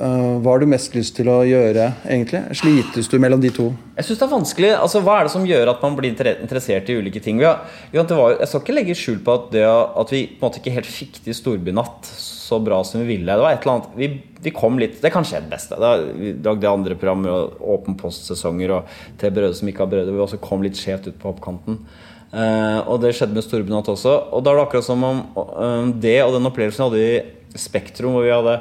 Hva 0.00 0.54
har 0.54 0.62
du 0.62 0.70
mest 0.70 0.94
lyst 0.96 1.12
til 1.18 1.28
å 1.28 1.42
gjøre, 1.44 1.90
egentlig? 2.08 2.40
Slites 2.56 3.10
du 3.12 3.18
mellom 3.20 3.42
de 3.42 3.50
to? 3.52 3.66
Jeg 3.98 4.06
synes 4.06 4.20
det 4.22 4.24
er 4.24 4.32
vanskelig, 4.32 4.70
altså 4.78 5.02
Hva 5.04 5.18
er 5.18 5.26
det 5.28 5.32
som 5.34 5.44
gjør 5.44 5.72
at 5.74 5.82
man 5.84 5.96
blir 5.98 6.14
interessert 6.14 6.88
i 6.88 6.96
ulike 6.96 7.20
ting? 7.20 7.42
Har, 7.44 7.66
jo, 7.92 8.06
var, 8.08 8.38
jeg 8.38 8.48
skal 8.48 8.64
ikke 8.64 8.76
legge 8.78 8.96
skjul 8.96 9.18
på 9.26 9.34
at, 9.36 9.50
det, 9.52 9.66
at 9.68 10.14
vi 10.14 10.22
på 10.30 10.40
en 10.40 10.46
måte 10.46 10.62
ikke 10.62 10.72
helt 10.78 10.88
fikk 10.88 11.20
til 11.26 11.36
Storbynatt 11.36 12.08
så 12.50 12.58
bra 12.64 12.80
som 12.84 13.02
vi 13.02 13.06
ville. 13.12 13.28
Det 13.28 13.44
var 13.44 13.54
et 13.54 13.66
eller 13.66 13.76
annet, 13.76 13.92
vi, 14.00 14.08
vi 14.42 14.52
kom 14.56 14.80
litt, 14.80 14.96
Det 15.02 15.10
er 15.10 15.14
kanskje 15.14 15.44
det 15.44 15.52
beste. 15.52 15.76
Er, 15.76 16.06
vi 16.16 16.32
lagde 16.42 16.72
andre 16.72 16.96
program 16.98 17.22
med 17.26 17.60
Åpen 17.76 17.98
post-sesonger 18.00 18.78
og 18.78 18.94
Til 19.20 19.34
brødre 19.36 19.58
som 19.58 19.70
ikke 19.70 19.84
har 19.84 19.92
brødre. 19.92 20.14
Vi 20.16 20.24
også 20.24 20.40
kom 20.42 20.64
litt 20.64 20.80
skjevt 20.80 21.10
ut 21.12 21.20
på 21.20 21.30
oppkanten. 21.34 21.82
Uh, 22.30 22.86
og 22.86 23.02
det 23.02 23.12
skjedde 23.18 23.36
med 23.36 23.44
Storbynatt 23.44 23.90
også. 23.92 24.16
Og 24.32 24.42
da 24.46 24.54
er 24.54 24.60
det 24.60 24.64
akkurat 24.64 24.86
som 24.86 25.04
om 25.06 25.24
uh, 25.36 25.92
det 26.02 26.20
og 26.24 26.34
den 26.38 26.48
opplevelsen 26.50 26.88
hadde 26.88 27.04
i 27.04 27.58
Spektrum, 27.58 28.14
hvor 28.16 28.26
vi 28.26 28.32
hadde 28.32 28.60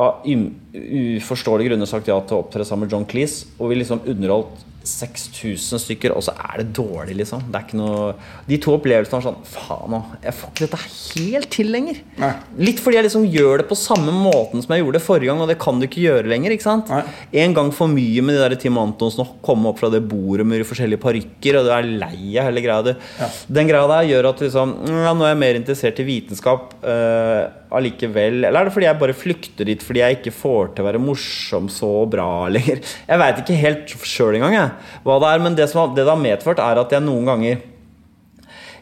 av 0.00 0.22
uforståelige 0.24 1.72
grunner 1.72 1.88
sagt 1.88 2.08
ja 2.08 2.18
til 2.24 2.38
å 2.38 2.44
opptre 2.44 2.64
sammen 2.64 2.86
med 2.86 2.94
John 2.94 3.08
Cleese. 3.08 3.50
Og 3.58 3.72
vi 3.72 3.80
liksom 3.80 4.04
underholdt 4.08 4.68
6000 4.86 5.80
stykker, 5.82 6.14
og 6.16 6.24
så 6.26 6.34
er 6.34 6.62
det 6.62 6.72
dårlig, 6.76 7.14
liksom. 7.20 7.44
Det 7.50 7.58
er 7.58 7.66
ikke 7.66 7.78
noe 7.78 8.06
De 8.48 8.58
to 8.62 8.74
opplevelsene 8.76 9.18
var 9.18 9.24
sånn 9.28 9.38
Faen 9.52 9.96
òg, 9.98 10.16
jeg 10.24 10.36
får 10.38 10.52
ikke 10.52 10.64
dette 10.66 10.80
helt 10.82 11.50
til 11.54 11.70
lenger. 11.74 12.00
Nei. 12.18 12.32
Litt 12.66 12.82
fordi 12.82 12.98
jeg 12.98 13.06
liksom 13.06 13.26
gjør 13.30 13.62
det 13.62 13.68
på 13.70 13.78
samme 13.78 14.14
måten 14.14 14.64
som 14.64 14.74
jeg 14.74 14.82
gjorde 14.82 14.98
det 14.98 15.04
forrige 15.04 15.30
gang, 15.30 15.42
og 15.44 15.50
det 15.52 15.58
kan 15.62 15.78
du 15.80 15.86
ikke 15.86 16.02
gjøre 16.02 16.30
lenger. 16.32 16.56
ikke 16.56 16.66
sant? 16.66 16.92
Nei. 16.92 17.02
En 17.44 17.56
gang 17.56 17.72
for 17.74 17.92
mye 17.92 18.24
med 18.24 18.38
de 18.38 18.42
der 18.42 18.58
Tim 18.62 18.80
Antonsen 18.82 19.24
å 19.24 19.30
komme 19.44 19.70
opp 19.70 19.80
fra 19.82 19.92
det 19.92 20.02
bordet 20.08 20.46
med 20.48 20.62
de 20.62 20.68
forskjellige 20.68 21.02
parykker, 21.02 21.60
og 21.60 21.68
du 21.68 21.72
er 21.76 21.90
lei 22.02 22.34
av 22.36 22.50
hele 22.50 22.64
greia. 22.64 22.96
Ja. 23.20 23.30
Den 23.60 23.70
greia 23.70 23.88
der 23.90 24.10
gjør 24.10 24.32
at 24.32 24.42
liksom 24.42 24.76
ja, 24.88 25.12
Nå 25.12 25.26
er 25.26 25.34
jeg 25.34 25.42
mer 25.42 25.58
interessert 25.58 25.98
i 26.00 26.06
vitenskap 26.06 26.72
eh, 26.88 27.42
allikevel. 27.76 28.42
Eller 28.44 28.60
er 28.60 28.68
det 28.68 28.74
fordi 28.74 28.88
jeg 28.88 29.00
bare 29.00 29.16
flykter 29.16 29.68
dit 29.68 29.82
fordi 29.84 30.02
jeg 30.02 30.18
ikke 30.18 30.34
får 30.36 30.72
til 30.72 30.84
å 30.84 30.88
være 30.90 31.02
morsom 31.02 31.68
så 31.72 31.90
bra 32.10 32.28
lenger? 32.52 32.80
Jeg 33.08 33.22
veit 33.22 33.42
ikke 33.42 33.60
helt 33.60 33.94
sjøl 34.06 34.38
engang, 34.38 34.56
jeg, 34.58 34.96
hva 35.04 35.18
det 35.22 35.30
er. 35.32 35.44
Men 35.44 35.58
det, 35.58 35.68
som 35.72 35.94
det 35.94 36.04
det 36.04 36.12
har 36.12 36.20
medført, 36.20 36.62
er 36.62 36.82
at 36.82 36.94
jeg 36.94 37.04
noen 37.04 37.30
ganger 37.32 37.68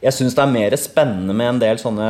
jeg 0.00 0.16
syns 0.16 0.32
det 0.32 0.40
er 0.40 0.52
mer 0.54 0.74
spennende 0.80 1.34
med 1.36 1.50
en 1.50 1.58
del 1.60 1.80
sånne 1.80 2.06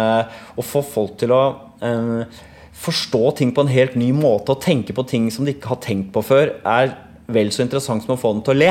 Å 0.54 0.62
få 0.62 0.78
folk 0.86 1.16
til 1.18 1.32
å 1.34 1.40
eh, 1.82 2.38
forstå 2.80 3.22
ting 3.40 3.50
på 3.54 3.64
en 3.64 3.72
helt 3.72 3.96
ny 3.98 4.12
måte 4.14 4.54
og 4.54 4.62
tenke 4.62 4.94
på 4.96 5.04
ting 5.10 5.26
som 5.34 5.44
de 5.44 5.56
ikke 5.56 5.72
har 5.72 5.80
tenkt 5.84 6.12
på 6.14 6.22
før, 6.24 6.54
er 6.64 6.94
vel 7.30 7.50
så 7.52 7.64
interessant 7.66 8.06
som 8.06 8.14
å 8.14 8.20
få 8.20 8.32
dem 8.32 8.44
til 8.46 8.54
å 8.54 8.60
le. 8.62 8.70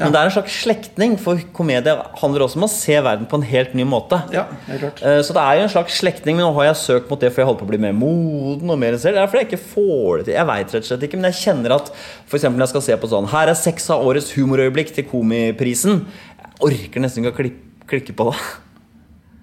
Men 0.00 0.12
det 0.14 0.20
er 0.20 0.28
en 0.30 0.32
slags 0.32 0.54
slektning, 0.64 1.14
for 1.20 1.38
komedie 1.56 1.92
handler 2.22 2.44
også 2.46 2.56
om 2.56 2.64
å 2.64 2.70
se 2.72 2.94
verden 3.04 3.26
på 3.28 3.36
en 3.38 3.44
helt 3.50 3.74
ny 3.76 3.84
måte. 3.84 4.16
Ja, 4.32 4.46
det 4.66 4.74
er 4.76 4.82
klart. 4.86 5.02
Eh, 5.04 5.20
Så 5.26 5.34
det 5.36 5.42
er 5.44 5.58
jo 5.60 5.66
en 5.66 5.72
slags 5.74 5.98
slektning, 6.00 6.36
men 6.38 6.46
nå 6.46 6.54
har 6.56 6.70
jeg 6.70 6.78
søkt 6.80 7.10
mot 7.12 7.20
det 7.20 7.30
for 7.34 7.42
jeg 7.42 7.50
holder 7.50 7.60
på 7.60 7.68
å 7.68 7.72
bli 7.74 7.80
mer 7.84 7.92
moden 7.92 8.72
og 8.72 8.78
mer 8.80 8.96
selv. 8.96 9.18
Det 9.18 9.22
er 9.22 9.30
fordi 9.30 9.42
jeg 9.44 9.50
ikke 9.52 9.68
får 9.74 10.16
det 10.18 10.24
til. 10.30 10.34
Jeg 10.38 10.48
vet 10.52 10.74
rett 10.74 10.86
og 10.86 10.88
slett 10.90 11.06
ikke, 11.08 11.20
men 11.20 11.28
jeg 11.30 11.38
kjenner 11.44 11.76
at 11.76 11.92
eksempel 12.32 12.56
når 12.58 12.66
jeg 12.66 12.72
skal 12.74 12.86
se 12.88 12.96
på 13.04 13.12
sånn 13.12 13.28
Her 13.34 13.52
er 13.52 13.60
seks 13.60 13.90
av 13.92 14.06
årets 14.08 14.32
humorøyeblikk 14.38 14.94
til 14.96 15.04
Komiprisen. 15.12 16.02
Jeg 16.40 16.50
orker 16.70 17.00
nesten 17.04 17.24
ikke 17.24 17.36
å 17.36 17.52
klikke 17.90 18.16
på 18.16 18.30
det. 18.32 18.40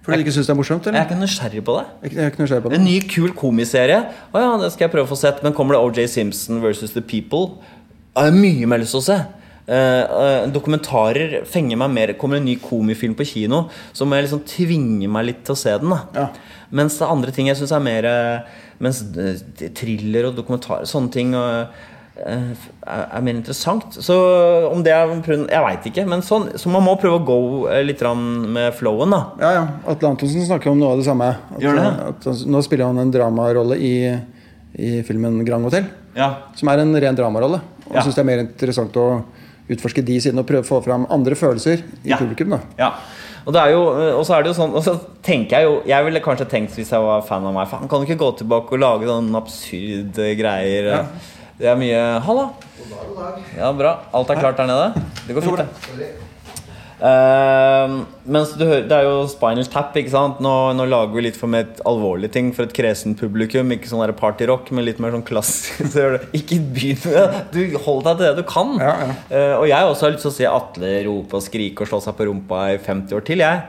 Fordi 0.07 0.21
du 0.21 0.23
ikke 0.23 0.33
syns 0.37 0.47
det 0.47 0.53
er 0.53 0.57
morsomt? 0.61 0.85
Eller? 0.87 1.01
Jeg 1.01 1.03
er 1.03 1.09
ikke 1.11 1.21
nysgjerrig 1.21 1.63
på 1.67 1.73
det. 1.75 1.85
Jeg 2.07 2.21
er 2.23 2.29
ikke 2.31 2.43
nysgjerrig 2.45 2.63
på 2.63 2.69
det. 2.71 2.77
En 2.79 2.85
ny, 2.87 2.99
kul 3.11 3.33
komiserie. 3.35 3.97
Å 4.31 4.39
ja, 4.39 4.51
det 4.61 4.69
skal 4.71 4.85
jeg 4.87 4.93
prøve 4.93 5.03
å 5.03 5.09
få 5.11 5.17
sett. 5.19 5.41
Men 5.43 5.51
kommer 5.57 5.75
det 5.75 5.81
OJ 5.83 6.07
Simpson 6.13 6.61
versus 6.63 6.93
The 6.95 7.01
People? 7.03 7.57
Jeg 8.15 8.31
har 8.31 8.37
mye 8.37 8.69
mer 8.71 8.79
lyst 8.79 8.95
til 8.95 9.01
å 9.01 9.07
se. 9.09 9.17
Eh, 9.67 9.75
eh, 9.75 10.45
dokumentarer 10.47 11.41
fenger 11.45 11.75
meg 11.81 11.91
mer. 11.91 12.13
Kommer 12.19 12.39
en 12.39 12.45
ny 12.47 12.55
komifilm 12.63 13.15
på 13.19 13.25
kino, 13.27 13.65
så 13.91 14.05
må 14.07 14.15
jeg 14.15 14.27
liksom 14.29 14.45
tvinge 14.47 15.09
meg 15.11 15.25
litt 15.27 15.41
til 15.43 15.57
å 15.57 15.59
se 15.59 15.73
den. 15.81 15.89
da 15.91 15.99
Ja. 16.15 16.27
Mens 16.71 16.95
det 16.97 17.03
er 17.03 17.11
andre 17.11 17.31
ting 17.35 17.47
jeg 17.47 17.57
syns 17.57 17.71
er 17.71 17.79
mer 17.79 18.03
eh, 18.03 18.39
Mens 18.83 18.99
thriller 19.73 20.25
og 20.27 20.35
dokumentarer 20.35 20.83
Sånne 20.85 21.09
ting 21.11 21.31
eh, 21.33 21.67
er, 22.17 22.55
er 22.85 23.21
mer 23.21 23.35
interessant. 23.35 23.97
Så 24.03 24.15
om 24.71 24.83
det 24.83 24.93
er 24.93 25.11
Jeg 25.11 25.63
veit 25.65 25.85
ikke. 25.91 26.05
Men 26.07 26.21
sånn, 26.21 26.47
så 26.57 26.69
man 26.71 26.83
må 26.85 26.95
prøve 27.01 27.19
å 27.19 27.25
gå 27.27 27.37
litt 27.83 28.01
med 28.47 28.73
flowen, 28.73 29.11
da. 29.11 29.21
Ja, 29.41 29.51
ja. 29.51 29.67
Atle 29.87 30.09
Antonsen 30.13 30.45
snakker 30.47 30.71
om 30.71 30.79
noe 30.79 30.93
av 30.95 30.97
det 31.01 31.05
samme. 31.05 31.27
At, 31.55 31.59
det? 31.59 32.29
At, 32.31 32.45
nå 32.47 32.61
spiller 32.63 32.87
han 32.87 32.99
en 33.03 33.11
dramarolle 33.11 33.77
i, 33.77 33.95
i 34.79 35.01
filmen 35.03 35.43
Grand 35.45 35.67
Hotel. 35.67 35.89
Ja. 36.15 36.31
Som 36.55 36.71
er 36.71 36.85
en 36.85 36.95
ren 36.95 37.15
dramarolle. 37.19 37.59
Og 37.89 37.95
Ja. 37.95 38.01
syns 38.01 38.15
det 38.15 38.23
er 38.23 38.31
mer 38.31 38.45
interessant 38.47 38.95
å 38.97 39.23
utforske 39.69 40.03
de 40.05 40.19
sidene 40.21 40.39
og 40.43 40.47
prøve 40.47 40.63
å 40.65 40.69
få 40.69 40.81
fram 40.85 41.05
andre 41.09 41.35
følelser 41.35 41.83
i 42.03 42.09
Ja. 42.13 42.17
publikum. 42.17 42.49
da 42.49 42.59
Ja. 42.77 42.91
Og, 43.47 43.53
det 43.53 43.61
er 43.61 43.69
jo, 43.71 43.81
og 44.19 44.25
så 44.27 44.35
er 44.35 44.43
det 44.43 44.49
jo 44.51 44.61
sånn 44.61 44.73
Og 44.75 44.83
så 44.83 44.99
tenker 45.23 45.55
jeg 45.59 45.63
jo 45.63 45.81
Jeg 45.87 46.03
ville 46.03 46.19
kanskje 46.19 46.49
tenkt 46.51 46.75
hvis 46.75 46.89
jeg 46.91 46.99
var 46.99 47.21
fan 47.21 47.45
av 47.45 47.53
meg 47.55 47.67
Faen, 47.71 47.87
kan 47.87 48.01
du 48.01 48.05
ikke 48.05 48.19
gå 48.19 48.31
tilbake 48.41 48.73
og 48.75 48.79
lage 48.79 49.07
sånne 49.07 49.35
absurde 49.39 50.35
greier? 50.35 50.83
Ja. 50.91 51.03
Det 51.57 51.65
er 51.71 51.75
mye 51.79 52.19
Halla! 52.21 52.49
Ja, 53.57 53.71
bra. 53.73 53.99
Alt 54.13 54.29
er 54.29 54.35
klart 54.35 54.57
der 54.57 54.67
nede? 54.67 54.93
Det 55.27 55.35
går 55.35 55.41
fint, 55.47 55.57
det. 55.57 56.26
Eh, 56.97 57.91
mens 58.25 58.53
du 58.57 58.63
hører, 58.65 58.87
Det 58.89 58.95
er 58.95 59.03
jo 59.05 59.27
Spinal 59.29 59.67
Tap. 59.69 59.93
ikke 59.95 60.09
sant? 60.09 60.39
Nå, 60.41 60.53
nå 60.73 60.87
lager 60.89 61.13
vi 61.13 61.27
litt 61.27 61.37
for 61.37 61.47
mer 61.47 61.67
et 61.67 61.81
alvorlig 61.85 62.31
ting 62.33 62.49
for 62.55 62.65
et 62.65 62.73
kresen 62.73 63.13
publikum. 63.17 63.69
Ikke 63.75 63.89
sånn 63.91 64.15
partyrock, 64.17 64.71
men 64.71 64.85
litt 64.87 64.99
mer 64.99 65.13
sånn 65.13 65.25
klassisk. 65.27 65.85
Så. 65.93 66.07
Ikke 66.33 66.59
begynn 66.59 66.99
med! 67.05 67.37
Du 67.53 67.77
Hold 67.85 68.03
deg 68.07 68.17
til 68.17 68.25
det 68.25 68.35
du 68.41 68.43
kan. 68.49 68.75
Ja, 68.81 68.95
ja. 69.03 69.13
Uh, 69.29 69.55
og 69.61 69.67
jeg 69.69 69.91
også 69.91 70.07
har 70.07 70.15
lyst 70.15 70.25
til 70.25 70.33
å 70.33 70.37
se 70.39 70.49
Atle 70.49 70.91
rope 71.07 71.37
og 71.37 71.45
skrike 71.45 71.85
og 71.85 71.91
slå 71.91 72.01
seg 72.03 72.17
på 72.17 72.27
rumpa 72.31 72.65
i 72.73 72.77
50 72.81 73.17
år 73.17 73.25
til. 73.27 73.45
jeg 73.45 73.61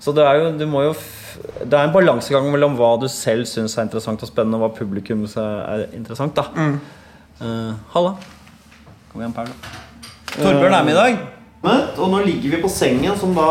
Så 0.00 0.14
det 0.14 0.26
er 0.26 0.40
jo, 0.40 0.50
du 0.56 0.66
må 0.70 0.86
jo 0.86 0.96
det 1.36 1.76
er 1.76 1.84
en 1.84 1.92
balansegang 1.92 2.46
mellom 2.48 2.78
hva 2.78 2.94
du 2.96 3.10
selv 3.12 3.44
syns 3.44 3.74
er 3.76 3.84
interessant 3.84 4.22
og 4.24 4.30
spennende, 4.30 4.56
og 4.56 4.70
hva 4.70 4.78
publikum 4.78 5.26
er 5.28 5.84
interessant. 5.92 6.32
da 6.38 6.48
Eh, 7.36 7.72
Halla. 7.92 8.14
Kom 9.12 9.20
igjen, 9.20 9.34
Paul. 9.36 9.50
Torbjørn 10.38 10.72
er 10.72 10.84
med 10.86 10.94
i 10.94 10.96
dag. 10.96 11.35
Og 11.66 12.10
nå 12.12 12.22
ligger 12.26 12.56
vi 12.56 12.62
på 12.62 12.70
sengen 12.70 13.16
som 13.18 13.32
da 13.36 13.48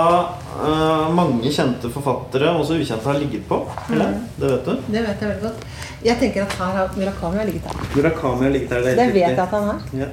uh, 0.59 1.07
mange 1.15 1.51
kjente 1.51 1.89
forfattere, 1.91 2.51
også 2.55 2.77
ukjente, 2.79 3.03
har 3.07 3.19
ligget 3.19 3.47
på. 3.49 3.59
Eller? 3.91 4.13
Det 4.37 4.51
vet 4.51 4.69
du? 4.69 4.85
Det 4.93 5.01
vet 5.07 5.25
jeg 5.25 5.31
veldig 5.31 5.43
godt. 5.43 5.65
Jeg 6.05 6.21
tenker 6.21 6.45
at 6.45 6.55
her 6.59 6.77
har 6.77 6.95
Murakami 6.95 7.41
har 7.41 7.49
ligget 7.49 7.67
her. 7.71 7.89
Murakami 7.95 8.47
har 8.47 8.55
ligget 8.55 8.75
her. 8.75 8.85
Det 8.85 8.95
det 8.99 9.09
vet 9.13 9.27
jeg 9.27 9.43
at 9.47 9.57
han 9.57 9.69
har. 9.71 9.83
Ja. 9.93 10.09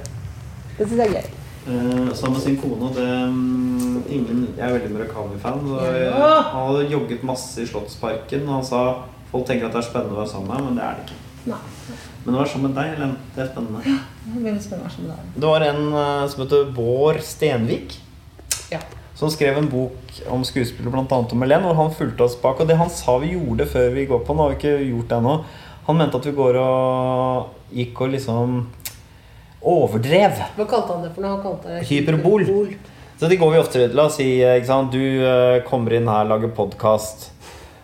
Det 0.77 0.87
syns 0.87 0.99
jeg 0.99 1.07
er 1.07 1.15
gøy. 1.19 1.39
Uh, 1.63 2.09
sammen 2.11 2.35
med 2.37 2.41
sin 2.43 2.57
kone. 2.59 2.89
Det, 2.97 3.07
um, 3.27 4.03
ingen, 4.09 4.47
jeg 4.57 4.65
er 4.67 4.75
veldig 4.77 4.91
Murakami-fan. 4.97 5.67
Ja. 6.09 6.33
Han 6.51 6.67
hadde 6.71 6.89
jogget 6.91 7.23
masse 7.23 7.63
i 7.63 7.69
Slottsparken, 7.69 8.47
og 8.49 8.59
han 8.59 8.67
sa 8.67 8.83
folk 9.31 9.47
tenker 9.47 9.69
at 9.69 9.77
det 9.77 9.83
er 9.83 9.89
spennende 9.91 10.17
å 10.17 10.23
være 10.23 10.33
sammen 10.33 10.51
med 10.51 10.59
meg, 10.59 10.67
men 10.67 10.81
det 10.81 10.89
er 10.89 10.99
det 10.99 11.07
ikke. 11.07 11.21
Nei. 11.53 11.63
Men 12.23 12.35
å 12.35 12.39
være 12.39 12.51
sammen 12.53 12.69
med 12.71 12.77
deg, 12.79 12.91
Helen, 12.95 13.15
det 13.35 13.43
er 13.43 13.49
spennende. 13.51 13.95
Det 14.23 14.35
blir 14.39 14.53
litt 14.55 14.65
spennende 14.65 14.91
sammen 14.93 15.09
med 15.09 15.17
deg. 15.17 15.31
Det 15.43 15.49
var 15.51 15.65
en 15.67 15.81
uh, 15.91 16.27
som 16.31 16.43
heter 16.45 16.69
Bård 16.75 17.19
Stenvik, 17.27 17.97
Ja. 18.71 18.79
som 19.19 19.29
skrev 19.33 19.57
en 19.59 19.67
bok 19.69 20.21
om 20.31 20.45
skuespillet, 20.47 20.91
bl.a. 20.93 21.19
om 21.19 21.43
Helen, 21.43 21.67
og 21.67 21.75
han 21.81 21.91
fulgte 21.97 22.23
oss 22.27 22.37
bak. 22.39 22.61
Og 22.63 22.69
det 22.69 22.79
han 22.79 22.89
sa 22.93 23.17
vi 23.21 23.33
gjorde 23.35 23.67
før 23.69 23.91
vi 23.97 24.07
går 24.09 24.23
på, 24.23 24.35
nå 24.37 24.45
har 24.47 24.55
vi 24.55 24.61
ikke 24.61 24.77
gjort 24.87 25.11
det 25.11 25.19
ennå, 25.19 25.35
han 25.83 25.99
mente 25.99 26.15
at 26.21 26.25
vi 26.29 26.31
går 26.37 26.55
og 26.63 27.75
gikk 27.75 28.01
og 28.05 28.13
liksom 28.15 28.57
overdrev. 29.63 30.39
Hva 30.55 30.65
kalte 30.69 30.95
han 30.95 31.03
det 31.03 31.11
for 31.15 31.23
noe? 31.25 31.35
Han 31.35 31.43
kalte 31.43 31.75
det 31.75 31.85
Hyperbol. 31.89 32.45
Så 33.19 33.29
det 33.29 33.37
går 33.39 33.51
vi 33.53 33.59
ofte 33.59 33.79
til. 33.79 33.93
La 33.95 34.07
oss 34.09 34.17
si 34.19 34.25
eh, 34.41 34.57
ikke 34.59 34.67
sant? 34.67 34.95
du 34.95 35.23
eh, 35.23 35.59
kommer 35.67 35.93
inn 35.95 36.07
her, 36.09 36.25
lager 36.27 36.51
podkast. 36.55 37.29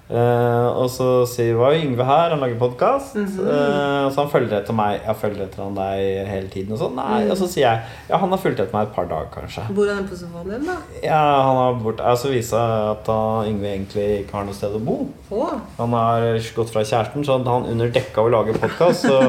Og 0.10 0.88
så 0.90 1.08
sier 1.30 1.54
hva 1.54 1.70
er 1.70 1.84
Yngve 1.84 2.06
her, 2.08 2.34
han 2.34 2.42
lager 2.42 2.58
podkast. 2.58 3.18
og 3.20 4.10
så 4.10 4.16
han 4.24 4.32
følger 4.32 4.56
etter 4.58 4.74
meg. 4.74 5.04
Jeg 5.06 5.20
følger 5.22 5.44
etter 5.46 5.62
han 5.62 5.78
deg 5.78 6.30
hele 6.30 6.50
tiden. 6.50 6.74
Og, 6.74 6.82
så, 6.82 6.90
nei, 6.96 7.20
og 7.30 7.38
så 7.38 7.50
sier 7.50 7.68
jeg 7.68 8.10
ja, 8.10 8.18
han 8.18 8.34
har 8.34 8.42
fulgt 8.42 8.64
etter 8.64 8.74
meg 8.74 8.88
et 8.90 8.96
par 8.96 9.10
dager, 9.12 9.30
kanskje. 9.36 9.68
Bor 9.78 9.92
han 9.92 10.08
på 10.10 10.18
sofaen 10.18 10.50
din, 10.50 10.66
da? 10.66 10.78
Ja, 11.04 11.22
han 11.46 11.62
har 11.62 11.78
bort, 11.84 12.02
altså 12.02 12.34
viser 12.34 12.76
at 12.96 13.10
han, 13.12 13.52
Yngve 13.52 13.70
egentlig 13.76 14.08
ikke 14.24 14.40
har 14.40 14.50
noe 14.50 14.58
sted 14.58 14.74
å 14.80 14.82
bo. 14.82 14.98
Oh. 15.30 15.54
Han 15.78 15.94
har 15.94 16.26
gått 16.56 16.74
fra 16.74 16.82
kjæresten, 16.82 17.26
så 17.28 17.38
han 17.46 17.70
under 17.70 17.94
dekka 17.94 18.26
å 18.26 18.34
lage 18.34 18.58
podkast, 18.58 19.06
så, 19.06 19.20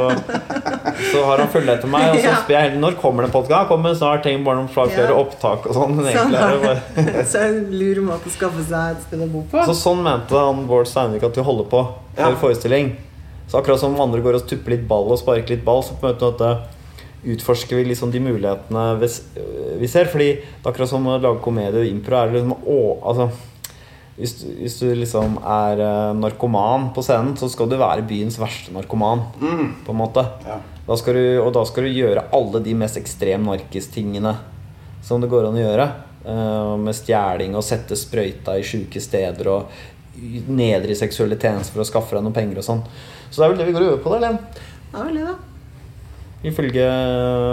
så 1.12 1.22
har 1.26 1.38
han 1.42 1.48
fulgt 1.52 1.68
etter 1.74 1.90
meg. 1.90 2.08
Og 2.14 2.20
så 2.24 2.32
spør 2.42 2.56
jeg 2.56 2.78
når 2.80 2.96
kommer 3.00 3.26
det 3.26 3.32
podkast. 3.34 3.68
Kommer 3.68 3.94
snart. 3.98 4.22
tenk 4.24 4.44
bare 4.46 4.56
noen 4.60 4.68
flere 4.72 5.06
Ja. 5.08 5.16
opptak 5.20 5.66
og 5.70 5.74
sånn. 5.76 5.96
Så 6.04 6.24
det 6.30 6.40
han 6.40 6.60
bare 6.64 7.24
så 7.26 7.44
det 7.44 7.46
en 7.50 7.70
lur 7.78 8.02
måte 8.08 8.30
å 8.30 8.34
skaffe 8.34 8.64
seg 8.68 8.96
et 8.96 9.02
sted 9.06 9.22
å 9.26 9.30
bo 9.32 9.44
på. 9.50 9.62
Så 9.68 9.74
sånn 9.78 10.02
mente 10.02 10.34
han 10.36 10.66
Bård 10.66 10.86
Steinvik 10.90 11.22
at 11.28 11.36
vi 11.36 11.42
holder 11.46 11.64
på 11.70 11.84
Ja. 12.18 12.30
forestilling. 12.40 12.96
Så 13.50 13.58
akkurat 13.60 13.80
som 13.80 13.96
andre 14.00 14.20
går 14.22 14.34
og 14.40 14.46
tupper 14.46 14.70
litt 14.76 14.86
ball 14.88 15.10
og 15.10 15.18
sparker 15.18 15.56
litt 15.56 15.64
ball, 15.64 15.82
så 15.82 15.96
på 15.98 16.06
en 16.08 16.14
måte 16.20 16.50
utforsker 17.26 17.76
vi 17.76 17.84
liksom 17.90 18.10
de 18.14 18.20
mulighetene 18.22 18.98
vi, 19.00 19.86
ser. 19.90 20.06
Fordi 20.08 20.28
det 20.40 20.64
er 20.64 20.70
akkurat 20.70 20.88
som 20.88 21.06
å 21.10 21.18
lage 21.20 21.42
komedie 21.44 21.82
og 21.82 21.88
impro 21.90 22.16
er 22.16 22.30
det 22.30 22.38
liksom 22.40 22.54
å, 22.64 22.78
altså, 23.10 23.26
hvis, 24.20 24.34
du, 24.40 24.46
hvis 24.60 24.78
du 24.80 24.86
liksom 24.94 25.38
er 25.42 25.80
eh, 25.80 26.12
narkoman 26.16 26.90
på 26.94 27.02
scenen, 27.04 27.34
så 27.40 27.48
skal 27.50 27.68
du 27.70 27.76
være 27.80 28.04
byens 28.08 28.38
verste 28.40 28.72
narkoman. 28.76 29.22
På 29.86 29.94
en 29.94 30.00
måte 30.00 30.24
Ja. 30.46 30.58
Da 30.90 30.96
skal 30.98 31.14
du, 31.14 31.24
Og 31.38 31.52
da 31.54 31.62
skal 31.68 31.86
du 31.86 31.94
gjøre 31.94 32.24
alle 32.34 32.60
de 32.64 32.72
mest 32.74 32.98
ekstrem 32.98 33.44
narkistingene 33.46 34.34
som 35.06 35.22
det 35.22 35.30
går 35.30 35.46
an 35.48 35.58
å 35.58 35.62
gjøre. 35.62 35.84
Uh, 36.20 36.74
med 36.82 36.92
stjeling 36.98 37.54
og 37.56 37.62
sette 37.64 37.96
sprøyta 37.96 38.58
i 38.58 38.64
sjuke 38.66 39.00
steder 39.00 39.48
og 39.48 39.70
nedre 40.50 40.90
i 40.92 40.98
seksuelle 40.98 41.38
tjenester 41.40 41.72
for 41.72 41.84
å 41.84 41.86
skaffe 41.88 42.16
deg 42.16 42.26
noen 42.26 42.34
penger 42.36 42.58
og 42.60 42.66
sånn. 42.66 42.82
Så 43.30 43.38
det 43.40 43.46
er 43.46 43.52
vel 43.54 43.60
det 43.62 43.68
vi 43.70 43.76
går 43.76 43.86
og 43.86 43.92
øver 43.94 44.02
på, 44.04 44.12
da, 44.12 44.18
Len. 44.26 44.40
er 44.90 45.06
vel, 45.06 45.14
det, 45.16 45.30
da. 45.30 45.36
Ifølge 46.50 46.88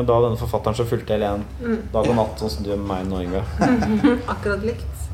da 0.07 0.17
denne 0.23 0.39
forfatteren 0.39 0.75
så 0.79 0.85
fulgte 0.87 1.15
Helen 1.15 1.45
dag 1.93 2.09
og 2.09 2.17
natt, 2.17 2.41
sånn 2.41 2.51
som 2.55 2.65
du 2.65 2.71
gjør 2.71 2.81
med 2.81 2.89
meg 2.89 3.05
nå, 3.11 3.21
Yngve. 3.27 3.43
Akkurat 4.33 4.65
likt. 4.65 5.05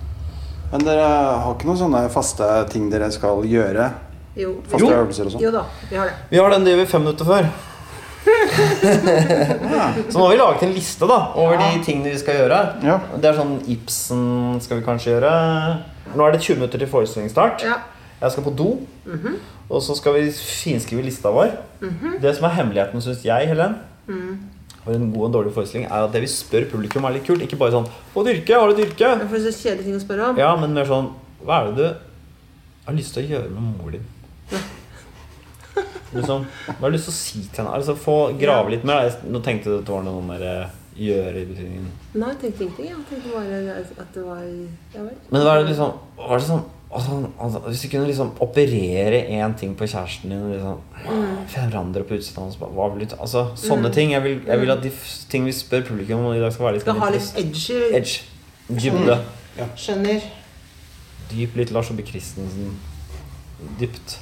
Men 0.71 0.87
dere 0.87 1.05
har 1.05 1.51
ikke 1.53 1.69
noen 1.69 1.81
sånne 1.83 2.01
faste 2.13 2.47
ting 2.71 2.87
dere 2.89 3.11
skal 3.13 3.43
gjøre? 3.49 3.91
Jo. 4.39 4.55
Faste 4.71 4.87
Jo. 4.87 4.95
øvelser 5.03 5.27
og 5.29 5.35
sånn? 5.35 5.43
Jo 5.43 5.51
da, 5.53 5.67
vi 5.91 5.99
har 5.99 6.09
det. 6.09 6.17
Vi 6.31 6.41
har 6.41 6.55
den 6.55 6.65
det 6.65 6.73
gjør 6.73 6.81
vi 6.81 6.89
fem 6.95 7.05
minutter 7.05 7.29
før. 7.29 7.51
så 10.11 10.17
nå 10.17 10.25
har 10.25 10.31
vi 10.33 10.37
laget 10.39 10.63
en 10.67 10.75
liste 10.75 11.07
da 11.09 11.19
over 11.39 11.57
de 11.61 11.81
tingene 11.85 12.11
vi 12.13 12.19
skal 12.21 12.41
gjøre. 12.41 12.59
Ja. 12.85 12.99
Det 13.15 13.29
er 13.29 13.39
sånn 13.39 13.55
Ibsen 13.73 14.23
skal 14.63 14.79
vi 14.79 14.85
kanskje 14.85 15.15
gjøre. 15.15 15.33
Nå 16.13 16.27
er 16.27 16.35
det 16.35 16.41
20 16.43 16.59
minutter 16.59 16.83
til 16.83 16.91
forestillingsstart. 16.91 17.65
Ja. 17.65 17.79
Jeg 18.21 18.35
skal 18.35 18.45
på 18.45 18.53
do. 18.55 18.69
Og 19.69 19.81
så 19.83 19.95
skal 19.97 20.17
vi 20.19 20.27
finskrive 20.31 21.03
lista 21.05 21.31
vår. 21.33 21.55
Det 22.21 22.35
som 22.37 22.47
er 22.47 22.57
hemmeligheten, 22.59 23.01
syns 23.03 23.23
jeg, 23.25 23.47
Helen, 23.49 23.77
og 24.83 24.91
en 24.93 25.11
god 25.13 25.25
og 25.29 25.33
dårlig 25.37 25.53
forestilling 25.55 25.85
er 25.87 26.03
at 26.03 26.11
det 26.11 26.21
vi 26.25 26.27
spør 26.27 26.65
publikum, 26.71 27.05
er 27.07 27.15
litt 27.15 27.27
kult. 27.27 27.41
Ikke 27.45 27.55
bare 27.59 27.71
sånn 27.71 27.87
'Å, 27.87 28.23
dyrke? 28.27 28.59
Har 28.59 28.67
du 28.67 28.81
dyrke?' 28.81 29.11
For 29.29 29.37
det 29.37 29.47
er 29.47 29.51
så 29.51 29.63
kjedelige 29.63 29.85
ting 29.87 29.95
å 29.95 30.03
spørre 30.03 30.29
om. 30.29 30.37
Ja, 30.37 30.55
men 30.59 30.73
mer 30.73 30.85
sånn 30.85 31.13
Hva 31.43 31.61
er 31.61 31.71
det 31.71 31.75
du 31.77 31.83
har 32.85 32.95
lyst 32.95 33.13
til 33.13 33.23
å 33.23 33.29
gjøre 33.31 33.49
med 33.51 33.63
mor 33.79 33.91
din? 33.91 34.05
Liksom, 36.13 36.45
hva 36.67 36.79
har 36.79 36.93
du 36.93 36.95
lyst 36.97 37.09
til 37.09 37.13
å 37.13 37.17
si 37.17 37.41
til 37.47 37.63
henne? 37.63 37.75
Altså, 37.79 37.95
få 37.99 38.17
grave 38.39 38.73
litt 38.75 38.85
mer. 38.87 39.07
da. 39.09 39.33
Nå 39.33 39.41
tenkte 39.45 39.71
du 39.71 39.79
at 39.79 39.87
det 39.87 39.95
var 39.95 40.05
noe 40.07 40.21
mer 40.25 40.45
eh, 40.47 40.79
gjøre 40.99 41.41
i 41.41 41.47
betydningen 41.49 41.89
Nei, 42.13 42.29
jeg 42.29 42.39
tenkte 42.43 42.63
ingenting. 42.63 42.85
Jeg 42.91 43.05
tenkte 43.09 43.33
bare 43.33 43.75
at 43.81 44.13
det 44.13 44.23
var 44.27 44.41
Ja 44.93 45.01
vel. 45.01 45.15
Men 45.31 45.45
hva 45.45 45.55
er 45.55 45.63
det 45.63 45.71
liksom 45.71 45.95
Var 46.19 46.37
det 46.37 46.47
sånn 46.47 46.63
altså, 46.93 47.17
altså, 47.41 47.61
Hvis 47.67 47.81
du 47.81 47.87
kunne 47.93 48.09
liksom 48.09 48.33
operere 48.45 49.23
én 49.33 49.55
ting 49.59 49.73
på 49.79 49.87
kjæresten 49.89 50.33
din 50.33 50.43
liksom, 50.53 50.83
Forandre 51.55 52.05
på 52.05 52.19
utseendet 52.19 52.43
hans 52.43 52.59
hva 52.61 52.89
vil 52.93 53.07
du 53.07 53.15
Altså, 53.17 53.47
Sånne 53.59 53.91
ting. 53.93 54.13
Jeg 54.13 54.25
vil, 54.25 54.37
jeg 54.47 54.61
vil 54.61 54.75
at 54.75 54.85
de 54.85 54.93
ting 55.31 55.47
vi 55.49 55.55
spør 55.55 55.87
publikum 55.89 56.25
om 56.27 56.35
i 56.35 56.41
dag, 56.43 56.53
skal 56.53 56.69
være 56.69 56.77
litt 56.77 56.85
Skal 56.85 57.01
ha 57.01 57.09
litt 57.13 57.41
edgy. 57.41 57.79
edge. 57.97 58.21
Dybde. 58.69 59.17
Skjønner. 59.77 60.29
Dyp. 61.31 61.57
Litt 61.59 61.73
Lars 61.75 61.89
Obe 61.91 62.05
Christensen. 62.07 62.77
Dypt. 63.79 64.19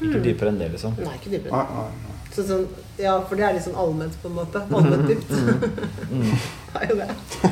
Ikke 0.00 0.22
dypere 0.24 0.52
enn 0.52 0.60
det, 0.62 0.70
liksom. 0.76 0.94
Nei, 1.02 1.16
ikke 1.18 1.34
dypere. 1.36 1.52
Ah. 1.52 1.88
Så 2.34 2.44
sånn, 2.46 2.66
ja, 3.00 3.16
for 3.26 3.34
det 3.38 3.44
er 3.48 3.54
litt 3.56 3.64
sånn 3.64 3.78
allment, 3.82 4.14
på 4.22 4.28
en 4.30 4.34
måte. 4.36 4.60
Allment 4.70 5.08
dypt. 5.08 5.30
Det 6.68 6.82
er 6.84 6.90
jo 6.92 6.96
det. 6.98 7.06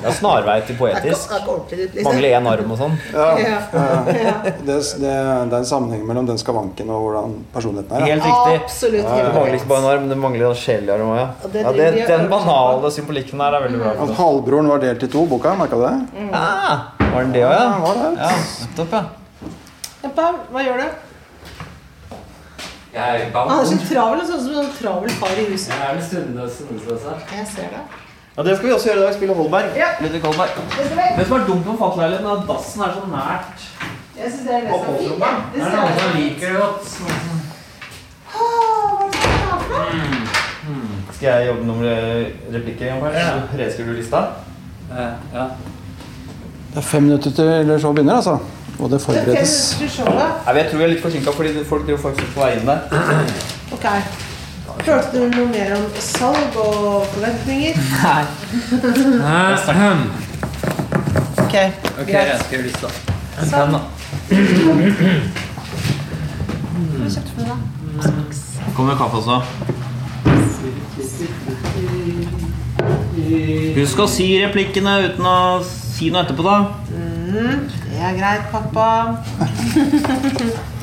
Ja, 0.05 0.11
snarvei 0.13 0.55
til 0.69 0.77
Det 0.77 0.87
er 0.87 0.99
ikke, 0.99 1.01
poetisk. 1.01 1.31
det 1.31 1.37
er 1.37 1.41
ikke 1.41 1.53
ordentlig 1.55 1.79
dypt, 1.81 1.95
liksom. 1.97 2.09
Mangler 2.13 2.35
én 2.37 2.49
arm 2.51 2.73
og 2.75 2.79
sånn. 2.79 2.97
Ja, 3.15 3.29
Ja. 3.41 3.55
Ja. 3.73 4.35
det, 4.45 4.59
det, 4.69 4.77
det 5.01 5.09
er 5.09 5.57
en 5.57 5.65
sammenheng 5.71 6.03
mellom 6.07 6.29
den 6.29 6.39
skavanken 6.39 6.93
og 6.93 7.01
hvordan 7.07 7.33
personligheten 7.55 7.97
er. 7.97 8.05
Ja. 8.05 8.11
Helt 8.13 8.29
riktig. 8.29 8.61
Absolutt. 8.61 9.09
Det 9.09 9.33
mangler 9.39 9.57
ikke 9.59 9.71
bare 9.73 9.83
en 9.83 9.89
arm, 9.95 10.07
det 10.13 10.19
mangler 10.21 10.47
en 10.51 10.61
sjelig 10.61 10.93
arm 10.95 11.15
òg, 11.15 11.23
ja. 11.23 12.05
Den 12.13 12.29
banale 12.31 12.93
symbolikken 12.95 13.43
der 13.43 13.57
er 13.59 13.67
veldig 13.67 13.83
bra. 13.83 13.95
At 14.05 14.15
halvbroren 14.21 14.71
var 14.75 14.85
delt 14.85 15.09
i 15.09 15.11
to, 15.17 15.25
boka, 15.33 15.57
merka 15.59 15.81
du 15.81 15.87
det? 15.89 16.29
Ja, 16.29 16.77
var 17.01 17.19
den 17.25 17.35
det 17.35 17.47
òg, 17.49 17.57
Ja, 17.57 17.65
ja? 17.65 17.83
var. 17.89 18.05
Ja, 18.21 18.31
nettopp, 18.61 18.97
ja. 19.01 19.05
Ja, 20.05 20.33
hva 20.53 20.63
gjør 20.69 20.85
du? 20.85 21.06
Jeg 22.97 23.21
i 23.21 23.31
Han 23.35 23.59
er 23.61 23.65
så 23.69 23.77
travel, 23.91 24.21
sånn 24.27 24.43
som 24.47 24.59
en 24.63 24.71
travel 24.81 25.11
far 25.21 25.35
i 25.37 25.45
huset. 25.51 25.73
Jeg 25.75 25.85
er 25.91 25.97
en 25.99 26.05
stundende 26.09 26.47
stundende 26.51 27.15
Jeg 27.37 27.47
ser 27.53 27.69
det. 27.75 27.83
Ja, 28.37 28.43
Det 28.43 28.57
skal 28.57 28.69
vi 28.69 28.73
også 28.77 28.89
gjøre 28.89 29.01
i 29.01 29.05
dag. 29.07 29.15
Spille 29.15 29.35
Holberg. 29.35 29.77
Ja. 29.77 29.89
Ludvig 30.01 30.23
Holberg. 30.25 30.51
Det 31.19 31.27
som 31.27 31.37
er 31.41 31.47
dumt 31.51 31.67
med 31.67 31.79
fattigleiligheten, 31.83 32.27
er 32.27 32.33
at 32.41 32.49
dassen 32.49 32.83
er 32.87 32.91
så 32.97 33.03
nært 33.13 33.59
Jeg 34.17 34.33
synes 34.33 34.45
det 34.49 34.55
er 34.55 34.61
det 34.61 34.71
som 34.73 34.81
er 34.89 34.99
fint. 34.99 35.09
Det 35.55 35.61
er 35.63 35.71
noen 35.77 35.95
som 36.01 36.11
liker 36.17 36.49
det 36.53 36.59
godt. 36.65 36.85
Er 36.87 37.17
for? 37.21 37.47
Skal 41.17 41.29
jeg 41.31 41.47
jobbe 41.49 41.65
noen 41.65 41.83
replikker? 42.53 42.87
Ja. 43.17 43.29
Reskriver 43.61 43.93
du 43.93 43.97
lista? 44.01 44.21
Eh, 44.93 45.13
Ja. 45.35 45.47
Det 46.73 46.83
er 46.83 46.89
fem 46.91 47.03
minutter 47.03 47.31
til 47.31 47.81
så 47.81 47.93
begynner, 47.93 48.17
altså. 48.21 48.39
Og 48.79 48.91
det 48.91 48.97
er 48.99 49.05
forberedes. 49.05 49.53
Jeg. 49.81 49.91
Nei, 50.05 50.55
Jeg 50.57 50.67
tror 50.71 50.79
vi 50.79 50.85
er 50.85 50.91
litt 50.93 51.03
forsinka 51.03 51.31
fordi 51.33 51.65
folk 51.69 51.87
driver 51.87 52.03
faktisk 52.03 52.35
på 52.35 52.41
vei 52.45 52.51
inn 52.59 52.67
der. 52.69 52.79
Ok. 53.73 53.87
Hørte 54.87 55.13
du 55.15 55.19
noe 55.33 55.47
mer 55.49 55.71
om 55.79 55.85
salg 56.05 56.57
og 56.61 57.07
forventninger? 57.15 57.75
Ok, 61.47 61.55
Ok, 62.01 62.07
greit. 62.11 62.53
jeg 62.53 62.63
lista. 62.67 62.89
Den, 63.41 63.49
da. 63.51 63.57
Hva 63.57 63.77
har 66.93 67.05
du 67.05 67.11
kjøpt 67.15 67.31
for 67.31 67.41
noe, 67.41 67.47
da? 67.47 67.57
Kommer 68.77 68.91
det 68.93 68.99
kaffe 69.01 69.17
også? 69.23 69.37
Husk 73.77 73.99
å 74.03 74.07
si 74.11 74.27
replikkene 74.43 74.93
uten 75.07 75.25
å 75.31 75.37
si 75.67 76.11
noe 76.13 76.25
etterpå, 76.27 76.43
da. 76.45 76.57
Det 77.27 77.99
er 77.99 78.17
greit, 78.21 78.49
pappa. 78.53 78.89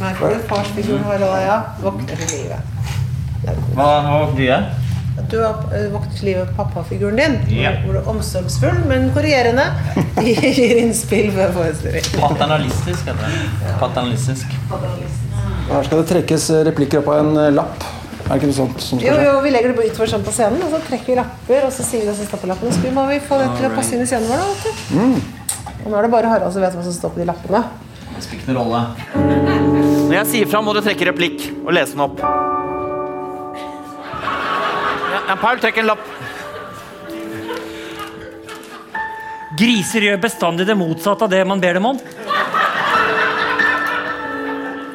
Merker 0.00 0.34
du 0.34 0.42
farsfiguren 0.50 1.04
har 1.08 1.22
òg, 1.26 1.38
ja? 1.42 1.56
Vokter 1.82 2.20
til 2.20 2.28
livet. 2.36 2.60
Hva 3.74 3.86
vokter 4.06 4.42
livet? 4.42 4.82
At 5.16 5.30
du 5.32 5.38
vokter 5.40 6.10
eh, 6.12 6.16
til 6.18 6.28
livet 6.28 6.50
pappafiguren 6.58 7.18
din. 7.18 7.36
Ja. 7.56 7.72
Hvor 7.82 7.96
du 7.96 8.00
er 8.02 8.10
omsorgsfull, 8.12 8.82
men 8.86 9.08
korrierende. 9.16 9.64
Gir 10.26 10.82
innspill 10.82 11.30
ved 11.34 11.54
forestilling. 11.56 12.10
Paternalistisk 12.20 13.08
heter 13.08 13.24
det. 13.24 13.76
Paternalistisk. 13.80 14.56
Her 15.66 15.86
skal 15.88 16.02
det 16.02 16.08
trekkes 16.12 16.50
replikker 16.68 17.00
opp 17.00 17.08
av 17.14 17.22
en 17.24 17.40
eh, 17.46 17.54
lapp. 17.56 17.86
Er 18.26 18.34
det 18.34 18.36
ikke 18.40 18.50
noe 18.50 18.58
sånt 18.58 18.80
som 18.82 19.00
skal 19.00 19.16
skje? 19.16 19.24
jo, 19.24 19.32
vi 19.44 19.54
legger 19.54 19.72
det 19.72 19.88
utover 19.88 20.10
sånn 20.10 20.24
på 20.26 20.34
scenen, 20.34 20.62
og 20.66 20.72
så 20.74 20.80
trekker 20.88 21.12
vi 21.14 21.18
lapper, 21.18 21.66
og 21.66 21.72
så 21.74 21.86
sier 21.86 22.04
vi 22.04 22.10
det 22.10 22.16
siste 22.20 22.38
på 22.42 22.50
lappene. 22.50 22.74
Så 22.74 22.94
må 22.94 23.06
vi 23.08 23.18
få 23.22 23.38
det 23.40 23.48
til 23.56 23.68
å 23.70 23.74
passe 23.74 23.96
inn 23.96 24.02
i 24.04 24.08
scenen 24.10 24.28
vår, 24.30 24.42
da, 24.42 24.46
vet 24.52 24.62
du. 24.66 25.34
Og 25.86 25.92
nå 25.92 25.98
er 26.00 26.02
det 26.08 26.10
bare 26.10 26.26
Harald 26.26 26.50
som 26.50 26.64
vet 26.64 26.74
hva 26.74 26.82
som 26.82 26.94
står 26.96 27.12
på 27.14 27.20
de 27.22 27.26
lappene. 27.28 27.60
Spiller 28.18 28.40
ikke 28.42 28.50
noen 28.50 28.58
rolle. 28.58 28.80
Når 30.08 30.14
jeg 30.16 30.26
sier 30.32 30.48
fra, 30.50 30.58
må 30.66 30.74
du 30.74 30.80
trekke 30.82 31.06
replikk 31.12 31.44
og 31.62 31.70
lese 31.76 31.94
den 31.94 32.02
opp. 32.02 32.18
Ja, 35.26 35.36
Paul, 35.38 35.60
trekk 35.62 35.78
en 35.84 35.86
lapp. 35.92 36.02
Griser 39.56 40.08
gjør 40.08 40.18
bestandig 40.26 40.66
det 40.66 40.74
motsatte 40.76 41.28
av 41.28 41.30
det 41.30 41.44
man 41.46 41.62
ber 41.62 41.78
dem 41.78 41.86
om. 41.92 42.02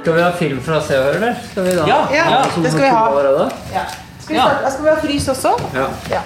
Skal 0.02 0.14
vi 0.18 0.22
ha 0.28 0.30
film 0.36 0.60
fra 0.66 0.84
Se 0.84 1.00
og 1.00 1.08
Hør, 1.08 1.18
eller? 1.22 1.42
Skal 1.54 1.70
vi 1.70 1.80
da? 1.80 1.88
Ja, 1.88 2.04
Ja, 2.20 2.44
det 2.52 2.76
skal 2.76 2.84
vi 2.84 2.92
ha. 2.92 3.50
Ja. 3.72 3.88
Skal 4.20 4.36
vi, 4.36 4.44
skal 4.76 4.84
vi 4.84 4.92
ha 4.92 5.00
frys 5.08 5.32
også? 5.38 5.56
Ja. 5.78 5.88
Ja. 6.12 6.22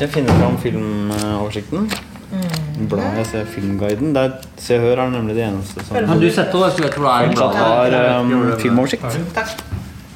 Jeg 0.00 0.10
finner 0.10 0.34
fram 0.42 0.56
filmoversikten? 0.58 1.90
Bladet 2.30 3.16
jeg 3.18 3.26
ser 3.26 3.48
Filmguiden. 3.50 4.14
Der 4.14 4.36
Se 4.56 4.76
og 4.78 4.84
Hør 4.86 5.02
er 5.04 5.10
nemlig 5.10 5.34
det 5.36 5.44
eneste 5.48 5.84
som 5.86 5.96
Men 5.96 6.22
du 6.22 6.28
setter 6.30 6.64
det, 6.64 6.72
så 6.76 6.84
jeg 6.84 6.92
tror 6.94 7.08
det 7.08 7.14
er? 7.14 7.32
fortsatt 7.34 7.56
har 7.58 8.20
um, 8.20 8.34
filmoversikt 8.62 9.34
Takk. 9.34 9.64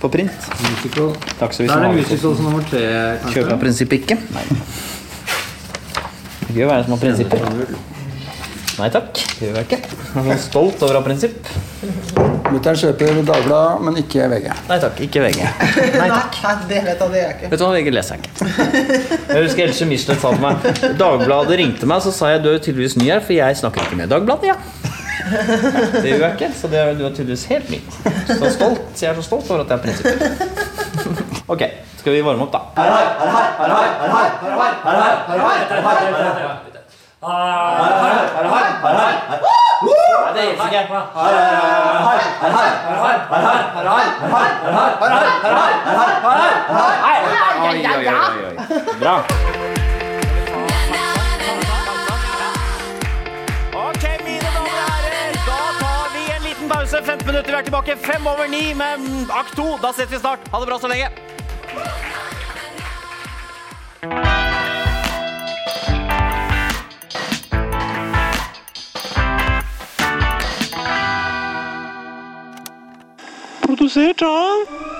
på 0.01 0.11
print. 0.17 0.51
Musical. 0.63 1.11
Takk 1.41 1.57
så 1.57 1.65
vi 1.65 1.69
Da 1.69 1.81
er 1.81 1.89
det 1.89 1.97
musical 2.03 2.37
som 2.37 2.45
nummer 2.51 2.69
tre, 2.71 2.85
kanskje? 3.23 3.35
Kjøper 3.41 3.57
av 3.57 3.65
prinsippet 3.65 4.05
ikke. 4.05 4.21
Nei. 4.37 4.47
Det 6.45 6.61
er 6.61 6.63
jo 6.63 6.71
være 6.71 6.85
en 6.85 6.87
som 6.87 6.95
har 6.95 7.03
prinsipper. 7.03 7.39
Nei 8.75 8.89
takk. 8.91 9.11
Det 9.39 9.47
gjør 9.49 9.57
jeg 9.61 9.67
ikke. 9.69 9.79
Jeg 10.15 10.31
er 10.35 10.41
stolt 10.43 10.81
over 10.83 10.97
å 10.97 11.01
ha 11.01 11.05
prinsipp. 11.07 11.51
Mutter'n 12.51 12.79
kjøper 12.79 13.21
Dagbladet, 13.27 13.83
men 13.87 13.99
ikke 14.01 14.27
VG. 14.33 14.49
Nei 14.69 14.79
takk, 14.83 15.01
ikke 15.07 15.23
VG. 15.23 15.39
Nei, 15.95 16.09
nei, 16.11 16.55
det 16.69 16.81
vet 16.83 16.89
jeg, 16.91 16.99
det 16.99 17.21
gjør 17.21 17.29
jeg 17.29 17.37
ikke. 17.37 17.51
Vet 17.53 17.61
du 17.61 17.65
hva, 17.65 17.71
VG 17.77 17.89
leser 17.95 18.17
jeg 18.17 18.21
ikke. 18.25 18.35
Jeg 19.31 19.45
husker 19.47 19.63
Else 19.69 19.89
Michelet 19.91 20.19
sa 20.23 20.33
til 20.35 20.43
meg 20.43 20.55
Dagbladet 21.01 21.61
ringte 21.63 21.89
meg, 21.91 22.03
så 22.05 22.11
sa 22.15 22.33
jeg 22.35 22.43
du 22.45 22.51
er 22.51 22.59
jo 22.59 22.65
tydeligvis 22.67 22.99
ny 22.99 23.07
her, 23.13 23.23
for 23.25 23.37
jeg 23.37 23.61
snakker 23.63 23.87
ikke 23.87 24.01
med 24.03 24.13
Dagbladet, 24.13 24.51
ja. 24.51 24.59
Det 25.25 26.11
gjør 26.11 26.27
jeg 26.27 26.35
ikke, 26.35 26.51
så 26.59 26.69
det 26.73 26.79
er, 26.83 26.93
du 26.99 27.07
er 27.07 27.15
tydeligvis 27.15 27.47
helt 27.55 27.69
ny. 27.73 27.81
Så 28.29 28.51
stolt, 28.59 28.85
så 28.93 29.07
jeg 29.07 29.11
er 29.15 29.17
så 29.23 29.27
stolt 29.31 29.51
over 29.55 29.65
at 29.65 29.71
jeg 29.71 29.77
har 29.79 29.83
prinsipper. 29.87 30.19
Ok, 31.55 31.63
skal 32.03 32.11
vi 32.19 32.27
varme 32.27 32.47
opp, 32.49 32.53
da? 32.55 32.61
Nei, 32.77 32.85
det 32.91 32.99
gjelder 32.99 33.15
ikke. 33.15 33.65
Oi, 35.85 35.97
oi, 36.05 36.29
oi, 36.29 36.47
oi. 36.51 36.74
Bra. 49.01 49.17
Ok, 53.75 54.05
mine 54.25 54.49
damer 54.55 54.77
og 54.77 54.89
herrer, 54.93 55.33
da 55.47 55.59
tar 55.81 56.07
vi 56.13 56.23
en 56.29 56.43
liten 56.43 56.69
pause. 56.69 57.03
15 57.05 57.27
minutter, 57.27 57.51
vi 57.51 57.57
er 57.57 57.63
tilbake 57.63 57.97
fem 57.97 58.27
over 58.27 58.47
ni 58.49 58.75
med 58.75 58.99
akt 59.33 59.57
to. 59.57 59.79
Da 59.83 59.93
ses 59.97 60.13
vi 60.13 60.19
snart. 60.19 60.41
Ha 60.53 60.61
det 60.61 60.67
bra 60.69 60.79
så 60.79 60.89
lenge. 60.93 61.09
Produsert 73.85 74.23
av 74.23 74.94